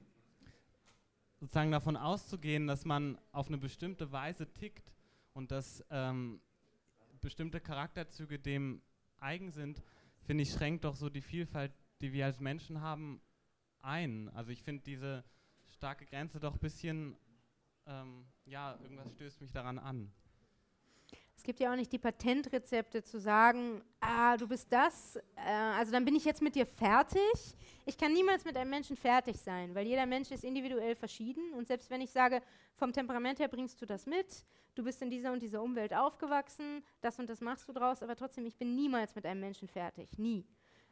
[1.39, 4.93] sozusagen davon auszugehen, dass man auf eine bestimmte Weise tickt
[5.33, 6.41] und dass ähm,
[7.21, 8.81] bestimmte Charakterzüge dem
[9.19, 9.81] eigen sind,
[10.21, 11.71] finde ich, schränkt doch so die Vielfalt,
[12.01, 13.21] die wir als Menschen haben,
[13.81, 14.29] ein.
[14.29, 15.23] Also ich finde diese
[15.71, 17.15] starke Grenze doch ein bisschen,
[17.85, 20.11] ähm, ja, irgendwas stößt mich daran an.
[21.39, 25.89] Es gibt ja auch nicht die Patentrezepte zu sagen, ah, du bist das, äh, also
[25.89, 27.21] dann bin ich jetzt mit dir fertig.
[27.85, 31.53] Ich kann niemals mit einem Menschen fertig sein, weil jeder Mensch ist individuell verschieden.
[31.53, 32.41] Und selbst wenn ich sage,
[32.75, 34.43] vom Temperament her bringst du das mit,
[34.75, 38.17] du bist in dieser und dieser Umwelt aufgewachsen, das und das machst du draus, aber
[38.17, 40.45] trotzdem, ich bin niemals mit einem Menschen fertig, nie.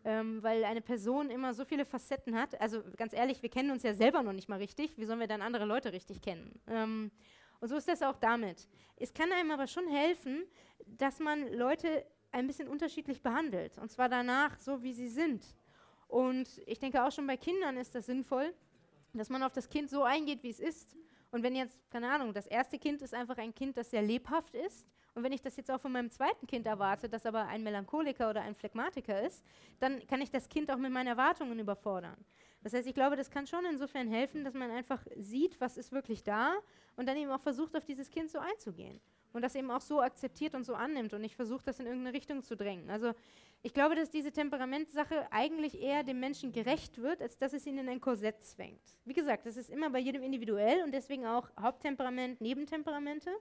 [0.05, 2.61] Ähm, weil eine Person immer so viele Facetten hat.
[2.61, 4.97] Also ganz ehrlich, wir kennen uns ja selber noch nicht mal richtig.
[4.97, 6.57] Wie sollen wir dann andere Leute richtig kennen?
[6.69, 7.11] Ähm,
[7.59, 8.67] und so ist das auch damit.
[8.95, 10.45] Es kann einem aber schon helfen,
[10.85, 13.77] dass man Leute ein bisschen unterschiedlich behandelt.
[13.77, 15.45] Und zwar danach, so wie sie sind.
[16.07, 18.53] Und ich denke auch schon bei Kindern ist das sinnvoll,
[19.13, 20.95] dass man auf das Kind so eingeht, wie es ist.
[21.31, 24.55] Und wenn jetzt, keine Ahnung, das erste Kind ist einfach ein Kind, das sehr lebhaft
[24.55, 24.87] ist.
[25.13, 28.29] Und wenn ich das jetzt auch von meinem zweiten Kind erwarte, das aber ein Melancholiker
[28.29, 29.43] oder ein Phlegmatiker ist,
[29.79, 32.15] dann kann ich das Kind auch mit meinen Erwartungen überfordern.
[32.67, 35.93] Das heißt, ich glaube, das kann schon insofern helfen, dass man einfach sieht, was ist
[35.93, 36.53] wirklich da
[36.97, 38.99] und dann eben auch versucht, auf dieses Kind so einzugehen.
[39.31, 42.13] Und das eben auch so akzeptiert und so annimmt und nicht versucht, das in irgendeine
[42.13, 42.89] Richtung zu drängen.
[42.89, 43.13] Also
[43.63, 47.77] ich glaube, dass diese Temperamentsache eigentlich eher dem Menschen gerecht wird, als dass es ihn
[47.77, 48.81] in ein Korsett zwängt.
[49.05, 53.31] Wie gesagt, das ist immer bei jedem individuell und deswegen auch Haupttemperament, Nebentemperamente.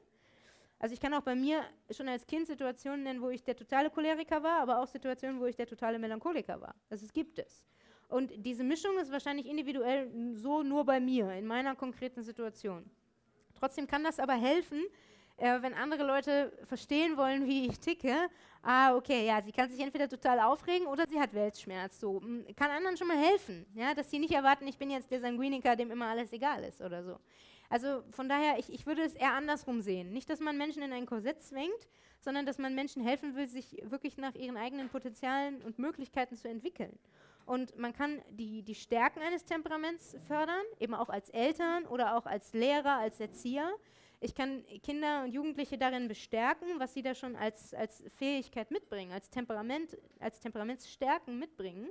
[0.78, 3.90] Also ich kann auch bei mir schon als Kind Situationen nennen, wo ich der totale
[3.90, 6.76] Choleriker war, aber auch Situationen, wo ich der totale Melancholiker war.
[6.88, 7.64] Das ist, gibt es.
[8.08, 12.88] Und diese Mischung ist wahrscheinlich individuell so nur bei mir, in meiner konkreten Situation.
[13.58, 14.84] Trotzdem kann das aber helfen,
[15.38, 18.14] äh, wenn andere Leute verstehen wollen, wie ich ticke.
[18.62, 22.00] Ah, okay, ja, sie kann sich entweder total aufregen oder sie hat Weltschmerz.
[22.00, 22.20] So,
[22.56, 25.76] kann anderen schon mal helfen, ja, dass sie nicht erwarten, ich bin jetzt der Sanguiniker,
[25.76, 27.18] dem immer alles egal ist oder so.
[27.68, 30.12] Also von daher, ich, ich würde es eher andersrum sehen.
[30.12, 31.88] Nicht, dass man Menschen in ein Korsett zwängt,
[32.20, 36.48] sondern dass man Menschen helfen will, sich wirklich nach ihren eigenen Potenzialen und Möglichkeiten zu
[36.48, 36.98] entwickeln.
[37.46, 42.26] Und man kann die, die Stärken eines Temperaments fördern, eben auch als Eltern oder auch
[42.26, 43.70] als Lehrer, als Erzieher.
[44.20, 49.12] Ich kann Kinder und Jugendliche darin bestärken, was sie da schon als, als Fähigkeit mitbringen,
[49.12, 51.88] als Temperament, als Temperamentsstärken mitbringen.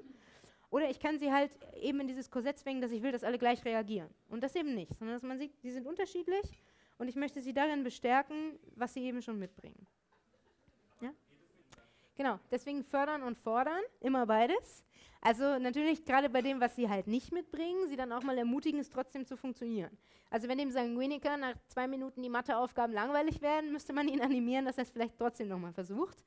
[0.71, 1.51] Oder ich kann sie halt
[1.81, 4.09] eben in dieses Korsett zwingen, dass ich will, dass alle gleich reagieren.
[4.27, 6.51] Und das eben nicht, sondern dass man sieht, sie sind unterschiedlich
[6.97, 9.87] und ich möchte sie darin bestärken, was sie eben schon mitbringen.
[12.15, 14.83] Genau, deswegen fördern und fordern, immer beides.
[15.21, 18.79] Also natürlich gerade bei dem, was sie halt nicht mitbringen, sie dann auch mal ermutigen,
[18.79, 19.97] es trotzdem zu funktionieren.
[20.29, 24.65] Also wenn dem Sanguiniker nach zwei Minuten die Matheaufgaben langweilig werden, müsste man ihn animieren,
[24.65, 26.23] dass er es vielleicht trotzdem nochmal versucht.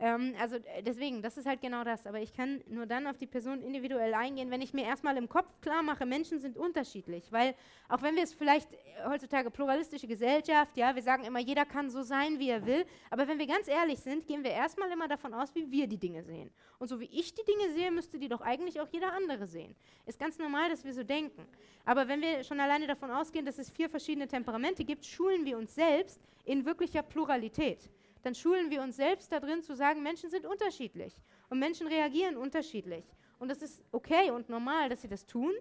[0.00, 2.06] Ähm, also äh, deswegen, das ist halt genau das.
[2.06, 5.28] Aber ich kann nur dann auf die Person individuell eingehen, wenn ich mir erstmal im
[5.28, 7.30] Kopf klar mache, Menschen sind unterschiedlich.
[7.30, 7.54] Weil
[7.88, 8.76] auch wenn wir es vielleicht äh,
[9.06, 12.84] heutzutage pluralistische Gesellschaft, ja, wir sagen immer, jeder kann so sein, wie er will.
[13.10, 15.98] Aber wenn wir ganz ehrlich sind, gehen wir erstmal immer davon aus, wie wir die
[15.98, 16.50] Dinge sehen.
[16.78, 19.76] Und so wie ich die Dinge sehe, müsste die doch eigentlich auch jeder andere sehen.
[20.06, 21.46] Ist ganz normal, dass wir so denken.
[21.84, 25.56] Aber wenn wir schon alleine davon ausgehen, dass es vier verschiedene Temperamente gibt, schulen wir
[25.56, 27.88] uns selbst in wirklicher Pluralität
[28.24, 31.14] dann schulen wir uns selbst darin zu sagen, Menschen sind unterschiedlich
[31.50, 33.04] und Menschen reagieren unterschiedlich.
[33.38, 35.52] Und das ist okay und normal, dass sie das tun.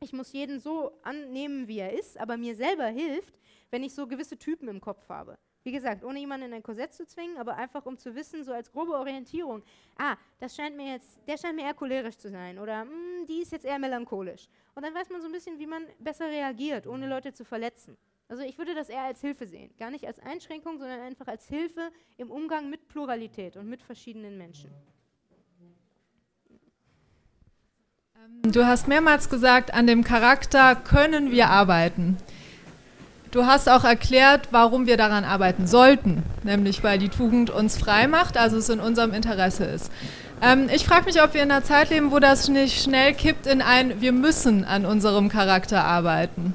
[0.00, 3.38] Ich muss jeden so annehmen, wie er ist, aber mir selber hilft,
[3.70, 5.38] wenn ich so gewisse Typen im Kopf habe.
[5.64, 8.52] Wie gesagt, ohne jemanden in ein Korsett zu zwingen, aber einfach um zu wissen, so
[8.52, 9.62] als grobe Orientierung,
[9.96, 13.42] ah, das scheint mir jetzt, der scheint mir eher cholerisch zu sein oder mm, die
[13.42, 14.48] ist jetzt eher melancholisch.
[14.74, 17.96] Und dann weiß man so ein bisschen, wie man besser reagiert, ohne Leute zu verletzen.
[18.32, 19.68] Also ich würde das eher als Hilfe sehen.
[19.78, 24.38] Gar nicht als Einschränkung, sondern einfach als Hilfe im Umgang mit Pluralität und mit verschiedenen
[24.38, 24.70] Menschen.
[28.16, 32.16] Ähm, du hast mehrmals gesagt, an dem Charakter können wir arbeiten.
[33.32, 38.06] Du hast auch erklärt, warum wir daran arbeiten sollten, nämlich weil die Tugend uns frei
[38.06, 39.92] macht, also es in unserem Interesse ist.
[40.40, 43.46] Ähm, ich frage mich, ob wir in einer Zeit leben, wo das nicht schnell kippt
[43.46, 46.54] in ein, wir müssen an unserem Charakter arbeiten.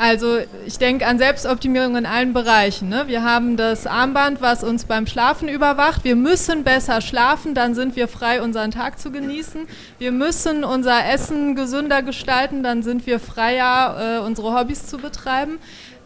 [0.00, 2.88] Also ich denke an Selbstoptimierung in allen Bereichen.
[2.88, 3.06] Ne?
[3.06, 6.04] Wir haben das Armband, was uns beim Schlafen überwacht.
[6.04, 9.66] Wir müssen besser schlafen, dann sind wir frei, unseren Tag zu genießen.
[9.98, 15.58] Wir müssen unser Essen gesünder gestalten, dann sind wir freier, äh, unsere Hobbys zu betreiben.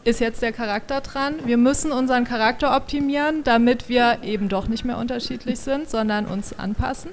[0.03, 1.37] Ist jetzt der Charakter dran.
[1.45, 6.59] Wir müssen unseren Charakter optimieren, damit wir eben doch nicht mehr unterschiedlich sind, sondern uns
[6.59, 7.12] anpassen.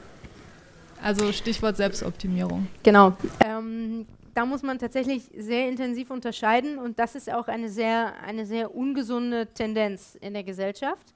[1.03, 2.69] Also Stichwort Selbstoptimierung.
[2.81, 3.15] Genau.
[3.39, 8.45] Ähm, da muss man tatsächlich sehr intensiv unterscheiden und das ist auch eine sehr, eine
[8.45, 11.13] sehr ungesunde Tendenz in der Gesellschaft.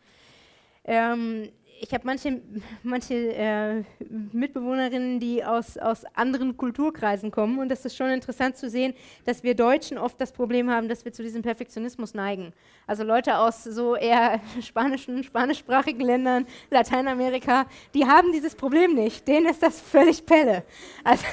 [0.83, 1.49] Ähm,
[1.81, 2.41] ich habe manche,
[2.83, 3.83] manche äh,
[4.31, 8.93] Mitbewohnerinnen, die aus, aus anderen Kulturkreisen kommen und das ist schon interessant zu sehen,
[9.25, 12.53] dass wir Deutschen oft das Problem haben, dass wir zu diesem Perfektionismus neigen.
[12.87, 19.27] Also Leute aus so eher spanischen, spanischsprachigen Ländern, Lateinamerika, die haben dieses Problem nicht.
[19.27, 20.63] Denen ist das völlig Pelle.
[21.03, 21.25] Also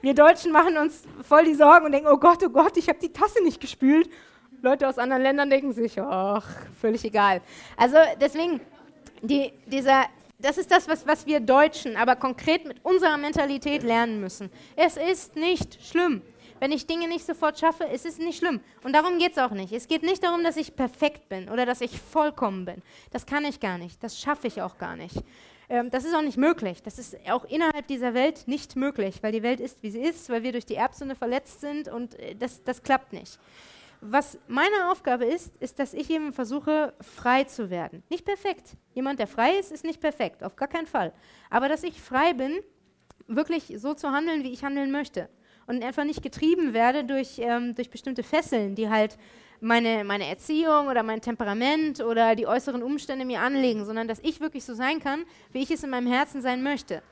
[0.00, 2.98] Wir Deutschen machen uns voll die Sorgen und denken, oh Gott, oh Gott, ich habe
[2.98, 4.08] die Tasse nicht gespült.
[4.62, 6.48] Leute aus anderen Ländern denken sich, ach,
[6.80, 7.40] völlig egal.
[7.76, 8.60] Also deswegen,
[9.20, 10.04] die, dieser,
[10.38, 14.50] das ist das, was, was wir Deutschen aber konkret mit unserer Mentalität lernen müssen.
[14.76, 16.22] Es ist nicht schlimm.
[16.62, 18.60] Wenn ich Dinge nicht sofort schaffe, ist es nicht schlimm.
[18.84, 19.72] Und darum geht es auch nicht.
[19.72, 22.82] Es geht nicht darum, dass ich perfekt bin oder dass ich vollkommen bin.
[23.10, 24.00] Das kann ich gar nicht.
[24.00, 25.16] Das schaffe ich auch gar nicht.
[25.72, 26.82] Ähm, das ist auch nicht möglich.
[26.82, 30.28] Das ist auch innerhalb dieser Welt nicht möglich, weil die Welt ist, wie sie ist,
[30.28, 33.38] weil wir durch die Erbsünde verletzt sind und äh, das, das klappt nicht.
[34.02, 38.02] Was meine Aufgabe ist, ist, dass ich eben versuche, frei zu werden.
[38.10, 38.76] Nicht perfekt.
[38.92, 41.14] Jemand, der frei ist, ist nicht perfekt, auf gar keinen Fall.
[41.48, 42.58] Aber dass ich frei bin,
[43.26, 45.30] wirklich so zu handeln, wie ich handeln möchte
[45.66, 49.16] und einfach nicht getrieben werde durch, ähm, durch bestimmte Fesseln, die halt
[49.62, 54.40] meine, meine Erziehung oder mein Temperament oder die äußeren Umstände mir anlegen, sondern dass ich
[54.40, 57.02] wirklich so sein kann, wie ich es in meinem Herzen sein möchte.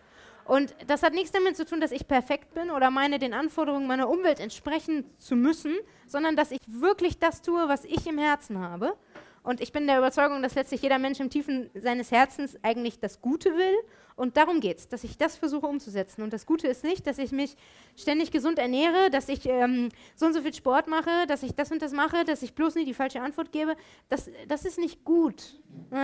[0.44, 3.86] Und das hat nichts damit zu tun, dass ich perfekt bin oder meine, den Anforderungen
[3.86, 5.77] meiner Umwelt entsprechen zu müssen,
[6.09, 8.97] sondern dass ich wirklich das tue, was ich im Herzen habe.
[9.43, 13.21] Und ich bin der Überzeugung, dass letztlich jeder Mensch im Tiefen seines Herzens eigentlich das
[13.21, 13.75] Gute will
[14.21, 16.23] und darum geht es, dass ich das versuche umzusetzen.
[16.23, 17.57] Und das Gute ist nicht, dass ich mich
[17.97, 21.73] ständig gesund ernähre, dass ich ähm, so und so viel Sport mache, dass ich das
[21.73, 23.77] und das mache, dass ich bloß nie die falsche Antwort gebe.
[24.11, 25.59] Das, das ist nicht gut.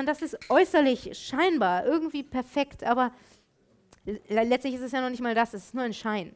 [0.07, 3.13] Das ist äußerlich scheinbar irgendwie perfekt, aber
[4.29, 6.35] letztlich ist es ja noch nicht mal das, es ist nur ein Schein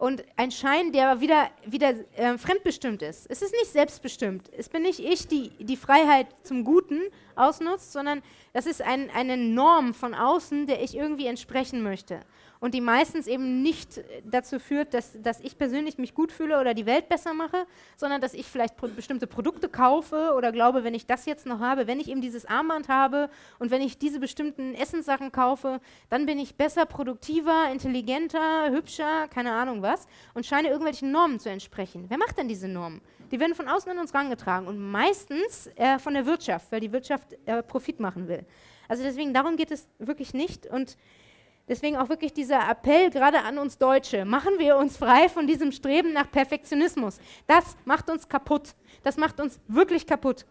[0.00, 3.26] und ein Schein, der wieder, wieder äh, fremdbestimmt ist.
[3.28, 4.50] Es ist nicht selbstbestimmt.
[4.56, 7.02] Es bin nicht ich, die die Freiheit zum Guten
[7.36, 8.22] ausnutzt, sondern
[8.54, 12.20] das ist ein, eine Norm von außen, der ich irgendwie entsprechen möchte
[12.60, 16.74] und die meistens eben nicht dazu führt, dass, dass ich persönlich mich gut fühle oder
[16.74, 17.66] die Welt besser mache,
[17.96, 21.60] sondern dass ich vielleicht pro bestimmte Produkte kaufe oder glaube, wenn ich das jetzt noch
[21.60, 25.80] habe, wenn ich eben dieses Armband habe und wenn ich diese bestimmten Essenssachen kaufe,
[26.10, 31.48] dann bin ich besser, produktiver, intelligenter, hübscher, keine Ahnung was und scheine irgendwelchen Normen zu
[31.48, 32.04] entsprechen.
[32.08, 33.00] Wer macht denn diese Normen?
[33.30, 36.92] Die werden von außen an uns rangetragen und meistens äh, von der Wirtschaft, weil die
[36.92, 38.44] Wirtschaft äh, Profit machen will.
[38.88, 40.96] Also deswegen, darum geht es wirklich nicht und
[41.70, 44.24] Deswegen auch wirklich dieser Appell gerade an uns Deutsche.
[44.24, 47.18] Machen wir uns frei von diesem Streben nach Perfektionismus.
[47.46, 48.74] Das macht uns kaputt.
[49.04, 50.46] Das macht uns wirklich kaputt.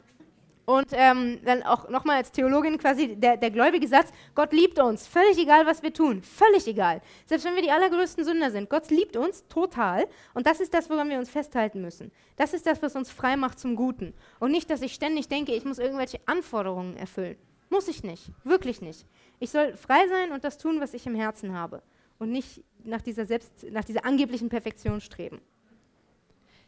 [0.63, 5.07] Und ähm, dann auch nochmal als Theologin quasi der, der gläubige Satz, Gott liebt uns,
[5.07, 7.01] völlig egal, was wir tun, völlig egal.
[7.25, 10.89] Selbst wenn wir die allergrößten Sünder sind, Gott liebt uns total und das ist das,
[10.89, 12.11] woran wir uns festhalten müssen.
[12.37, 14.13] Das ist das, was uns frei macht zum Guten.
[14.39, 17.37] Und nicht, dass ich ständig denke, ich muss irgendwelche Anforderungen erfüllen.
[17.69, 19.05] Muss ich nicht, wirklich nicht.
[19.39, 21.81] Ich soll frei sein und das tun, was ich im Herzen habe
[22.17, 25.39] und nicht nach dieser, selbst, nach dieser angeblichen Perfektion streben.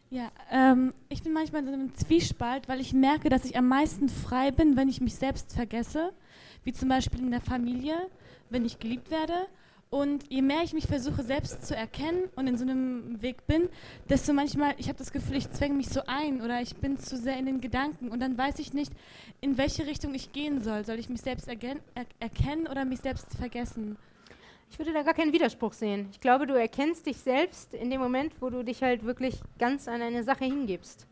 [0.10, 4.10] Ja, ähm, ich bin manchmal in einem Zwiespalt, weil ich merke, dass ich am meisten
[4.10, 6.11] frei bin, wenn ich mich selbst vergesse,
[6.64, 7.95] wie zum Beispiel in der Familie,
[8.49, 9.48] wenn ich geliebt werde
[9.91, 13.68] und je mehr ich mich versuche selbst zu erkennen und in so einem Weg bin,
[14.09, 17.18] desto manchmal, ich habe das Gefühl, ich zwänge mich so ein oder ich bin zu
[17.18, 18.93] sehr in den Gedanken und dann weiß ich nicht,
[19.41, 20.85] in welche Richtung ich gehen soll.
[20.85, 21.57] Soll ich mich selbst er
[22.19, 23.97] erkennen oder mich selbst vergessen?
[24.72, 26.07] Ich würde da gar keinen Widerspruch sehen.
[26.13, 29.89] Ich glaube, du erkennst dich selbst in dem Moment, wo du dich halt wirklich ganz
[29.89, 31.05] an eine Sache hingibst.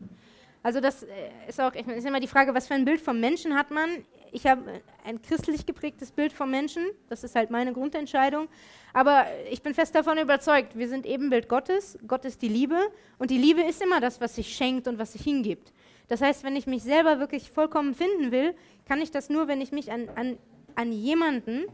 [0.62, 1.08] Also das äh,
[1.48, 4.04] ist auch, ist immer die Frage, was für ein Bild vom Menschen hat man?
[4.32, 8.48] Ich habe ein christlich geprägtes Bild vom Menschen, das ist halt meine Grundentscheidung,
[8.92, 12.78] aber ich bin fest davon überzeugt, wir sind Ebenbild Gottes, Gott ist die Liebe.
[13.18, 15.72] Und die Liebe ist immer das, was sich schenkt und was sich hingibt.
[16.08, 18.54] Das heißt, wenn ich mich selber wirklich vollkommen finden will,
[18.86, 20.38] kann ich das nur, wenn ich mich an, an,
[20.74, 21.66] an jemanden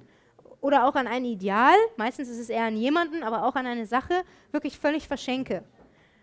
[0.61, 3.87] oder auch an ein Ideal, meistens ist es eher an jemanden, aber auch an eine
[3.87, 5.65] Sache, wirklich völlig verschenke.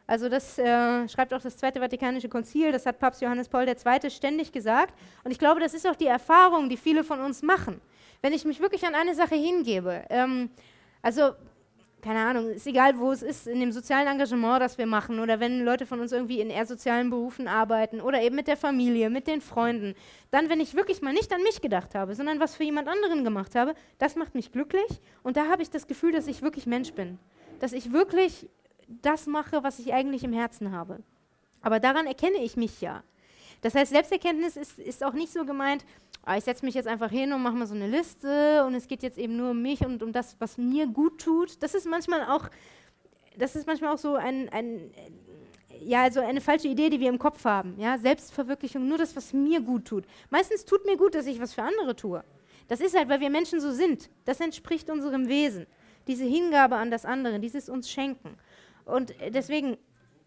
[0.05, 4.09] Also das äh, schreibt auch das Zweite Vatikanische Konzil, das hat Papst Johannes Paul II.
[4.09, 4.93] ständig gesagt.
[5.23, 7.79] Und ich glaube, das ist auch die Erfahrung, die viele von uns machen.
[8.21, 10.49] Wenn ich mich wirklich an eine Sache hingebe, ähm,
[11.01, 11.31] also
[12.03, 15.39] keine Ahnung, ist egal, wo es ist, in dem sozialen Engagement, das wir machen, oder
[15.39, 19.09] wenn Leute von uns irgendwie in eher sozialen Berufen arbeiten, oder eben mit der Familie,
[19.09, 19.95] mit den Freunden,
[20.29, 23.23] dann, wenn ich wirklich mal nicht an mich gedacht habe, sondern was für jemand anderen
[23.23, 26.65] gemacht habe, das macht mich glücklich und da habe ich das Gefühl, dass ich wirklich
[26.65, 27.19] Mensch bin.
[27.59, 28.49] Dass ich wirklich
[28.87, 30.99] das mache, was ich eigentlich im Herzen habe.
[31.61, 33.03] Aber daran erkenne ich mich ja.
[33.61, 35.85] Das heißt, Selbsterkenntnis ist, ist auch nicht so gemeint,
[36.23, 38.87] ah, ich setze mich jetzt einfach hin und mache mal so eine Liste und es
[38.87, 41.63] geht jetzt eben nur um mich und um das, was mir gut tut.
[41.63, 42.49] Das ist manchmal auch,
[43.37, 44.91] das ist manchmal auch so ein, ein
[45.79, 47.75] ja, also eine falsche Idee, die wir im Kopf haben.
[47.77, 47.97] Ja?
[47.97, 50.05] Selbstverwirklichung, nur das, was mir gut tut.
[50.29, 52.23] Meistens tut mir gut, dass ich was für andere tue.
[52.67, 54.09] Das ist halt, weil wir Menschen so sind.
[54.25, 55.67] Das entspricht unserem Wesen.
[56.07, 58.37] Diese Hingabe an das andere, dieses uns schenken.
[58.85, 59.77] Und deswegen,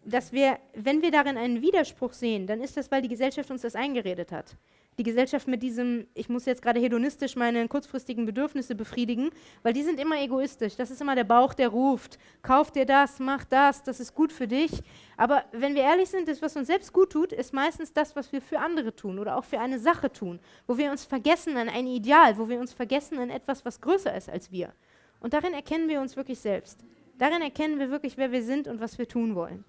[0.05, 3.61] dass wir, wenn wir darin einen Widerspruch sehen, dann ist das, weil die Gesellschaft uns
[3.61, 4.55] das eingeredet hat.
[4.97, 9.29] Die Gesellschaft mit diesem, ich muss jetzt gerade hedonistisch meine kurzfristigen Bedürfnisse befriedigen,
[9.61, 10.75] weil die sind immer egoistisch.
[10.75, 12.17] Das ist immer der Bauch, der ruft.
[12.41, 14.71] Kauf dir das, mach das, das ist gut für dich.
[15.15, 18.31] Aber wenn wir ehrlich sind, das, was uns selbst gut tut, ist meistens das, was
[18.31, 21.69] wir für andere tun oder auch für eine Sache tun, wo wir uns vergessen an
[21.69, 24.73] ein Ideal, wo wir uns vergessen an etwas, was größer ist als wir.
[25.19, 26.83] Und darin erkennen wir uns wirklich selbst.
[27.17, 29.65] Darin erkennen wir wirklich, wer wir sind und was wir tun wollen.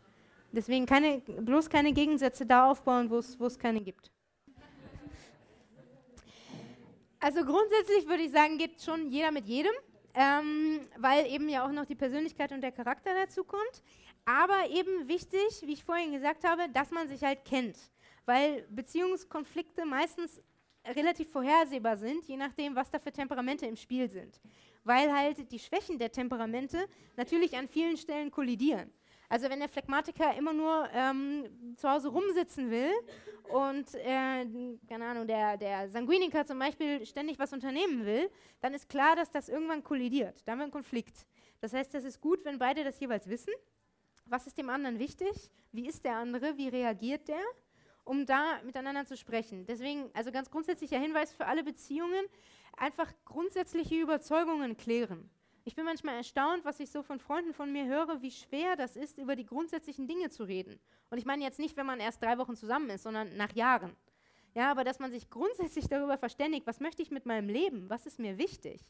[0.53, 4.11] Deswegen keine, bloß keine Gegensätze da aufbauen, wo es keine gibt.
[7.20, 9.73] Also grundsätzlich würde ich sagen, geht schon jeder mit jedem,
[10.15, 13.83] ähm, weil eben ja auch noch die Persönlichkeit und der Charakter dazu kommt.
[14.25, 17.77] Aber eben wichtig, wie ich vorhin gesagt habe, dass man sich halt kennt,
[18.25, 20.41] weil Beziehungskonflikte meistens
[20.87, 24.41] relativ vorhersehbar sind, je nachdem, was da für Temperamente im Spiel sind.
[24.89, 28.90] Weil halt die Schwächen der Temperamente natürlich an vielen Stellen kollidieren.
[29.28, 31.44] Also wenn der Phlegmatiker immer nur ähm,
[31.77, 32.90] zu Hause rumsitzen will
[33.51, 34.47] und, äh,
[34.89, 38.31] keine Ahnung, der, der Sanguiniker zum Beispiel ständig was unternehmen will,
[38.62, 40.40] dann ist klar, dass das irgendwann kollidiert.
[40.47, 41.27] Da haben wir einen Konflikt.
[41.60, 43.52] Das heißt, das ist gut, wenn beide das jeweils wissen.
[44.24, 45.51] Was ist dem anderen wichtig?
[45.70, 46.56] Wie ist der andere?
[46.56, 47.43] Wie reagiert der?
[48.05, 49.66] Um da miteinander zu sprechen.
[49.66, 52.24] Deswegen, also ganz grundsätzlicher Hinweis für alle Beziehungen,
[52.81, 55.31] einfach grundsätzliche Überzeugungen klären.
[55.65, 58.97] Ich bin manchmal erstaunt, was ich so von Freunden von mir höre, wie schwer das
[58.97, 60.81] ist, über die grundsätzlichen Dinge zu reden.
[61.11, 63.95] Und ich meine jetzt nicht, wenn man erst drei Wochen zusammen ist, sondern nach Jahren.
[64.55, 68.07] Ja, aber dass man sich grundsätzlich darüber verständigt, was möchte ich mit meinem Leben, was
[68.07, 68.81] ist mir wichtig.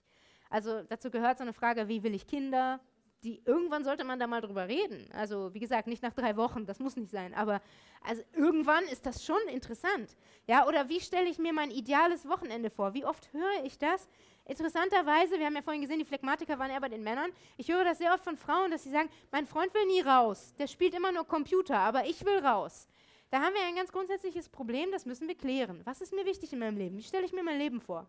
[0.50, 2.80] Also dazu gehört so eine Frage, wie will ich Kinder,
[3.22, 5.08] die irgendwann sollte man da mal drüber reden.
[5.12, 7.60] Also wie gesagt, nicht nach drei Wochen, das muss nicht sein, aber
[8.02, 10.16] also irgendwann ist das schon interessant.
[10.46, 12.94] Ja, oder wie stelle ich mir mein ideales Wochenende vor?
[12.94, 14.08] Wie oft höre ich das?
[14.44, 17.30] Interessanterweise, wir haben ja vorhin gesehen, die Phlegmatiker waren eher bei den Männern.
[17.56, 20.54] Ich höre das sehr oft von Frauen, dass sie sagen, mein Freund will nie raus,
[20.58, 22.86] der spielt immer nur Computer, aber ich will raus.
[23.30, 25.82] Da haben wir ein ganz grundsätzliches Problem, das müssen wir klären.
[25.84, 26.96] Was ist mir wichtig in meinem Leben?
[26.96, 28.08] Wie stelle ich mir mein Leben vor?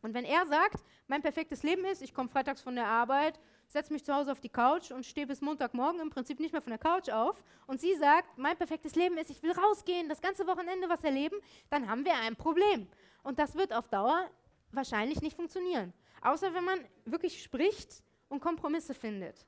[0.00, 3.92] Und wenn er sagt, mein perfektes Leben ist, ich komme freitags von der Arbeit, setze
[3.92, 6.70] mich zu Hause auf die Couch und stehe bis Montagmorgen im Prinzip nicht mehr von
[6.70, 10.46] der Couch auf und sie sagt, mein perfektes Leben ist, ich will rausgehen, das ganze
[10.46, 11.36] Wochenende was erleben,
[11.70, 12.88] dann haben wir ein Problem.
[13.22, 14.30] Und das wird auf Dauer
[14.72, 15.92] wahrscheinlich nicht funktionieren.
[16.22, 19.46] Außer wenn man wirklich spricht und Kompromisse findet.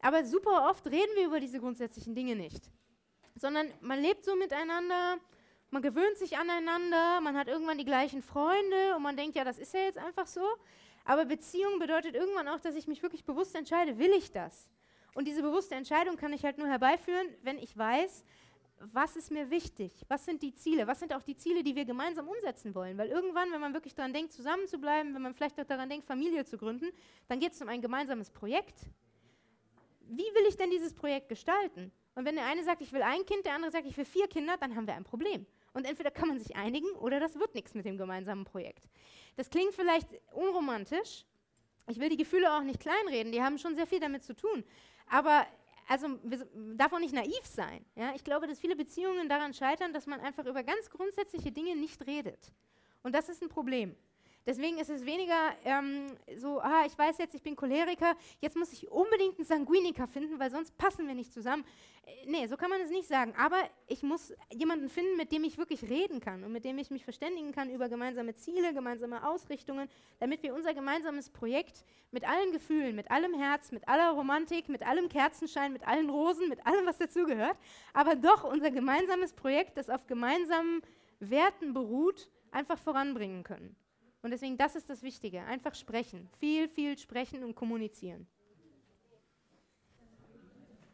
[0.00, 2.70] Aber super oft reden wir über diese grundsätzlichen Dinge nicht.
[3.36, 5.18] Sondern man lebt so miteinander,
[5.70, 9.58] man gewöhnt sich aneinander, man hat irgendwann die gleichen Freunde und man denkt, ja, das
[9.58, 10.46] ist ja jetzt einfach so.
[11.04, 14.70] Aber Beziehung bedeutet irgendwann auch, dass ich mich wirklich bewusst entscheide, will ich das?
[15.14, 18.24] Und diese bewusste Entscheidung kann ich halt nur herbeiführen, wenn ich weiß,
[18.80, 20.04] was ist mir wichtig?
[20.08, 20.86] Was sind die Ziele?
[20.86, 22.98] Was sind auch die Ziele, die wir gemeinsam umsetzen wollen?
[22.98, 25.88] Weil irgendwann, wenn man wirklich daran denkt, zusammen zu bleiben, wenn man vielleicht auch daran
[25.88, 26.90] denkt, Familie zu gründen,
[27.28, 28.80] dann geht es um ein gemeinsames Projekt.
[30.00, 31.92] Wie will ich denn dieses Projekt gestalten?
[32.14, 34.28] Und wenn der eine sagt, ich will ein Kind, der andere sagt, ich will vier
[34.28, 35.46] Kinder, dann haben wir ein Problem.
[35.74, 38.88] Und entweder kann man sich einigen oder das wird nichts mit dem gemeinsamen Projekt.
[39.36, 41.26] Das klingt vielleicht unromantisch.
[41.88, 44.64] Ich will die Gefühle auch nicht kleinreden, die haben schon sehr viel damit zu tun.
[45.10, 45.46] Aber
[45.86, 46.46] also wir,
[46.76, 47.84] darf auch nicht naiv sein.
[47.94, 48.14] Ja?
[48.14, 52.06] Ich glaube, dass viele Beziehungen daran scheitern, dass man einfach über ganz grundsätzliche Dinge nicht
[52.06, 52.52] redet.
[53.02, 53.94] Und das ist ein Problem.
[54.46, 56.06] Deswegen ist es weniger ähm,
[56.36, 60.38] so, ah, ich weiß jetzt, ich bin Choleriker, jetzt muss ich unbedingt einen Sanguiniker finden,
[60.38, 61.64] weil sonst passen wir nicht zusammen.
[62.04, 63.32] Äh, nee, so kann man es nicht sagen.
[63.38, 63.56] Aber
[63.86, 67.04] ich muss jemanden finden, mit dem ich wirklich reden kann und mit dem ich mich
[67.04, 69.88] verständigen kann über gemeinsame Ziele, gemeinsame Ausrichtungen,
[70.20, 74.86] damit wir unser gemeinsames Projekt mit allen Gefühlen, mit allem Herz, mit aller Romantik, mit
[74.86, 77.56] allem Kerzenschein, mit allen Rosen, mit allem, was dazugehört,
[77.94, 80.82] aber doch unser gemeinsames Projekt, das auf gemeinsamen
[81.18, 83.74] Werten beruht, einfach voranbringen können.
[84.24, 85.42] Und deswegen, das ist das Wichtige.
[85.42, 86.30] Einfach sprechen.
[86.38, 88.26] Viel, viel sprechen und kommunizieren.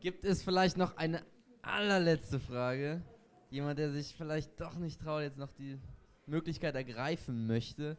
[0.00, 1.24] Gibt es vielleicht noch eine
[1.62, 3.02] allerletzte Frage?
[3.48, 5.78] Jemand, der sich vielleicht doch nicht traut, jetzt noch die
[6.26, 7.96] Möglichkeit ergreifen möchte.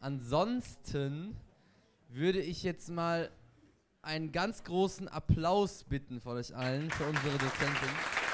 [0.00, 1.36] Ansonsten
[2.08, 3.30] würde ich jetzt mal
[4.00, 8.25] einen ganz großen Applaus bitten von euch allen für unsere Dozentin.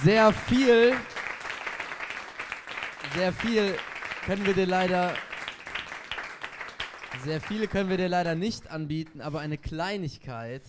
[0.00, 0.94] Sehr viel,
[3.14, 3.76] sehr viel
[4.24, 5.14] können wir dir leider,
[7.22, 10.62] sehr viele können wir dir leider nicht anbieten, aber eine Kleinigkeit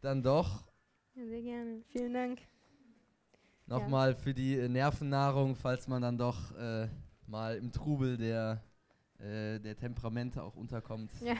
[0.00, 0.64] dann doch.
[1.14, 1.82] Ja, sehr gerne.
[1.92, 2.40] Vielen Dank.
[3.66, 4.16] Nochmal ja.
[4.16, 6.88] für die äh, Nervennahrung, falls man dann doch äh,
[7.26, 8.62] mal im Trubel der,
[9.18, 11.12] äh, der Temperamente auch unterkommt.
[11.20, 11.32] Ja.
[11.32, 11.36] Äh.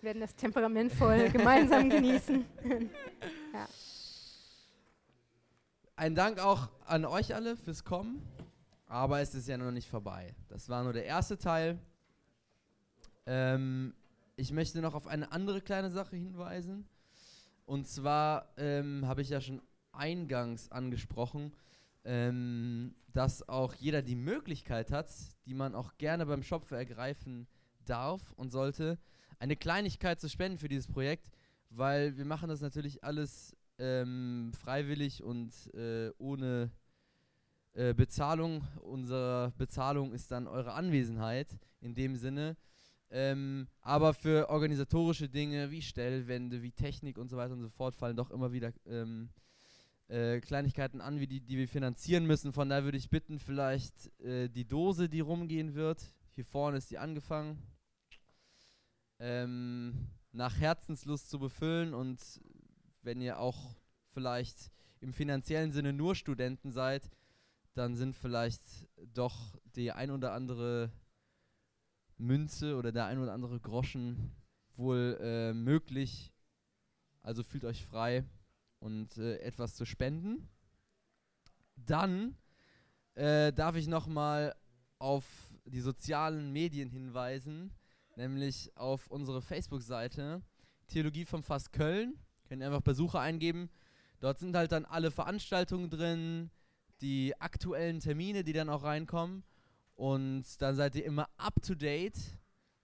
[0.00, 2.44] Wir werden das temperamentvoll gemeinsam genießen.
[3.52, 3.66] ja.
[5.98, 8.22] Ein Dank auch an euch alle fürs Kommen,
[8.86, 10.32] aber es ist ja noch nicht vorbei.
[10.46, 11.76] Das war nur der erste Teil.
[13.26, 13.92] Ähm,
[14.36, 16.88] ich möchte noch auf eine andere kleine Sache hinweisen.
[17.66, 19.60] Und zwar ähm, habe ich ja schon
[19.90, 21.52] eingangs angesprochen,
[22.04, 25.10] ähm, dass auch jeder die Möglichkeit hat,
[25.46, 27.48] die man auch gerne beim Schopfe ergreifen
[27.86, 29.00] darf und sollte,
[29.40, 31.32] eine Kleinigkeit zu spenden für dieses Projekt,
[31.70, 36.70] weil wir machen das natürlich alles ähm, freiwillig und äh, ohne
[37.74, 38.66] äh, Bezahlung.
[38.80, 41.48] Unsere Bezahlung ist dann eure Anwesenheit
[41.80, 42.56] in dem Sinne.
[43.10, 47.94] Ähm, aber für organisatorische Dinge wie Stellwände, wie Technik und so weiter und so fort
[47.94, 49.30] fallen doch immer wieder ähm,
[50.08, 52.52] äh, Kleinigkeiten an, wie die, die wir finanzieren müssen.
[52.52, 56.02] Von daher würde ich bitten, vielleicht äh, die Dose, die rumgehen wird.
[56.34, 57.62] Hier vorne ist die angefangen.
[59.20, 62.20] Ähm, nach Herzenslust zu befüllen und
[63.08, 63.74] wenn ihr auch
[64.12, 64.70] vielleicht
[65.00, 67.10] im finanziellen Sinne nur Studenten seid,
[67.72, 68.60] dann sind vielleicht
[69.14, 70.92] doch die ein oder andere
[72.18, 74.30] Münze oder der ein oder andere Groschen
[74.76, 76.34] wohl äh, möglich.
[77.22, 78.26] Also fühlt euch frei
[78.78, 80.46] und äh, etwas zu spenden.
[81.76, 82.36] Dann
[83.14, 84.54] äh, darf ich nochmal
[84.98, 85.24] auf
[85.64, 87.72] die sozialen Medien hinweisen,
[88.16, 90.42] nämlich auf unsere Facebook-Seite
[90.88, 92.18] Theologie vom Fass Köln.
[92.48, 93.68] Könnt ihr einfach Besucher eingeben.
[94.20, 96.50] Dort sind halt dann alle Veranstaltungen drin,
[97.00, 99.44] die aktuellen Termine, die dann auch reinkommen.
[99.94, 102.16] Und dann seid ihr immer up to date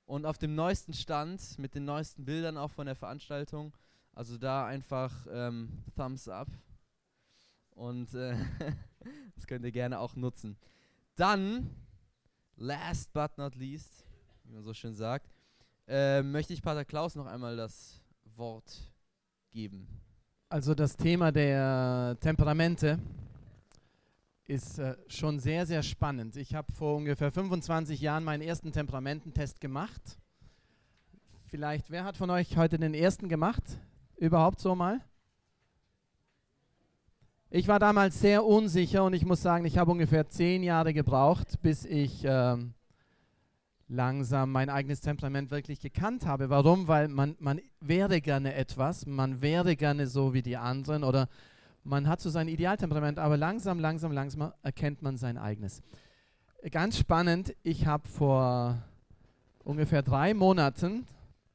[0.05, 3.74] und auf dem neuesten Stand mit den neuesten Bildern auch von der Veranstaltung.
[4.12, 6.49] Also da einfach ähm, Thumbs up.
[7.70, 8.36] Und äh,
[9.35, 10.57] das könnt ihr gerne auch nutzen.
[11.16, 11.70] Dann,
[12.57, 14.05] last but not least,
[14.45, 15.32] wie man so schön sagt,
[15.89, 18.03] äh, möchte ich Pater Klaus noch einmal das
[18.36, 18.94] Wort
[19.55, 19.87] geben.
[20.49, 22.99] Also das Thema der Temperamente
[24.47, 26.37] ist äh, schon sehr, sehr spannend.
[26.37, 30.19] Ich habe vor ungefähr 25 Jahren meinen ersten Temperamententest gemacht.
[31.45, 33.63] Vielleicht, wer hat von euch heute den ersten gemacht?
[34.17, 35.01] Überhaupt so mal?
[37.49, 41.63] Ich war damals sehr unsicher und ich muss sagen, ich habe ungefähr zehn Jahre gebraucht,
[41.63, 42.75] bis ich ähm,
[43.89, 46.51] langsam mein eigenes Temperament wirklich gekannt habe.
[46.51, 46.89] Warum?
[46.89, 51.28] Weil man, man wäre gerne etwas, man wäre gerne so wie die anderen oder
[51.82, 55.82] man hat so sein Idealtemperament, aber langsam, langsam, langsam erkennt man sein eigenes.
[56.70, 58.82] Ganz spannend, ich habe vor
[59.65, 61.06] ungefähr drei Monaten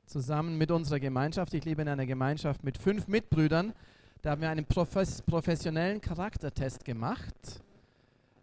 [0.06, 3.74] zusammen mit unserer Gemeinschaft, ich lebe in einer Gemeinschaft mit fünf Mitbrüdern,
[4.22, 7.64] da haben wir einen profes professionellen Charaktertest gemacht.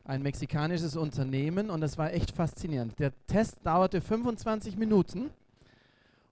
[0.09, 2.97] Ein mexikanisches Unternehmen und das war echt faszinierend.
[3.01, 5.31] Der Test dauerte 25 Minuten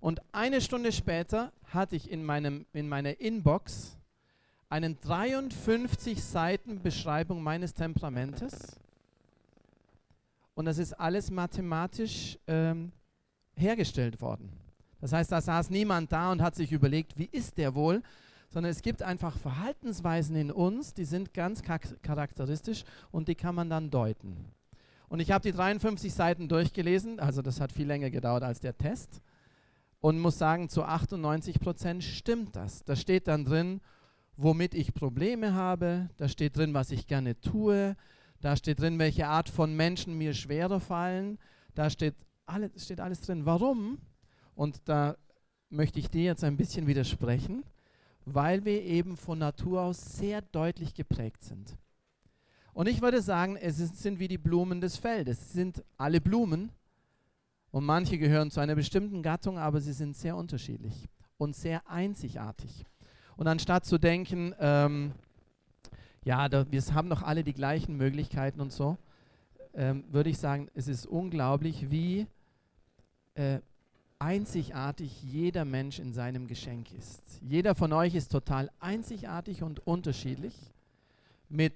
[0.00, 3.96] und eine Stunde später hatte ich in, meinem, in meiner Inbox
[4.68, 8.76] einen 53 Seiten Beschreibung meines Temperamentes.
[10.54, 12.92] Und das ist alles mathematisch ähm,
[13.56, 14.52] hergestellt worden.
[15.00, 18.04] Das heißt, da saß niemand da und hat sich überlegt, wie ist der wohl,
[18.54, 23.68] sondern es gibt einfach Verhaltensweisen in uns, die sind ganz charakteristisch und die kann man
[23.68, 24.36] dann deuten.
[25.08, 28.78] Und ich habe die 53 Seiten durchgelesen, also das hat viel länger gedauert als der
[28.78, 29.20] Test
[29.98, 32.84] und muss sagen, zu 98 Prozent stimmt das.
[32.84, 33.80] Da steht dann drin,
[34.36, 37.96] womit ich Probleme habe, da steht drin, was ich gerne tue,
[38.40, 41.38] da steht drin, welche Art von Menschen mir schwerer fallen,
[41.74, 42.14] da steht
[42.46, 43.46] alles, steht alles drin.
[43.46, 43.98] Warum?
[44.54, 45.16] Und da
[45.70, 47.64] möchte ich dir jetzt ein bisschen widersprechen,
[48.24, 51.76] weil wir eben von Natur aus sehr deutlich geprägt sind.
[52.72, 55.40] Und ich würde sagen, es sind wie die Blumen des Feldes.
[55.40, 56.70] Es sind alle Blumen
[57.70, 62.84] und manche gehören zu einer bestimmten Gattung, aber sie sind sehr unterschiedlich und sehr einzigartig.
[63.36, 65.12] Und anstatt zu denken, ähm,
[66.24, 68.96] ja, da, wir haben doch alle die gleichen Möglichkeiten und so,
[69.74, 72.26] ähm, würde ich sagen, es ist unglaublich, wie
[73.34, 73.60] äh,
[74.24, 77.20] einzigartig jeder Mensch in seinem Geschenk ist.
[77.42, 80.54] Jeder von euch ist total einzigartig und unterschiedlich
[81.48, 81.74] mit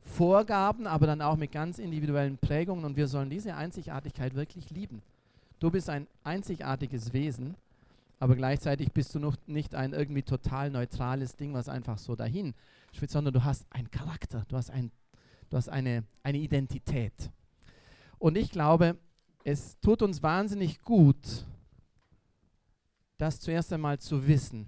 [0.00, 5.02] Vorgaben, aber dann auch mit ganz individuellen Prägungen und wir sollen diese Einzigartigkeit wirklich lieben.
[5.58, 7.54] Du bist ein einzigartiges Wesen
[8.20, 12.54] aber gleichzeitig bist du noch nicht ein irgendwie total neutrales Ding, was einfach so dahin
[12.92, 14.90] schwitzt, sondern du hast einen Charakter, du hast, ein,
[15.48, 17.14] du hast eine, eine Identität.
[18.18, 18.98] Und ich glaube,
[19.42, 21.46] es tut uns wahnsinnig gut,
[23.20, 24.66] das zuerst einmal zu wissen,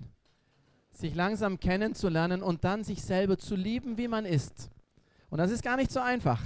[0.92, 4.70] sich langsam kennenzulernen und dann sich selber zu lieben, wie man ist.
[5.30, 6.40] Und das ist gar nicht so einfach,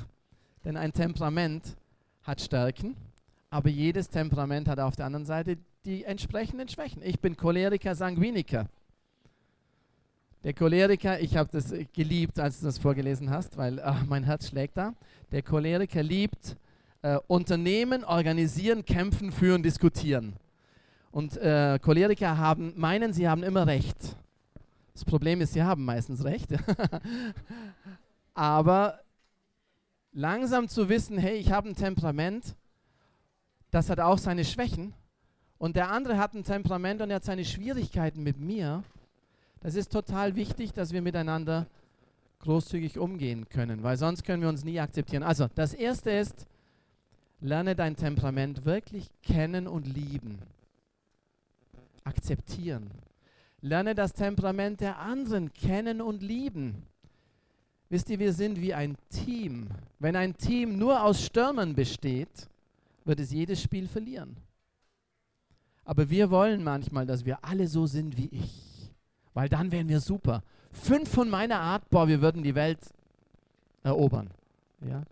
[0.64, 1.76] denn ein Temperament
[2.22, 2.96] hat Stärken,
[3.50, 7.02] aber jedes Temperament hat auf der anderen Seite die entsprechenden Schwächen.
[7.02, 8.68] Ich bin Choleriker, Sanguiniker.
[10.44, 14.48] Der Choleriker, ich habe das geliebt, als du das vorgelesen hast, weil ach, mein Herz
[14.48, 14.94] schlägt da.
[15.32, 16.56] Der Choleriker liebt
[17.02, 20.34] äh, Unternehmen, organisieren, kämpfen, führen, diskutieren.
[21.10, 24.16] Und äh, Choleriker haben, meinen, sie haben immer recht.
[24.92, 26.48] Das Problem ist, sie haben meistens recht.
[28.34, 29.00] Aber
[30.12, 32.54] langsam zu wissen, hey, ich habe ein Temperament,
[33.70, 34.94] das hat auch seine Schwächen.
[35.58, 38.82] Und der andere hat ein Temperament und er hat seine Schwierigkeiten mit mir.
[39.60, 41.66] Das ist total wichtig, dass wir miteinander
[42.40, 45.22] großzügig umgehen können, weil sonst können wir uns nie akzeptieren.
[45.22, 46.46] Also, das erste ist,
[47.40, 50.38] lerne dein Temperament wirklich kennen und lieben.
[52.06, 52.90] Akzeptieren.
[53.60, 56.82] Lerne das Temperament der anderen kennen und lieben.
[57.88, 59.68] Wisst ihr, wir sind wie ein Team.
[59.98, 62.48] Wenn ein Team nur aus Stürmern besteht,
[63.04, 64.36] wird es jedes Spiel verlieren.
[65.84, 68.92] Aber wir wollen manchmal, dass wir alle so sind wie ich,
[69.34, 70.42] weil dann wären wir super.
[70.72, 72.80] Fünf von meiner Art, boah, wir würden die Welt
[73.84, 74.30] erobern.
[74.80, 75.04] Ja?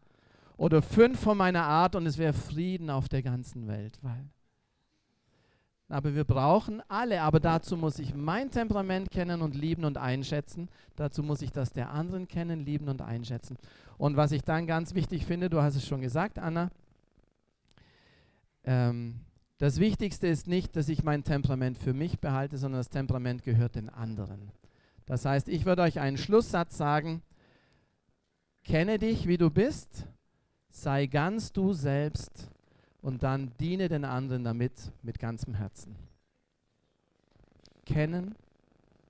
[0.56, 3.98] Oder fünf von meiner Art und es wäre Frieden auf der ganzen Welt.
[4.02, 4.24] Weil
[5.88, 10.68] aber wir brauchen alle, aber dazu muss ich mein Temperament kennen und lieben und einschätzen.
[10.96, 13.58] Dazu muss ich das der anderen kennen, lieben und einschätzen.
[13.98, 16.70] Und was ich dann ganz wichtig finde, du hast es schon gesagt, Anna,
[18.64, 19.20] ähm,
[19.58, 23.76] das Wichtigste ist nicht, dass ich mein Temperament für mich behalte, sondern das Temperament gehört
[23.76, 24.50] den anderen.
[25.06, 27.22] Das heißt, ich würde euch einen Schlusssatz sagen,
[28.64, 30.06] kenne dich, wie du bist,
[30.70, 32.50] sei ganz du selbst
[33.04, 35.94] und dann diene den anderen damit mit ganzem Herzen.
[37.84, 38.34] Kennen,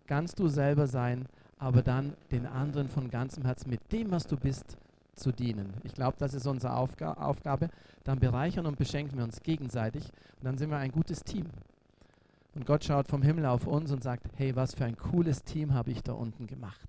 [0.08, 1.26] ganz du selber sein,
[1.58, 4.76] aber dann den anderen von ganzem Herzen mit dem, was du bist,
[5.14, 5.72] zu dienen.
[5.84, 7.70] Ich glaube, das ist unsere Aufga Aufgabe.
[8.02, 10.02] Dann bereichern und beschenken wir uns gegenseitig
[10.38, 11.46] und dann sind wir ein gutes Team.
[12.56, 15.72] Und Gott schaut vom Himmel auf uns und sagt, hey, was für ein cooles Team
[15.72, 16.88] habe ich da unten gemacht.